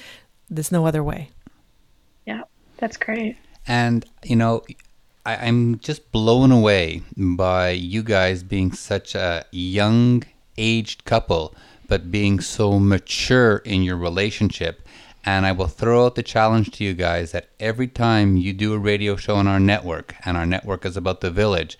There's 0.50 0.70
no 0.70 0.86
other 0.86 1.02
way. 1.02 1.30
Yeah, 2.26 2.42
that's 2.76 2.98
great. 2.98 3.36
And, 3.66 4.04
you 4.22 4.36
know, 4.36 4.62
I, 5.26 5.48
am 5.48 5.80
just 5.80 6.12
blown 6.12 6.52
away 6.52 7.02
by 7.16 7.70
you 7.70 8.04
guys 8.04 8.44
being 8.44 8.70
such 8.70 9.16
a 9.16 9.44
young 9.50 10.22
aged 10.56 11.04
couple, 11.04 11.52
but 11.88 12.12
being 12.12 12.38
so 12.38 12.78
mature 12.78 13.56
in 13.56 13.82
your 13.82 13.96
relationship. 13.96 14.86
And 15.24 15.44
I 15.44 15.50
will 15.50 15.66
throw 15.66 16.06
out 16.06 16.14
the 16.14 16.22
challenge 16.22 16.70
to 16.72 16.84
you 16.84 16.94
guys 16.94 17.32
that 17.32 17.48
every 17.58 17.88
time 17.88 18.36
you 18.36 18.52
do 18.52 18.72
a 18.72 18.78
radio 18.78 19.16
show 19.16 19.34
on 19.34 19.48
our 19.48 19.58
network, 19.58 20.14
and 20.24 20.36
our 20.36 20.46
network 20.46 20.86
is 20.86 20.96
about 20.96 21.22
the 21.22 21.32
village, 21.32 21.76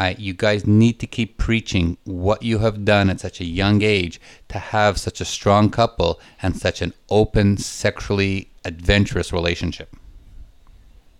uh, 0.00 0.14
you 0.18 0.34
guys 0.34 0.66
need 0.66 0.98
to 0.98 1.06
keep 1.06 1.38
preaching 1.38 1.98
what 2.02 2.42
you 2.42 2.58
have 2.58 2.84
done 2.84 3.08
at 3.08 3.20
such 3.20 3.40
a 3.40 3.44
young 3.44 3.82
age 3.82 4.20
to 4.48 4.58
have 4.58 4.98
such 4.98 5.20
a 5.20 5.24
strong 5.24 5.70
couple 5.70 6.18
and 6.42 6.56
such 6.56 6.82
an 6.82 6.92
open, 7.10 7.56
sexually 7.58 8.50
adventurous 8.64 9.32
relationship. 9.32 9.94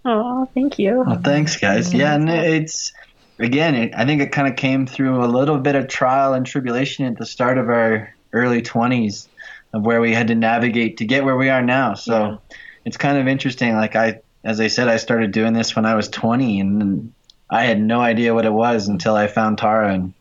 Oh, 0.05 0.49
thank 0.55 0.79
you. 0.79 1.05
Well, 1.07 1.21
thanks, 1.23 1.57
guys. 1.57 1.93
Yeah, 1.95 2.15
and 2.15 2.29
it's 2.29 2.93
again, 3.39 3.75
it, 3.75 3.95
I 3.95 4.05
think 4.05 4.21
it 4.23 4.33
kind 4.33 4.49
of 4.49 4.57
came 4.57 4.87
through 4.87 5.25
a 5.25 5.27
little 5.27 5.59
bit 5.59 5.75
of 5.75 5.89
trial 5.89 6.35
and 6.35 6.45
tribulation 6.45 7.07
at 7.07 7.19
the 7.19 7.27
start 7.27 7.59
of 7.59 7.69
our 7.69 8.15
early 8.33 8.63
20s 8.63 9.29
of 9.73 9.85
where 9.85 10.01
we 10.01 10.13
had 10.13 10.29
to 10.29 10.35
navigate 10.35 10.99
to 10.99 11.05
get 11.05 11.25
where 11.25 11.37
we 11.37 11.49
are 11.49 11.63
now. 11.63 11.95
So 11.95 12.13
yeah. 12.13 12.57
it's 12.85 12.97
kind 12.97 13.19
of 13.19 13.29
interesting. 13.29 13.75
Like 13.75 13.97
I, 13.97 14.21
as 14.45 14.61
I 14.61 14.67
said, 14.67 14.89
I 14.89 14.97
started 14.97 15.33
doing 15.33 15.53
this 15.53 15.77
when 15.77 15.87
I 15.87 15.95
was 15.95 16.09
20, 16.09 16.61
and 16.61 17.13
I 17.49 17.65
had 17.65 17.81
no 17.81 18.01
idea 18.01 18.35
what 18.35 18.45
it 18.45 18.53
was 18.53 18.89
until 18.89 19.15
I 19.15 19.29
found 19.29 19.59
Taara 19.59 19.95
and 19.95 20.15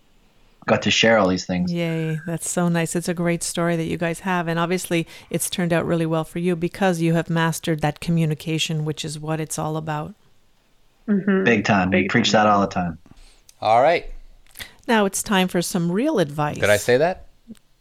got 0.72 0.82
to 0.84 0.92
share 0.92 1.18
all 1.18 1.28
these 1.28 1.46
things. 1.46 1.72
Yay, 1.72 2.20
that's 2.26 2.50
so 2.50 2.70
nice. 2.70 2.96
It's 2.96 3.10
a 3.10 3.14
great 3.14 3.44
story 3.44 3.76
that 3.76 3.86
you 3.86 3.98
guys 3.98 4.22
have. 4.22 4.48
And 4.48 4.58
obviously, 4.58 5.06
it's 5.30 5.50
turned 5.50 5.74
out 5.74 5.86
really 5.86 6.06
well 6.06 6.24
for 6.24 6.40
you 6.40 6.56
because 6.56 7.02
you 7.02 7.14
have 7.14 7.30
mastered 7.30 7.82
that 7.82 8.00
communication, 8.00 8.86
which 8.86 9.04
is 9.04 9.20
what 9.20 9.40
it's 9.40 9.60
all 9.60 9.76
about. 9.76 10.16
Mm-hmm. 11.08 11.44
Big 11.44 11.66
time. 11.66 11.90
Big 11.90 12.04
we 12.04 12.08
preach 12.08 12.32
that 12.32 12.48
all 12.48 12.62
the 12.62 12.68
time. 12.68 12.98
All 13.62 13.82
right. 13.82 14.10
Now 14.88 15.06
it's 15.06 15.22
time 15.22 15.48
for 15.48 15.62
some 15.62 15.92
real 15.92 16.20
advice. 16.20 16.58
Did 16.58 16.70
I 16.70 16.78
say 16.78 16.98
that? 16.98 17.28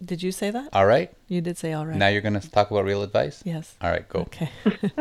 Did 0.05 0.23
you 0.23 0.33
say 0.33 0.51
that? 0.51 0.69
All 0.73 0.87
right. 0.87 1.13
You 1.31 1.41
did 1.41 1.57
say 1.57 1.73
all 1.73 1.87
right. 1.87 1.97
Now 1.97 2.09
you're 2.09 2.23
going 2.23 2.41
to 2.41 2.51
talk 2.51 2.73
about 2.73 2.85
real 2.85 3.05
advice? 3.05 3.41
Yes. 3.45 3.77
All 3.81 3.89
right, 3.89 4.07
go. 4.09 4.23
Okay. 4.23 4.51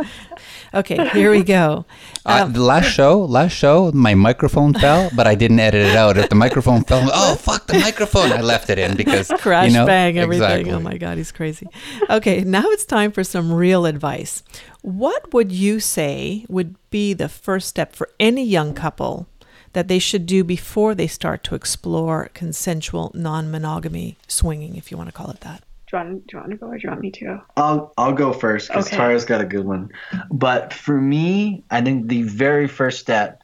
okay, 0.76 1.10
here 1.10 1.32
we 1.32 1.42
go. 1.42 1.88
Uh, 2.24 2.44
um, 2.44 2.52
uh, 2.52 2.54
the 2.54 2.62
last 2.62 2.86
show, 2.92 3.26
last 3.26 3.54
show, 3.54 3.92
my 3.96 4.14
microphone 4.14 4.76
fell, 4.76 5.10
but 5.16 5.26
I 5.26 5.34
didn't 5.34 5.60
edit 5.60 5.88
it 5.88 5.96
out. 5.96 6.18
If 6.18 6.30
the 6.30 6.36
microphone 6.36 6.84
fell, 6.84 7.10
oh, 7.12 7.34
fuck 7.34 7.66
the 7.66 7.80
microphone. 7.80 8.32
I 8.32 8.42
left 8.42 8.70
it 8.70 8.78
in 8.78 8.96
because 8.96 9.30
crash 9.40 9.70
you 9.70 9.74
know, 9.74 9.88
bang 9.88 10.20
everything. 10.20 10.44
Exactly. 10.44 10.72
Oh 10.72 10.80
my 10.80 10.98
god, 11.00 11.18
he's 11.18 11.32
crazy. 11.32 11.68
Okay, 12.12 12.44
now 12.44 12.66
it's 12.68 12.86
time 12.86 13.12
for 13.12 13.24
some 13.24 13.52
real 13.52 13.88
advice. 13.88 14.44
What 14.84 15.34
would 15.34 15.52
you 15.52 15.80
say 15.80 16.46
would 16.48 16.76
be 16.92 17.16
the 17.16 17.28
first 17.28 17.68
step 17.68 17.96
for 17.96 18.08
any 18.20 18.46
young 18.46 18.76
couple 18.76 19.26
that 19.74 19.88
they 19.88 19.98
should 19.98 20.28
do 20.28 20.44
before 20.44 20.94
they 20.94 21.08
start 21.08 21.44
to 21.46 21.56
explore 21.56 22.30
consensual 22.36 23.12
non 23.16 23.50
monogamy 23.50 24.18
swinging, 24.28 24.76
if 24.76 24.92
you 24.92 24.98
want 24.98 25.10
to 25.10 25.14
call 25.14 25.32
it 25.32 25.42
that? 25.42 25.64
Do 25.90 25.98
you, 25.98 26.04
want, 26.04 26.28
do 26.28 26.36
you 26.36 26.40
want 26.40 26.52
to 26.52 26.58
go 26.58 26.68
or 26.68 26.78
do 26.78 26.84
you 26.84 26.90
want 26.90 27.02
me 27.02 27.12
to 27.12 27.26
go? 27.26 27.42
I'll, 27.58 27.94
I'll 27.98 28.14
go 28.14 28.32
first 28.32 28.68
because 28.68 28.88
okay. 28.88 28.98
Taara's 28.98 29.26
got 29.26 29.42
a 29.42 29.46
good 29.46 29.66
one. 29.66 29.92
But 30.30 30.72
for 30.72 31.00
me, 31.00 31.64
I 31.72 31.82
think 31.82 32.08
the 32.08 32.22
very 32.24 32.68
first 32.68 33.00
step 33.00 33.42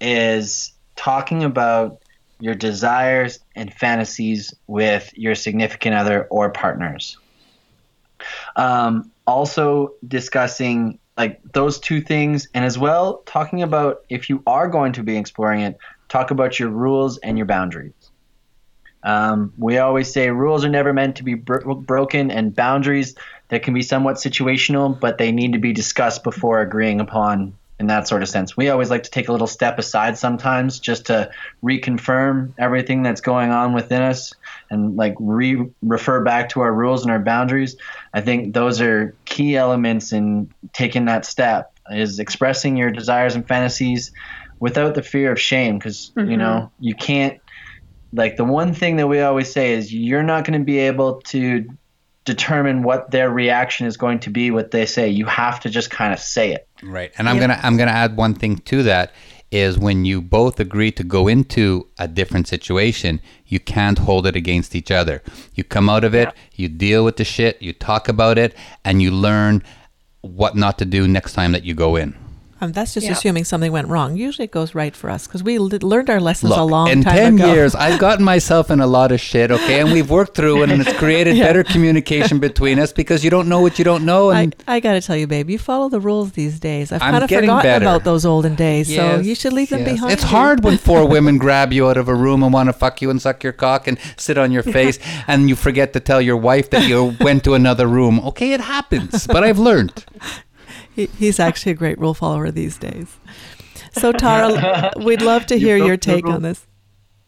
is 0.00 0.72
talking 0.96 1.44
about 1.44 2.00
your 2.40 2.54
desires 2.54 3.38
and 3.54 3.72
fantasies 3.72 4.54
with 4.66 5.12
your 5.14 5.34
significant 5.34 5.94
other 5.94 6.24
or 6.24 6.50
partners. 6.50 7.18
Um, 8.56 9.10
also, 9.26 9.92
discussing 10.06 10.98
like 11.16 11.40
those 11.52 11.78
two 11.78 12.00
things 12.00 12.48
and 12.54 12.64
as 12.64 12.78
well 12.78 13.22
talking 13.26 13.62
about 13.62 14.04
if 14.08 14.28
you 14.28 14.42
are 14.46 14.68
going 14.68 14.92
to 14.92 15.02
be 15.02 15.16
exploring 15.16 15.60
it 15.60 15.78
talk 16.08 16.30
about 16.30 16.58
your 16.58 16.68
rules 16.68 17.18
and 17.18 17.38
your 17.38 17.46
boundaries 17.46 17.92
um, 19.04 19.52
we 19.58 19.78
always 19.78 20.12
say 20.12 20.30
rules 20.30 20.64
are 20.64 20.70
never 20.70 20.92
meant 20.92 21.16
to 21.16 21.22
be 21.22 21.34
bro- 21.34 21.74
broken 21.74 22.30
and 22.30 22.54
boundaries 22.54 23.14
that 23.48 23.62
can 23.62 23.74
be 23.74 23.82
somewhat 23.82 24.16
situational 24.16 24.98
but 24.98 25.18
they 25.18 25.30
need 25.30 25.52
to 25.52 25.58
be 25.58 25.72
discussed 25.72 26.24
before 26.24 26.60
agreeing 26.60 27.00
upon 27.00 27.54
in 27.78 27.88
that 27.88 28.08
sort 28.08 28.22
of 28.22 28.28
sense 28.28 28.56
we 28.56 28.68
always 28.68 28.88
like 28.88 29.02
to 29.02 29.10
take 29.10 29.28
a 29.28 29.32
little 29.32 29.46
step 29.46 29.78
aside 29.78 30.16
sometimes 30.16 30.78
just 30.78 31.06
to 31.06 31.30
reconfirm 31.62 32.52
everything 32.56 33.02
that's 33.02 33.20
going 33.20 33.50
on 33.50 33.74
within 33.74 34.00
us 34.00 34.32
and 34.70 34.96
like 34.96 35.14
re 35.18 35.68
refer 35.82 36.22
back 36.22 36.48
to 36.48 36.60
our 36.60 36.72
rules 36.72 37.02
and 37.02 37.10
our 37.10 37.18
boundaries 37.18 37.76
i 38.12 38.20
think 38.20 38.54
those 38.54 38.80
are 38.80 39.14
key 39.24 39.56
elements 39.56 40.12
in 40.12 40.50
taking 40.72 41.04
that 41.06 41.26
step 41.26 41.72
is 41.90 42.18
expressing 42.18 42.76
your 42.76 42.90
desires 42.90 43.34
and 43.34 43.46
fantasies 43.46 44.12
without 44.60 44.94
the 44.94 45.02
fear 45.02 45.32
of 45.32 45.40
shame 45.40 45.76
because 45.78 46.12
mm-hmm. 46.16 46.30
you 46.30 46.36
know 46.36 46.70
you 46.80 46.94
can't 46.94 47.40
like 48.14 48.36
the 48.36 48.44
one 48.44 48.72
thing 48.72 48.96
that 48.96 49.08
we 49.08 49.20
always 49.20 49.52
say 49.52 49.72
is 49.72 49.92
you're 49.92 50.22
not 50.22 50.44
going 50.44 50.58
to 50.58 50.64
be 50.64 50.78
able 50.78 51.20
to 51.22 51.68
determine 52.24 52.82
what 52.82 53.10
their 53.10 53.30
reaction 53.30 53.86
is 53.86 53.96
going 53.96 54.20
to 54.20 54.30
be 54.30 54.50
what 54.50 54.70
they 54.70 54.86
say. 54.86 55.08
You 55.08 55.26
have 55.26 55.60
to 55.60 55.68
just 55.68 55.90
kind 55.90 56.12
of 56.12 56.18
say 56.18 56.52
it. 56.52 56.66
Right 56.82 57.12
and 57.18 57.28
i'm 57.28 57.38
gonna 57.38 57.58
i'm 57.62 57.76
gonna 57.76 57.90
add 57.90 58.16
one 58.16 58.34
thing 58.34 58.58
to 58.58 58.82
that 58.82 59.12
is 59.50 59.78
when 59.78 60.04
you 60.04 60.20
both 60.20 60.58
agree 60.58 60.90
to 60.90 61.04
go 61.04 61.28
into 61.28 61.88
a 61.98 62.08
different 62.08 62.46
situation 62.46 63.20
you 63.46 63.60
can't 63.60 63.98
hold 63.98 64.26
it 64.26 64.34
against 64.34 64.74
each 64.74 64.90
other. 64.90 65.22
You 65.54 65.64
come 65.64 65.88
out 65.88 66.04
of 66.04 66.14
it 66.14 66.28
yeah. 66.28 66.42
you 66.56 66.68
deal 66.68 67.04
with 67.04 67.16
the 67.16 67.24
shit 67.24 67.60
you 67.60 67.72
talk 67.72 68.08
about 68.08 68.38
it 68.38 68.54
and 68.84 69.02
you 69.02 69.10
learn 69.10 69.62
what 70.20 70.56
not 70.56 70.78
to 70.78 70.84
do 70.84 71.06
next 71.08 71.34
time 71.34 71.52
that 71.52 71.64
you 71.64 71.74
go 71.74 71.96
in 71.96 72.14
um, 72.64 72.72
that's 72.72 72.94
just 72.94 73.06
yeah. 73.06 73.12
assuming 73.12 73.44
something 73.44 73.70
went 73.70 73.88
wrong. 73.88 74.16
Usually 74.16 74.44
it 74.46 74.50
goes 74.50 74.74
right 74.74 74.94
for 74.94 75.10
us 75.10 75.26
because 75.26 75.42
we 75.42 75.56
l- 75.56 75.68
learned 75.68 76.10
our 76.10 76.20
lessons 76.20 76.50
Look, 76.50 76.58
a 76.58 76.62
long 76.62 76.88
time 76.88 77.00
ago. 77.00 77.10
in 77.10 77.36
10 77.38 77.54
years, 77.54 77.74
I've 77.86 78.00
gotten 78.00 78.24
myself 78.24 78.70
in 78.70 78.80
a 78.80 78.86
lot 78.86 79.12
of 79.12 79.20
shit, 79.20 79.50
okay? 79.50 79.80
And 79.80 79.92
we've 79.92 80.10
worked 80.10 80.34
through 80.34 80.62
it 80.62 80.70
and 80.70 80.80
it's 80.82 80.92
created 80.98 81.36
yeah. 81.36 81.44
better 81.44 81.64
communication 81.64 82.38
between 82.38 82.78
us 82.78 82.92
because 82.92 83.22
you 83.22 83.30
don't 83.30 83.48
know 83.48 83.60
what 83.60 83.78
you 83.78 83.84
don't 83.84 84.04
know. 84.04 84.30
And 84.30 84.54
I, 84.66 84.76
I 84.76 84.80
got 84.80 84.94
to 84.94 85.00
tell 85.00 85.16
you, 85.16 85.26
babe, 85.26 85.50
you 85.50 85.58
follow 85.58 85.88
the 85.88 86.00
rules 86.00 86.32
these 86.32 86.58
days. 86.58 86.92
I've 86.92 87.00
kind 87.00 87.16
of 87.16 87.28
forgotten 87.28 87.62
better. 87.62 87.84
about 87.84 88.04
those 88.04 88.24
olden 88.24 88.54
days, 88.54 88.90
yes, 88.90 89.16
so 89.16 89.20
you 89.20 89.34
should 89.34 89.52
leave 89.52 89.68
them 89.68 89.80
yes. 89.80 89.92
behind. 89.92 90.12
It's 90.12 90.22
you. 90.22 90.28
hard 90.28 90.64
when 90.64 90.78
four 90.78 91.06
women 91.14 91.38
grab 91.38 91.72
you 91.72 91.88
out 91.88 91.96
of 91.96 92.08
a 92.08 92.14
room 92.14 92.42
and 92.42 92.52
want 92.52 92.68
to 92.68 92.72
fuck 92.72 93.02
you 93.02 93.10
and 93.10 93.20
suck 93.20 93.42
your 93.42 93.52
cock 93.52 93.86
and 93.86 93.98
sit 94.16 94.38
on 94.38 94.52
your 94.52 94.62
face 94.62 94.98
and 95.26 95.48
you 95.48 95.56
forget 95.56 95.92
to 95.92 96.00
tell 96.00 96.20
your 96.20 96.36
wife 96.36 96.70
that 96.70 96.88
you 96.88 97.16
went 97.20 97.44
to 97.44 97.54
another 97.54 97.86
room. 97.86 98.20
Okay, 98.20 98.52
it 98.52 98.60
happens, 98.60 99.26
but 99.26 99.44
I've 99.44 99.58
learned. 99.58 100.04
He, 100.94 101.06
he's 101.18 101.40
actually 101.40 101.72
a 101.72 101.76
great 101.76 101.98
rule 101.98 102.14
follower 102.14 102.50
these 102.50 102.78
days. 102.78 103.16
So 103.92 104.12
Taara, 104.12 104.96
we'd 105.04 105.22
love 105.22 105.46
to 105.46 105.58
hear 105.58 105.76
your 105.76 105.96
take 105.96 106.26
on 106.26 106.42
this. 106.42 106.66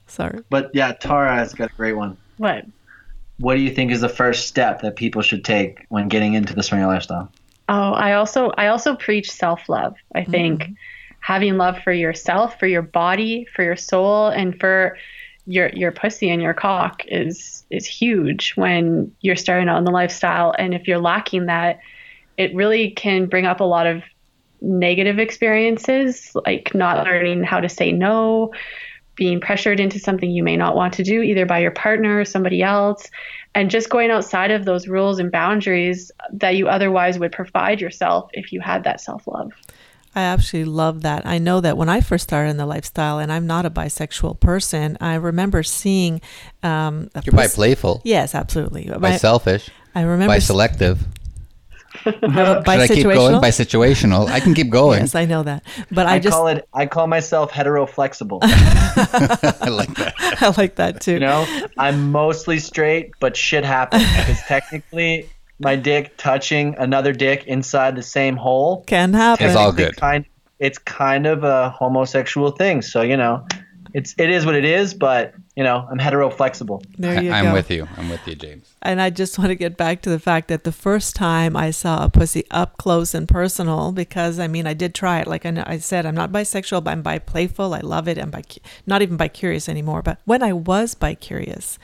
Sorry. 0.07 0.41
But 0.51 0.71
yeah, 0.73 0.93
Taara 0.93 1.35
has 1.35 1.53
got 1.53 1.73
a 1.73 1.75
great 1.75 1.95
one. 1.95 2.17
What? 2.37 2.65
What 3.39 3.55
do 3.55 3.61
you 3.61 3.71
think 3.71 3.93
is 3.93 4.01
the 4.01 4.09
first 4.09 4.49
step 4.49 4.81
that 4.83 4.97
people 4.97 5.23
should 5.23 5.45
take 5.45 5.85
when 5.89 6.09
getting 6.09 6.35
into 6.35 6.55
the 6.55 6.63
swinger 6.63 6.87
lifestyle? 6.87 7.31
Oh, 7.69 7.93
I 7.93 8.15
also 8.15 8.53
I 8.57 8.69
also 8.69 8.95
preach 8.95 9.31
self-love. 9.31 9.97
I 10.15 10.21
mm-hmm. 10.21 10.31
think 10.31 10.63
mm-hmm. 10.63 10.73
having 11.21 11.57
love 11.57 11.79
for 11.83 11.93
yourself, 11.93 12.59
for 12.59 12.67
your 12.67 12.83
body, 12.83 13.47
for 13.55 13.63
your 13.63 13.77
soul, 13.77 14.29
and 14.29 14.59
for 14.59 14.97
your 15.47 15.69
your 15.71 15.93
pussy 15.93 16.31
and 16.31 16.41
your 16.41 16.55
cock 16.55 17.03
is 17.07 17.65
is 17.71 17.87
huge 17.87 18.53
when 18.55 19.13
you're 19.21 19.37
starting 19.37 19.69
out 19.69 19.79
in 19.79 19.85
the 19.85 19.91
lifestyle. 19.91 20.55
And 20.59 20.75
if 20.75 20.87
you're 20.87 20.99
lacking 20.99 21.47
that, 21.47 21.81
it 22.37 22.55
really 22.55 22.91
can 22.91 23.27
bring 23.27 23.47
up 23.47 23.61
a 23.61 23.65
lot 23.65 23.87
of 23.87 24.03
negative 24.61 25.19
experiences, 25.19 26.35
like 26.47 26.75
not 26.75 27.05
learning 27.05 27.45
how 27.45 27.61
to 27.61 27.69
say 27.69 27.93
no, 27.93 28.53
being 29.15 29.41
pressured 29.41 29.81
into 29.81 29.99
something 29.99 30.31
you 30.31 30.43
may 30.43 30.57
not 30.57 30.77
want 30.77 30.95
to 30.95 31.03
do, 31.03 31.23
either 31.23 31.47
by 31.47 31.59
your 31.59 31.71
partner 31.71 32.21
or 32.21 32.25
somebody 32.25 32.63
else, 32.63 33.11
and 33.55 33.71
just 33.71 33.89
going 33.89 34.11
outside 34.11 34.51
of 34.51 34.65
those 34.65 34.87
rules 34.87 35.19
and 35.19 35.33
boundaries 35.33 36.13
that 36.33 36.57
you 36.57 36.69
otherwise 36.69 37.19
would 37.19 37.33
provide 37.33 37.81
yourself 37.81 38.29
if 38.33 38.53
you 38.53 38.61
had 38.61 38.85
that 38.85 39.01
self 39.01 39.27
love. 39.27 39.53
I 40.15 40.21
absolutely 40.21 40.73
love 40.73 41.03
that. 41.03 41.27
I 41.27 41.37
know 41.37 41.61
that 41.61 41.77
when 41.77 41.91
I 41.91 42.01
first 42.01 42.25
started 42.25 42.49
in 42.51 42.57
the 42.57 42.65
lifestyle, 42.65 43.19
and 43.19 43.31
I'm 43.31 43.47
not 43.47 43.67
a 43.67 43.71
bisexual 43.71 44.41
person, 44.41 44.97
I 44.99 45.17
remember 45.17 45.63
seeing. 45.63 46.23
Um, 46.63 47.11
You're 47.23 47.35
bi 47.35 47.49
playful. 47.49 48.01
Yes, 48.03 48.35
absolutely. 48.35 48.91
By 48.99 49.19
selfish. 49.19 49.69
I 49.95 50.03
remember. 50.03 50.29
By 50.29 50.39
selective. 50.39 51.07
Should 52.05 52.69
I 52.69 52.89
keep 52.89 53.05
going? 53.05 53.41
By 53.41 53.49
situational. 53.49 54.29
I 54.29 54.41
can 54.41 54.55
keep 54.55 54.71
going. 54.71 55.01
yes, 55.01 55.15
I 55.15 55.25
know 55.25 55.43
that. 55.43 55.63
But 55.91 56.07
I, 56.07 56.15
I 56.15 56.19
just 56.19 56.35
call 56.35 56.49
it 56.49 56.69
I 56.73 56.87
call 56.87 57.07
myself 57.07 57.51
hetero 57.51 57.87
flexible. 57.87 58.41
I 58.43 59.69
like 59.71 59.95
that. 59.95 60.15
I 60.19 60.55
like 60.57 60.77
that 60.77 61.01
too. 61.01 61.15
You 61.15 61.21
know, 61.21 61.47
I'm 61.79 62.13
mostly 62.13 62.59
straight, 62.59 63.13
but 63.21 63.37
shit 63.37 63.65
happens 63.65 64.03
because 64.03 64.41
technically 64.43 65.29
my 65.59 65.77
dick 65.77 66.17
touching 66.17 66.75
another 66.79 67.13
dick 67.13 67.45
inside 67.47 67.97
the 67.97 68.03
same 68.03 68.37
hole 68.37 68.85
can 68.87 69.15
happen. 69.15 69.47
It's 69.47 69.57
all 69.57 69.73
good. 69.73 69.97
Kind, 69.97 70.27
it's 70.59 70.79
kind 70.79 71.27
of 71.27 71.45
a 71.45 71.71
homosexual 71.71 72.51
thing. 72.51 72.83
So, 72.83 73.03
you 73.03 73.17
know, 73.17 73.47
it's 73.95 74.15
it 74.19 74.31
is 74.31 74.45
what 74.45 74.55
it 74.55 74.65
is, 74.65 74.95
but 74.95 75.35
you 75.57 75.65
know, 75.65 75.89
I'm 75.91 75.99
hetero 75.99 76.29
flexible. 76.29 76.83
There 76.99 77.23
you 77.23 77.33
I, 77.33 77.43
go. 77.43 77.49
I'm 77.49 77.55
with 77.55 77.71
you. 77.71 77.89
I'm 77.97 78.11
with 78.11 78.29
you, 78.29 78.35
James. 78.35 78.75
And 78.83 79.01
I 79.01 79.09
just 79.09 79.39
want 79.39 79.49
to 79.49 79.55
get 79.55 79.79
back 79.79 80.03
to 80.03 80.11
the 80.11 80.19
fact 80.19 80.49
that 80.49 80.65
the 80.65 80.73
first 80.73 81.17
time 81.17 81.57
I 81.57 81.71
saw 81.71 82.05
a 82.05 82.11
pussy 82.11 82.45
up 82.51 82.77
close 82.77 83.15
and 83.15 83.27
personal, 83.27 83.93
because 83.93 84.39
I 84.39 84.49
mean, 84.49 84.67
I 84.67 84.75
did 84.75 84.95
try 84.95 85.21
it. 85.21 85.27
Like 85.27 85.47
I, 85.47 85.65
I 85.67 85.79
said, 85.79 86.05
I'm 86.05 86.15
not 86.15 86.31
bisexual, 86.31 86.85
but 86.85 86.91
I'm 86.91 87.01
bi 87.01 87.19
playful. 87.19 87.73
I 87.73 87.81
love 87.81 88.07
it. 88.07 88.19
I'm 88.19 88.31
bi, 88.31 88.43
not 88.87 89.01
even 89.01 89.17
bi 89.17 89.29
curious 89.29 89.67
anymore. 89.67 90.03
But 90.03 90.19
when 90.27 90.43
I 90.43 90.53
was 90.53 90.95
bi 90.95 91.15
curious, 91.15 91.79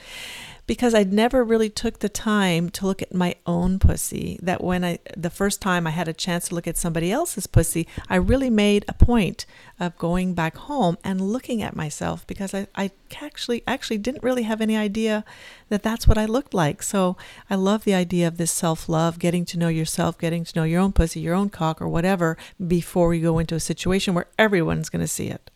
because 0.72 0.94
I 0.94 1.02
never 1.02 1.44
really 1.44 1.68
took 1.68 1.98
the 1.98 2.08
time 2.08 2.70
to 2.70 2.86
look 2.86 3.02
at 3.02 3.12
my 3.12 3.34
own 3.44 3.78
pussy. 3.78 4.38
That 4.40 4.64
when 4.64 4.82
I, 4.86 5.00
the 5.14 5.28
first 5.28 5.60
time 5.60 5.86
I 5.86 5.90
had 5.90 6.08
a 6.08 6.14
chance 6.14 6.48
to 6.48 6.54
look 6.54 6.66
at 6.66 6.78
somebody 6.78 7.12
else's 7.12 7.46
pussy, 7.46 7.86
I 8.08 8.16
really 8.16 8.48
made 8.48 8.86
a 8.88 8.94
point 8.94 9.44
of 9.78 9.98
going 9.98 10.32
back 10.32 10.56
home 10.56 10.96
and 11.04 11.20
looking 11.20 11.60
at 11.60 11.76
myself 11.76 12.26
because 12.26 12.54
I, 12.54 12.68
I 12.74 12.90
actually, 13.20 13.62
actually 13.66 13.98
didn't 13.98 14.22
really 14.22 14.44
have 14.44 14.62
any 14.62 14.74
idea 14.74 15.26
that 15.68 15.82
that's 15.82 16.08
what 16.08 16.16
I 16.16 16.24
looked 16.24 16.54
like. 16.54 16.82
So 16.82 17.18
I 17.50 17.54
love 17.56 17.84
the 17.84 17.92
idea 17.92 18.26
of 18.26 18.38
this 18.38 18.50
self 18.50 18.88
love, 18.88 19.18
getting 19.18 19.44
to 19.44 19.58
know 19.58 19.68
yourself, 19.68 20.16
getting 20.16 20.42
to 20.42 20.58
know 20.58 20.64
your 20.64 20.80
own 20.80 20.92
pussy, 20.92 21.20
your 21.20 21.34
own 21.34 21.50
cock, 21.50 21.82
or 21.82 21.88
whatever 21.90 22.38
before 22.66 23.12
you 23.12 23.20
go 23.20 23.38
into 23.38 23.54
a 23.54 23.60
situation 23.60 24.14
where 24.14 24.28
everyone's 24.38 24.88
going 24.88 25.04
to 25.04 25.06
see 25.06 25.28
it. 25.28 25.50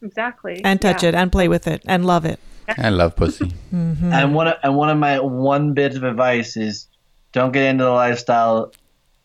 Exactly. 0.00 0.60
And 0.62 0.80
touch 0.80 1.02
yeah. 1.02 1.08
it 1.08 1.14
and 1.16 1.32
play 1.32 1.48
with 1.48 1.66
it 1.66 1.82
and 1.86 2.04
love 2.04 2.24
it. 2.24 2.38
I 2.68 2.88
love 2.90 3.16
pussy. 3.16 3.52
Mm-hmm. 3.72 4.12
And 4.12 4.34
one 4.34 4.48
of, 4.48 4.54
and 4.62 4.76
one 4.76 4.90
of 4.90 4.98
my 4.98 5.20
one 5.20 5.74
bit 5.74 5.96
of 5.96 6.04
advice 6.04 6.56
is 6.56 6.86
don't 7.32 7.52
get 7.52 7.64
into 7.64 7.84
the 7.84 7.90
lifestyle 7.90 8.72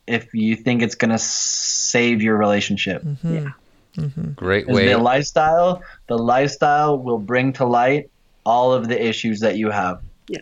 if 0.08 0.34
you 0.34 0.56
think 0.56 0.82
it's 0.82 0.96
gonna 0.96 1.20
save 1.20 2.22
your 2.22 2.38
relationship. 2.38 3.04
Mm-hmm. 3.04 3.36
Yeah. 3.36 3.52
Mm-hmm. 3.98 4.32
Great 4.32 4.68
way. 4.68 4.88
The 4.88 4.98
lifestyle, 4.98 5.84
the 6.08 6.18
lifestyle 6.18 6.98
will 6.98 7.18
bring 7.18 7.54
to 7.54 7.66
light 7.66 8.10
all 8.46 8.74
of 8.74 8.88
the 8.88 9.02
issues 9.02 9.42
that 9.42 9.58
you 9.58 9.70
have. 9.70 10.02
Yeah. 10.28 10.40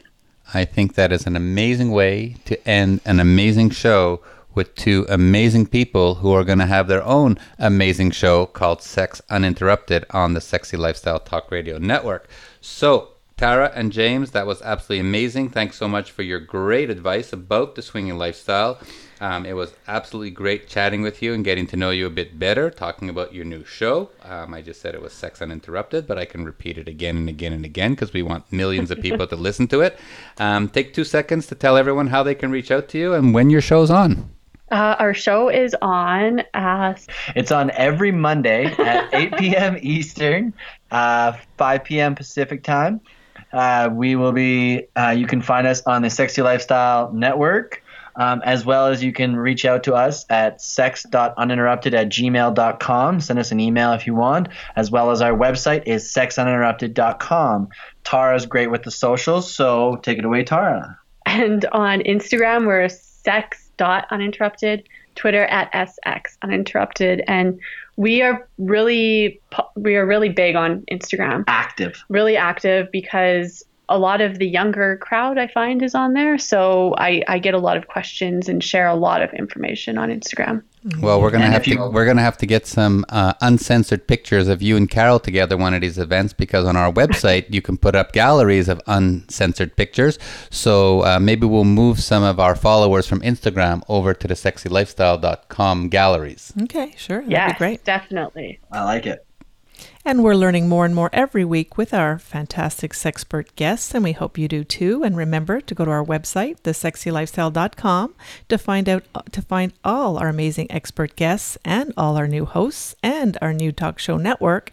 I 0.53 0.65
think 0.65 0.95
that 0.95 1.11
is 1.11 1.25
an 1.25 1.35
amazing 1.35 1.91
way 1.91 2.35
to 2.45 2.67
end 2.67 3.01
an 3.05 3.19
amazing 3.19 3.71
show 3.71 4.21
with 4.57 4.73
two 4.73 5.05
amazing 5.07 5.67
people 5.67 6.15
who 6.15 6.33
are 6.33 6.43
going 6.43 6.57
to 6.57 6.65
have 6.65 6.87
their 6.87 7.03
own 7.03 7.37
amazing 7.59 8.09
show 8.09 8.47
called 8.47 8.81
Sex 8.81 9.21
Uninterrupted 9.29 10.03
on 10.09 10.33
the 10.33 10.41
Sexy 10.41 10.75
Lifestyle 10.75 11.19
Talk 11.19 11.51
Radio 11.51 11.77
Network. 11.77 12.27
So, 12.59 13.09
Taara 13.37 13.71
and 13.75 13.91
James, 13.91 14.31
that 14.31 14.47
was 14.47 14.63
absolutely 14.63 15.07
amazing. 15.07 15.49
Thanks 15.49 15.77
so 15.77 15.87
much 15.87 16.09
for 16.09 16.23
your 16.23 16.39
great 16.39 16.89
advice 16.89 17.31
about 17.31 17.75
the 17.75 17.83
swinging 17.83 18.17
lifestyle. 18.17 18.79
Um, 19.21 19.45
it 19.45 19.53
was 19.53 19.75
absolutely 19.87 20.31
great 20.31 20.67
chatting 20.67 21.03
with 21.03 21.21
you 21.21 21.35
and 21.35 21.45
getting 21.45 21.67
to 21.67 21.77
know 21.77 21.91
you 21.91 22.07
a 22.07 22.09
bit 22.09 22.39
better, 22.39 22.71
talking 22.71 23.09
about 23.09 23.35
your 23.35 23.45
new 23.45 23.63
show. 23.63 24.09
Um, 24.23 24.55
I 24.55 24.63
just 24.63 24.81
said 24.81 24.95
it 24.95 25.01
was 25.03 25.13
Sex 25.13 25.39
Uninterrupted, 25.39 26.07
but 26.07 26.17
I 26.17 26.25
can 26.25 26.45
repeat 26.45 26.79
it 26.79 26.87
again 26.87 27.15
and 27.15 27.29
again 27.29 27.53
and 27.53 27.63
again 27.63 27.91
because 27.91 28.11
we 28.11 28.23
want 28.23 28.51
millions 28.51 28.89
of 28.89 29.01
people 29.01 29.27
to 29.27 29.35
listen 29.35 29.67
to 29.67 29.81
it. 29.81 29.99
Um, 30.39 30.67
take 30.67 30.95
two 30.95 31.03
seconds 31.03 31.45
to 31.47 31.55
tell 31.55 31.77
everyone 31.77 32.07
how 32.07 32.23
they 32.23 32.33
can 32.33 32.49
reach 32.49 32.71
out 32.71 32.89
to 32.89 32.97
you 32.97 33.13
and 33.13 33.35
when 33.35 33.51
your 33.51 33.61
show's 33.61 33.91
on. 33.91 34.31
Uh, 34.69 34.95
our 34.99 35.13
show 35.13 35.49
is 35.49 35.75
on. 35.81 36.41
Uh, 36.53 36.95
it's 37.35 37.51
on 37.51 37.71
every 37.71 38.11
Monday 38.11 38.65
at 38.65 39.13
8 39.13 39.37
p.m. 39.37 39.77
Eastern, 39.81 40.53
uh, 40.91 41.33
5 41.57 41.83
p.m. 41.83 42.15
Pacific 42.15 42.63
time. 42.63 43.01
Uh, 43.53 43.89
we 43.91 44.15
will 44.15 44.33
be. 44.33 44.87
Uh, 44.95 45.09
you 45.09 45.25
can 45.25 45.41
find 45.41 45.65
us 45.67 45.81
on 45.83 46.01
the 46.01 46.09
Sexy 46.09 46.41
Lifestyle 46.41 47.13
Network, 47.13 47.81
um, 48.17 48.41
as 48.43 48.65
well 48.65 48.87
as 48.87 49.01
you 49.01 49.13
can 49.13 49.37
reach 49.37 49.63
out 49.63 49.83
to 49.83 49.93
us 49.93 50.25
at 50.29 50.61
sex.uninterrupted 50.61 51.93
at 51.93 52.09
gmail.com. 52.09 53.21
Send 53.21 53.39
us 53.39 53.51
an 53.51 53.61
email 53.61 53.93
if 53.93 54.05
you 54.05 54.15
want, 54.15 54.49
as 54.75 54.91
well 54.91 55.11
as 55.11 55.21
our 55.21 55.31
website 55.31 55.83
is 55.85 56.11
sexuninterrupted.com. 56.13 57.69
Taara's 58.03 58.45
great 58.45 58.69
with 58.69 58.83
the 58.83 58.91
socials, 58.91 59.49
so 59.51 59.95
take 59.97 60.17
it 60.17 60.25
away, 60.25 60.43
Taara. 60.43 60.97
And 61.25 61.63
on 61.71 61.99
Instagram, 62.01 62.67
we're 62.67 62.89
sex 62.89 63.66
dot 63.77 64.07
uninterrupted, 64.11 64.87
Twitter 65.15 65.45
at 65.45 65.71
sx 65.73 66.37
uninterrupted, 66.41 67.23
and 67.27 67.59
we 67.95 68.21
are 68.21 68.47
really 68.57 69.41
we 69.75 69.95
are 69.95 70.05
really 70.05 70.29
big 70.29 70.55
on 70.55 70.83
Instagram. 70.91 71.43
Active. 71.47 72.03
Really 72.09 72.37
active 72.37 72.91
because 72.91 73.63
a 73.89 73.97
lot 73.97 74.21
of 74.21 74.39
the 74.39 74.47
younger 74.47 74.97
crowd 74.97 75.37
I 75.37 75.47
find 75.47 75.81
is 75.81 75.95
on 75.95 76.13
there. 76.13 76.37
So 76.37 76.93
I, 76.97 77.23
I 77.27 77.39
get 77.39 77.53
a 77.53 77.59
lot 77.59 77.77
of 77.77 77.87
questions 77.87 78.49
and 78.49 78.63
share 78.63 78.87
a 78.87 78.95
lot 78.95 79.21
of 79.21 79.31
information 79.33 79.97
on 79.97 80.09
Instagram. 80.09 80.63
Well, 81.01 81.21
we're 81.21 81.31
gonna 81.31 81.45
and 81.45 81.53
have 81.53 81.63
to 81.63 81.71
you, 81.71 81.89
we're 81.89 82.05
gonna 82.05 82.21
have 82.21 82.37
to 82.37 82.45
get 82.45 82.65
some 82.65 83.05
uh, 83.09 83.33
uncensored 83.41 84.07
pictures 84.07 84.47
of 84.47 84.61
you 84.61 84.77
and 84.77 84.89
Carol 84.89 85.19
together 85.19 85.57
one 85.57 85.73
of 85.73 85.81
these 85.81 85.97
events 85.97 86.33
because 86.33 86.65
on 86.65 86.77
our 86.77 86.91
website 86.93 87.45
you 87.49 87.61
can 87.61 87.77
put 87.77 87.93
up 87.93 88.13
galleries 88.13 88.69
of 88.69 88.81
uncensored 88.87 89.75
pictures. 89.75 90.17
So 90.49 91.03
uh, 91.03 91.19
maybe 91.19 91.45
we'll 91.45 91.65
move 91.65 91.99
some 91.99 92.23
of 92.23 92.39
our 92.39 92.55
followers 92.55 93.05
from 93.05 93.19
Instagram 93.21 93.83
over 93.89 94.13
to 94.13 94.27
the 94.27 94.33
sexylifestyle.com 94.33 95.89
galleries. 95.89 96.53
Okay, 96.63 96.93
sure. 96.95 97.21
Yeah, 97.21 97.57
great. 97.57 97.83
Definitely. 97.83 98.59
I 98.71 98.83
like 98.83 99.05
it. 99.07 99.26
And 100.07 100.23
we're 100.23 100.35
learning 100.35 100.69
more 100.69 100.85
and 100.85 100.95
more 100.95 101.09
every 101.11 101.43
week 101.43 101.77
with 101.77 101.93
our 101.93 102.17
fantastic 102.17 102.93
sexpert 102.93 103.53
guests, 103.57 103.93
and 103.93 104.05
we 104.05 104.13
hope 104.13 104.37
you 104.37 104.47
do 104.47 104.63
too. 104.63 105.03
And 105.03 105.17
remember 105.17 105.59
to 105.59 105.75
go 105.75 105.83
to 105.83 105.91
our 105.91 106.05
website, 106.05 106.61
thesexylifestyle.com, 106.61 108.15
to 108.47 108.57
find 108.57 108.87
out 108.87 109.03
uh, 109.13 109.23
to 109.33 109.41
find 109.41 109.73
all 109.83 110.17
our 110.17 110.29
amazing 110.29 110.71
expert 110.71 111.17
guests 111.17 111.57
and 111.65 111.91
all 111.97 112.15
our 112.15 112.25
new 112.25 112.45
hosts 112.45 112.95
and 113.03 113.37
our 113.41 113.51
new 113.51 113.73
talk 113.73 113.99
show 113.99 114.15
network 114.15 114.71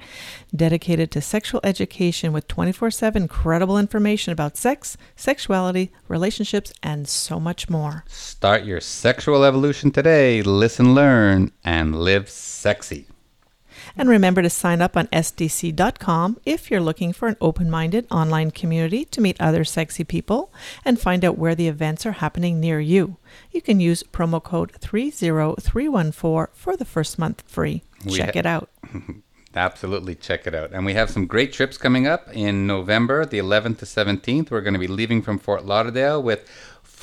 dedicated 0.54 1.10
to 1.10 1.20
sexual 1.20 1.60
education 1.64 2.32
with 2.32 2.46
24/7 2.46 3.26
credible 3.26 3.76
information 3.76 4.32
about 4.32 4.56
sex, 4.56 4.96
sexuality, 5.16 5.90
relationships, 6.06 6.72
and 6.80 7.08
so 7.08 7.40
much 7.40 7.68
more. 7.68 8.04
Start 8.06 8.62
your 8.62 8.80
sexual 8.80 9.42
evolution 9.42 9.90
today. 9.90 10.42
Listen, 10.42 10.94
learn, 10.94 11.50
and 11.64 12.00
live 12.00 12.28
sexy. 12.28 13.08
And 13.96 14.08
remember 14.08 14.42
to 14.42 14.50
sign 14.50 14.82
up 14.82 14.96
on 14.96 15.06
SDC.com 15.08 16.40
if 16.44 16.70
you're 16.70 16.80
looking 16.80 17.12
for 17.12 17.28
an 17.28 17.36
open 17.40 17.70
minded 17.70 18.06
online 18.10 18.50
community 18.50 19.04
to 19.06 19.20
meet 19.20 19.40
other 19.40 19.64
sexy 19.64 20.04
people 20.04 20.52
and 20.84 21.00
find 21.00 21.24
out 21.24 21.38
where 21.38 21.54
the 21.54 21.68
events 21.68 22.04
are 22.06 22.12
happening 22.12 22.60
near 22.60 22.80
you. 22.80 23.16
You 23.50 23.62
can 23.62 23.80
use 23.80 24.02
promo 24.02 24.42
code 24.42 24.72
30314 24.80 26.54
for 26.54 26.76
the 26.76 26.84
first 26.84 27.18
month 27.18 27.42
free. 27.46 27.82
We 28.04 28.18
Check 28.18 28.34
ha- 28.34 28.40
it 28.40 28.46
out. 28.46 28.70
Absolutely, 29.56 30.16
check 30.16 30.46
it 30.48 30.54
out. 30.54 30.72
And 30.72 30.84
we 30.84 30.94
have 30.94 31.10
some 31.10 31.26
great 31.26 31.52
trips 31.52 31.78
coming 31.78 32.08
up 32.08 32.28
in 32.32 32.66
November, 32.66 33.24
the 33.24 33.38
11th 33.38 33.78
to 33.78 33.84
17th. 33.84 34.50
We're 34.50 34.60
going 34.60 34.74
to 34.74 34.80
be 34.80 34.88
leaving 34.88 35.22
from 35.22 35.38
Fort 35.38 35.64
Lauderdale 35.64 36.20
with 36.20 36.48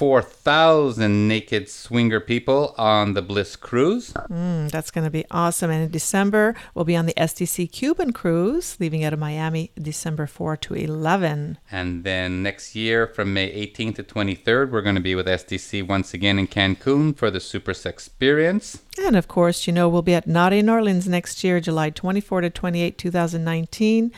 4,000 0.01 1.27
naked 1.27 1.69
swinger 1.69 2.19
people 2.19 2.73
on 2.75 3.13
the 3.13 3.21
Bliss 3.21 3.55
cruise. 3.55 4.11
Mm, 4.31 4.71
that's 4.71 4.89
going 4.89 5.03
to 5.03 5.11
be 5.11 5.25
awesome. 5.29 5.69
And 5.69 5.83
in 5.83 5.91
December, 5.91 6.55
we'll 6.73 6.85
be 6.85 6.95
on 6.95 7.05
the 7.05 7.13
SDC 7.13 7.71
Cuban 7.71 8.11
cruise, 8.11 8.77
leaving 8.79 9.03
out 9.03 9.13
of 9.13 9.19
Miami 9.19 9.69
December 9.79 10.25
4 10.25 10.57
to 10.57 10.73
11. 10.73 11.59
And 11.71 12.03
then 12.03 12.41
next 12.41 12.75
year, 12.75 13.05
from 13.05 13.31
May 13.35 13.53
18th 13.67 13.97
to 13.97 14.03
23rd, 14.03 14.71
we're 14.71 14.81
going 14.81 14.95
to 14.95 15.01
be 15.01 15.13
with 15.13 15.27
SDC 15.27 15.87
once 15.87 16.15
again 16.15 16.39
in 16.39 16.47
Cancun 16.47 17.15
for 17.15 17.29
the 17.29 17.39
Super 17.39 17.75
Sex 17.75 18.07
Experience. 18.07 18.81
And 18.99 19.15
of 19.15 19.27
course, 19.27 19.67
you 19.67 19.73
know, 19.73 19.87
we'll 19.87 20.01
be 20.01 20.15
at 20.15 20.25
Naughty 20.25 20.57
in 20.57 20.65
N'Awlins 20.65 21.07
next 21.07 21.43
year, 21.43 21.59
July 21.59 21.91
24 21.91 22.41
to 22.41 22.49
28, 22.49 22.97
2019 22.97 24.11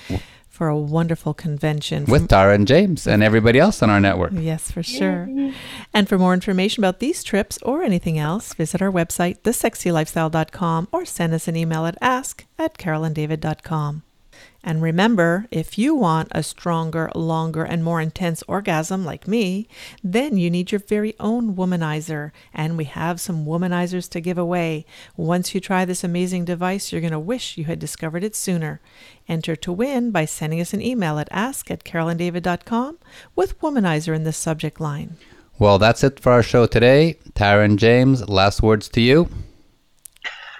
for 0.54 0.68
a 0.68 0.78
wonderful 0.78 1.34
convention. 1.34 2.06
With 2.06 2.28
Taara 2.28 2.54
and 2.54 2.68
James 2.68 3.08
and 3.08 3.24
everybody 3.24 3.58
else 3.58 3.82
on 3.82 3.89
our 3.89 3.99
network. 3.99 4.34
Yes, 4.36 4.70
for 4.70 4.84
sure. 4.84 5.28
And 5.91 6.08
for 6.08 6.20
more 6.20 6.36
information 6.36 6.84
about 6.84 6.99
these 6.99 7.24
trips 7.24 7.58
or 7.64 7.82
anything 7.82 8.20
else, 8.20 8.54
visit 8.54 8.80
our 8.80 8.91
website, 8.91 9.39
thesexylifestyle.com, 9.41 10.89
or 10.91 11.06
send 11.06 11.34
us 11.34 11.47
an 11.47 11.56
email 11.56 11.88
at 11.88 11.97
ask 12.01 12.45
at 12.60 12.78
carolanddavid.com. 12.78 14.03
And 14.64 14.82
remember, 14.82 15.45
if 15.51 15.78
you 15.78 15.93
want 15.93 16.30
a 16.32 16.41
stronger, 16.41 17.11
longer, 17.14 17.64
and 17.64 17.84
more 17.84 17.99
intense 17.99 18.43
orgasm 18.47 19.03
like 19.03 19.28
me, 19.28 19.68
then 20.03 20.38
you 20.38 20.49
need 20.49 20.72
your 20.72 20.80
very 20.80 21.16
own 21.20 21.55
womanizer. 21.55 22.32
And 22.53 22.78
we 22.78 22.86
have 22.86 23.20
some 23.20 23.45
womanizers 23.45 24.09
to 24.11 24.22
give 24.22 24.38
away. 24.38 24.86
Once 25.18 25.53
you 25.53 25.59
try 25.59 25.84
this 25.84 26.03
amazing 26.03 26.45
device, 26.45 26.91
you're 26.91 27.01
going 27.01 27.11
to 27.11 27.20
wish 27.20 27.57
you 27.57 27.66
had 27.66 27.80
discovered 27.80 28.24
it 28.24 28.36
sooner. 28.36 28.80
Enter 29.28 29.55
to 29.57 29.72
win 29.74 30.11
by 30.11 30.24
sending 30.24 30.61
us 30.61 30.74
an 30.74 30.82
email 30.82 31.20
at 31.20 31.28
ask 31.32 31.70
at 31.70 31.84
carolanddavid.com 31.84 32.99
with 33.36 33.59
womanizer 33.59 34.16
in 34.16 34.24
the 34.24 34.34
subject 34.34 34.80
line. 34.80 35.18
Well, 35.59 35.78
that's 35.78 36.03
it 36.03 36.20
for 36.20 36.32
our 36.32 36.43
show 36.43 36.66
today. 36.68 37.18
Taara 37.34 37.66
and 37.66 37.78
James, 37.78 38.28
last 38.30 38.61
words 38.61 38.88
to 38.89 39.01
you. 39.01 39.30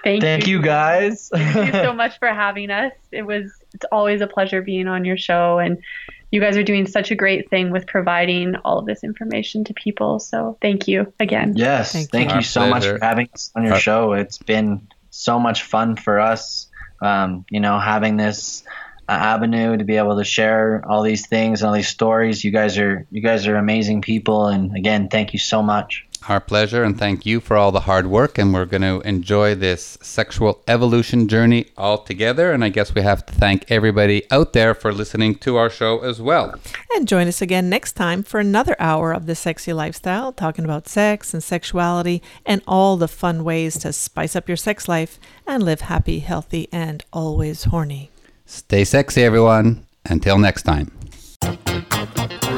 Thank, 0.04 0.22
Thank 0.22 0.46
you. 0.46 0.58
you 0.58 0.62
guys. 0.62 1.30
Thank 1.32 1.74
you 1.74 1.80
so 1.80 1.92
much 2.02 2.18
for 2.18 2.28
having 2.28 2.70
us. 2.70 2.92
It 3.10 3.22
was 3.22 3.50
it's 3.74 3.84
always 3.92 4.20
a 4.20 4.26
pleasure 4.26 4.62
being 4.62 4.88
on 4.88 5.04
your 5.04 5.16
show 5.16 5.58
and 5.58 5.82
you 6.30 6.40
guys 6.40 6.56
are 6.56 6.64
doing 6.64 6.86
such 6.86 7.12
a 7.12 7.14
great 7.14 7.48
thing 7.48 7.70
with 7.70 7.86
providing 7.86 8.56
all 8.64 8.80
of 8.80 8.86
this 8.86 9.04
information 9.04 9.62
to 9.64 9.74
people. 9.74 10.18
So 10.18 10.58
thank 10.60 10.88
you 10.88 11.12
again. 11.20 11.52
Yes, 11.56 11.92
thank, 11.92 12.10
thank 12.10 12.30
you, 12.30 12.38
you 12.38 12.42
so 12.42 12.68
much 12.68 12.84
for 12.84 12.98
having 13.00 13.28
us 13.32 13.52
on 13.54 13.64
your 13.64 13.78
show. 13.78 14.14
It's 14.14 14.38
been 14.38 14.88
so 15.10 15.38
much 15.38 15.62
fun 15.62 15.94
for 15.94 16.18
us. 16.18 16.68
Um, 17.00 17.44
you 17.50 17.60
know, 17.60 17.78
having 17.78 18.16
this 18.16 18.64
uh, 19.08 19.12
avenue 19.12 19.76
to 19.76 19.84
be 19.84 19.96
able 19.96 20.16
to 20.16 20.24
share 20.24 20.82
all 20.88 21.02
these 21.02 21.26
things 21.26 21.60
and 21.60 21.68
all 21.68 21.74
these 21.74 21.88
stories. 21.88 22.42
You 22.42 22.50
guys 22.50 22.78
are 22.78 23.06
you 23.10 23.20
guys 23.20 23.46
are 23.46 23.56
amazing 23.56 24.02
people, 24.02 24.46
and 24.46 24.74
again, 24.74 25.08
thank 25.08 25.34
you 25.34 25.38
so 25.38 25.62
much. 25.62 26.06
Our 26.26 26.40
pleasure, 26.40 26.82
and 26.82 26.98
thank 26.98 27.26
you 27.26 27.40
for 27.40 27.56
all 27.56 27.70
the 27.70 27.80
hard 27.80 28.06
work. 28.06 28.38
And 28.38 28.54
we're 28.54 28.64
going 28.64 28.82
to 28.82 29.06
enjoy 29.06 29.54
this 29.54 29.98
sexual 30.00 30.62
evolution 30.66 31.28
journey 31.28 31.66
all 31.76 31.98
together. 31.98 32.50
And 32.50 32.64
I 32.64 32.70
guess 32.70 32.94
we 32.94 33.02
have 33.02 33.26
to 33.26 33.32
thank 33.34 33.70
everybody 33.70 34.22
out 34.30 34.54
there 34.54 34.74
for 34.74 34.92
listening 34.92 35.34
to 35.36 35.56
our 35.56 35.68
show 35.68 36.00
as 36.00 36.22
well. 36.22 36.54
And 36.94 37.06
join 37.06 37.28
us 37.28 37.42
again 37.42 37.68
next 37.68 37.92
time 37.92 38.22
for 38.22 38.40
another 38.40 38.74
hour 38.78 39.12
of 39.12 39.26
the 39.26 39.34
sexy 39.34 39.74
lifestyle, 39.74 40.32
talking 40.32 40.64
about 40.64 40.88
sex 40.88 41.34
and 41.34 41.42
sexuality 41.42 42.22
and 42.46 42.62
all 42.66 42.96
the 42.96 43.08
fun 43.08 43.44
ways 43.44 43.76
to 43.80 43.92
spice 43.92 44.34
up 44.34 44.48
your 44.48 44.56
sex 44.56 44.88
life 44.88 45.18
and 45.46 45.62
live 45.62 45.82
happy, 45.82 46.20
healthy, 46.20 46.68
and 46.72 47.04
always 47.12 47.64
horny. 47.64 48.10
Stay 48.46 48.84
sexy, 48.84 49.22
everyone. 49.22 49.86
Until 50.06 50.38
next 50.38 50.62
time. 50.62 50.90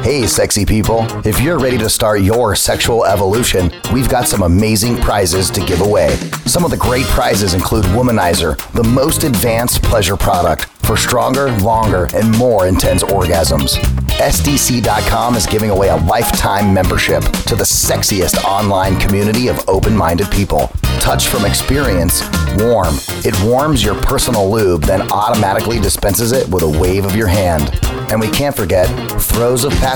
Hey, 0.06 0.24
sexy 0.28 0.64
people. 0.64 1.04
If 1.26 1.40
you're 1.40 1.58
ready 1.58 1.76
to 1.78 1.90
start 1.90 2.20
your 2.20 2.54
sexual 2.54 3.04
evolution, 3.04 3.72
we've 3.92 4.08
got 4.08 4.28
some 4.28 4.42
amazing 4.42 4.98
prizes 4.98 5.50
to 5.50 5.60
give 5.66 5.80
away. 5.80 6.14
Some 6.46 6.64
of 6.64 6.70
the 6.70 6.76
great 6.76 7.06
prizes 7.06 7.54
include 7.54 7.86
Womanizer, 7.86 8.56
the 8.70 8.84
most 8.84 9.24
advanced 9.24 9.82
pleasure 9.82 10.16
product 10.16 10.66
for 10.86 10.96
stronger, 10.96 11.50
longer, 11.58 12.06
and 12.14 12.30
more 12.38 12.68
intense 12.68 13.02
orgasms. 13.02 13.74
SDC.com 14.18 15.34
is 15.34 15.44
giving 15.44 15.70
away 15.70 15.88
a 15.88 15.96
lifetime 15.96 16.72
membership 16.72 17.24
to 17.48 17.56
the 17.56 17.64
sexiest 17.64 18.44
online 18.44 19.00
community 19.00 19.48
of 19.48 19.68
open 19.68 19.96
minded 19.96 20.30
people. 20.30 20.70
Touch 21.00 21.26
from 21.26 21.44
experience, 21.44 22.22
warm. 22.58 22.94
It 23.24 23.34
warms 23.42 23.82
your 23.82 23.96
personal 23.96 24.48
lube, 24.48 24.84
then 24.84 25.10
automatically 25.10 25.80
dispenses 25.80 26.30
it 26.30 26.48
with 26.48 26.62
a 26.62 26.80
wave 26.80 27.04
of 27.04 27.16
your 27.16 27.26
hand. 27.26 27.76
And 28.08 28.20
we 28.20 28.30
can't 28.30 28.56
forget 28.56 28.86
Throws 29.20 29.64
of 29.64 29.72
Passion 29.72 29.95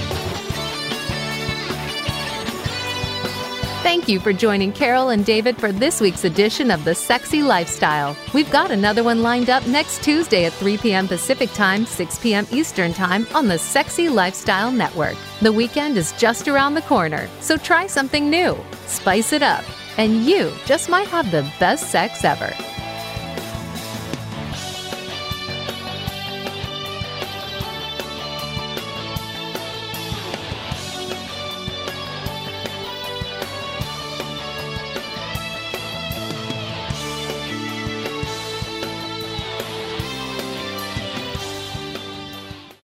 Thank 3.83 4.07
you 4.07 4.19
for 4.19 4.31
joining 4.31 4.71
Carol 4.71 5.09
and 5.09 5.25
David 5.25 5.57
for 5.57 5.71
this 5.71 5.99
week's 5.99 6.23
edition 6.23 6.69
of 6.69 6.83
The 6.83 6.93
Sexy 6.93 7.41
Lifestyle. 7.41 8.15
We've 8.31 8.49
got 8.51 8.69
another 8.69 9.03
one 9.03 9.23
lined 9.23 9.49
up 9.49 9.65
next 9.65 10.03
Tuesday 10.03 10.45
at 10.45 10.53
3 10.53 10.77
p.m. 10.77 11.07
Pacific 11.07 11.51
Time, 11.53 11.87
6 11.87 12.19
p.m. 12.19 12.45
Eastern 12.51 12.93
Time 12.93 13.25
on 13.33 13.47
the 13.47 13.57
Sexy 13.57 14.07
Lifestyle 14.07 14.71
Network. 14.71 15.17
The 15.41 15.51
weekend 15.51 15.97
is 15.97 16.11
just 16.13 16.47
around 16.47 16.75
the 16.75 16.83
corner, 16.83 17.27
so 17.39 17.57
try 17.57 17.87
something 17.87 18.29
new, 18.29 18.55
spice 18.85 19.33
it 19.33 19.41
up, 19.41 19.65
and 19.97 20.25
you 20.25 20.53
just 20.65 20.87
might 20.87 21.07
have 21.07 21.31
the 21.31 21.51
best 21.59 21.89
sex 21.89 22.23
ever. 22.23 22.53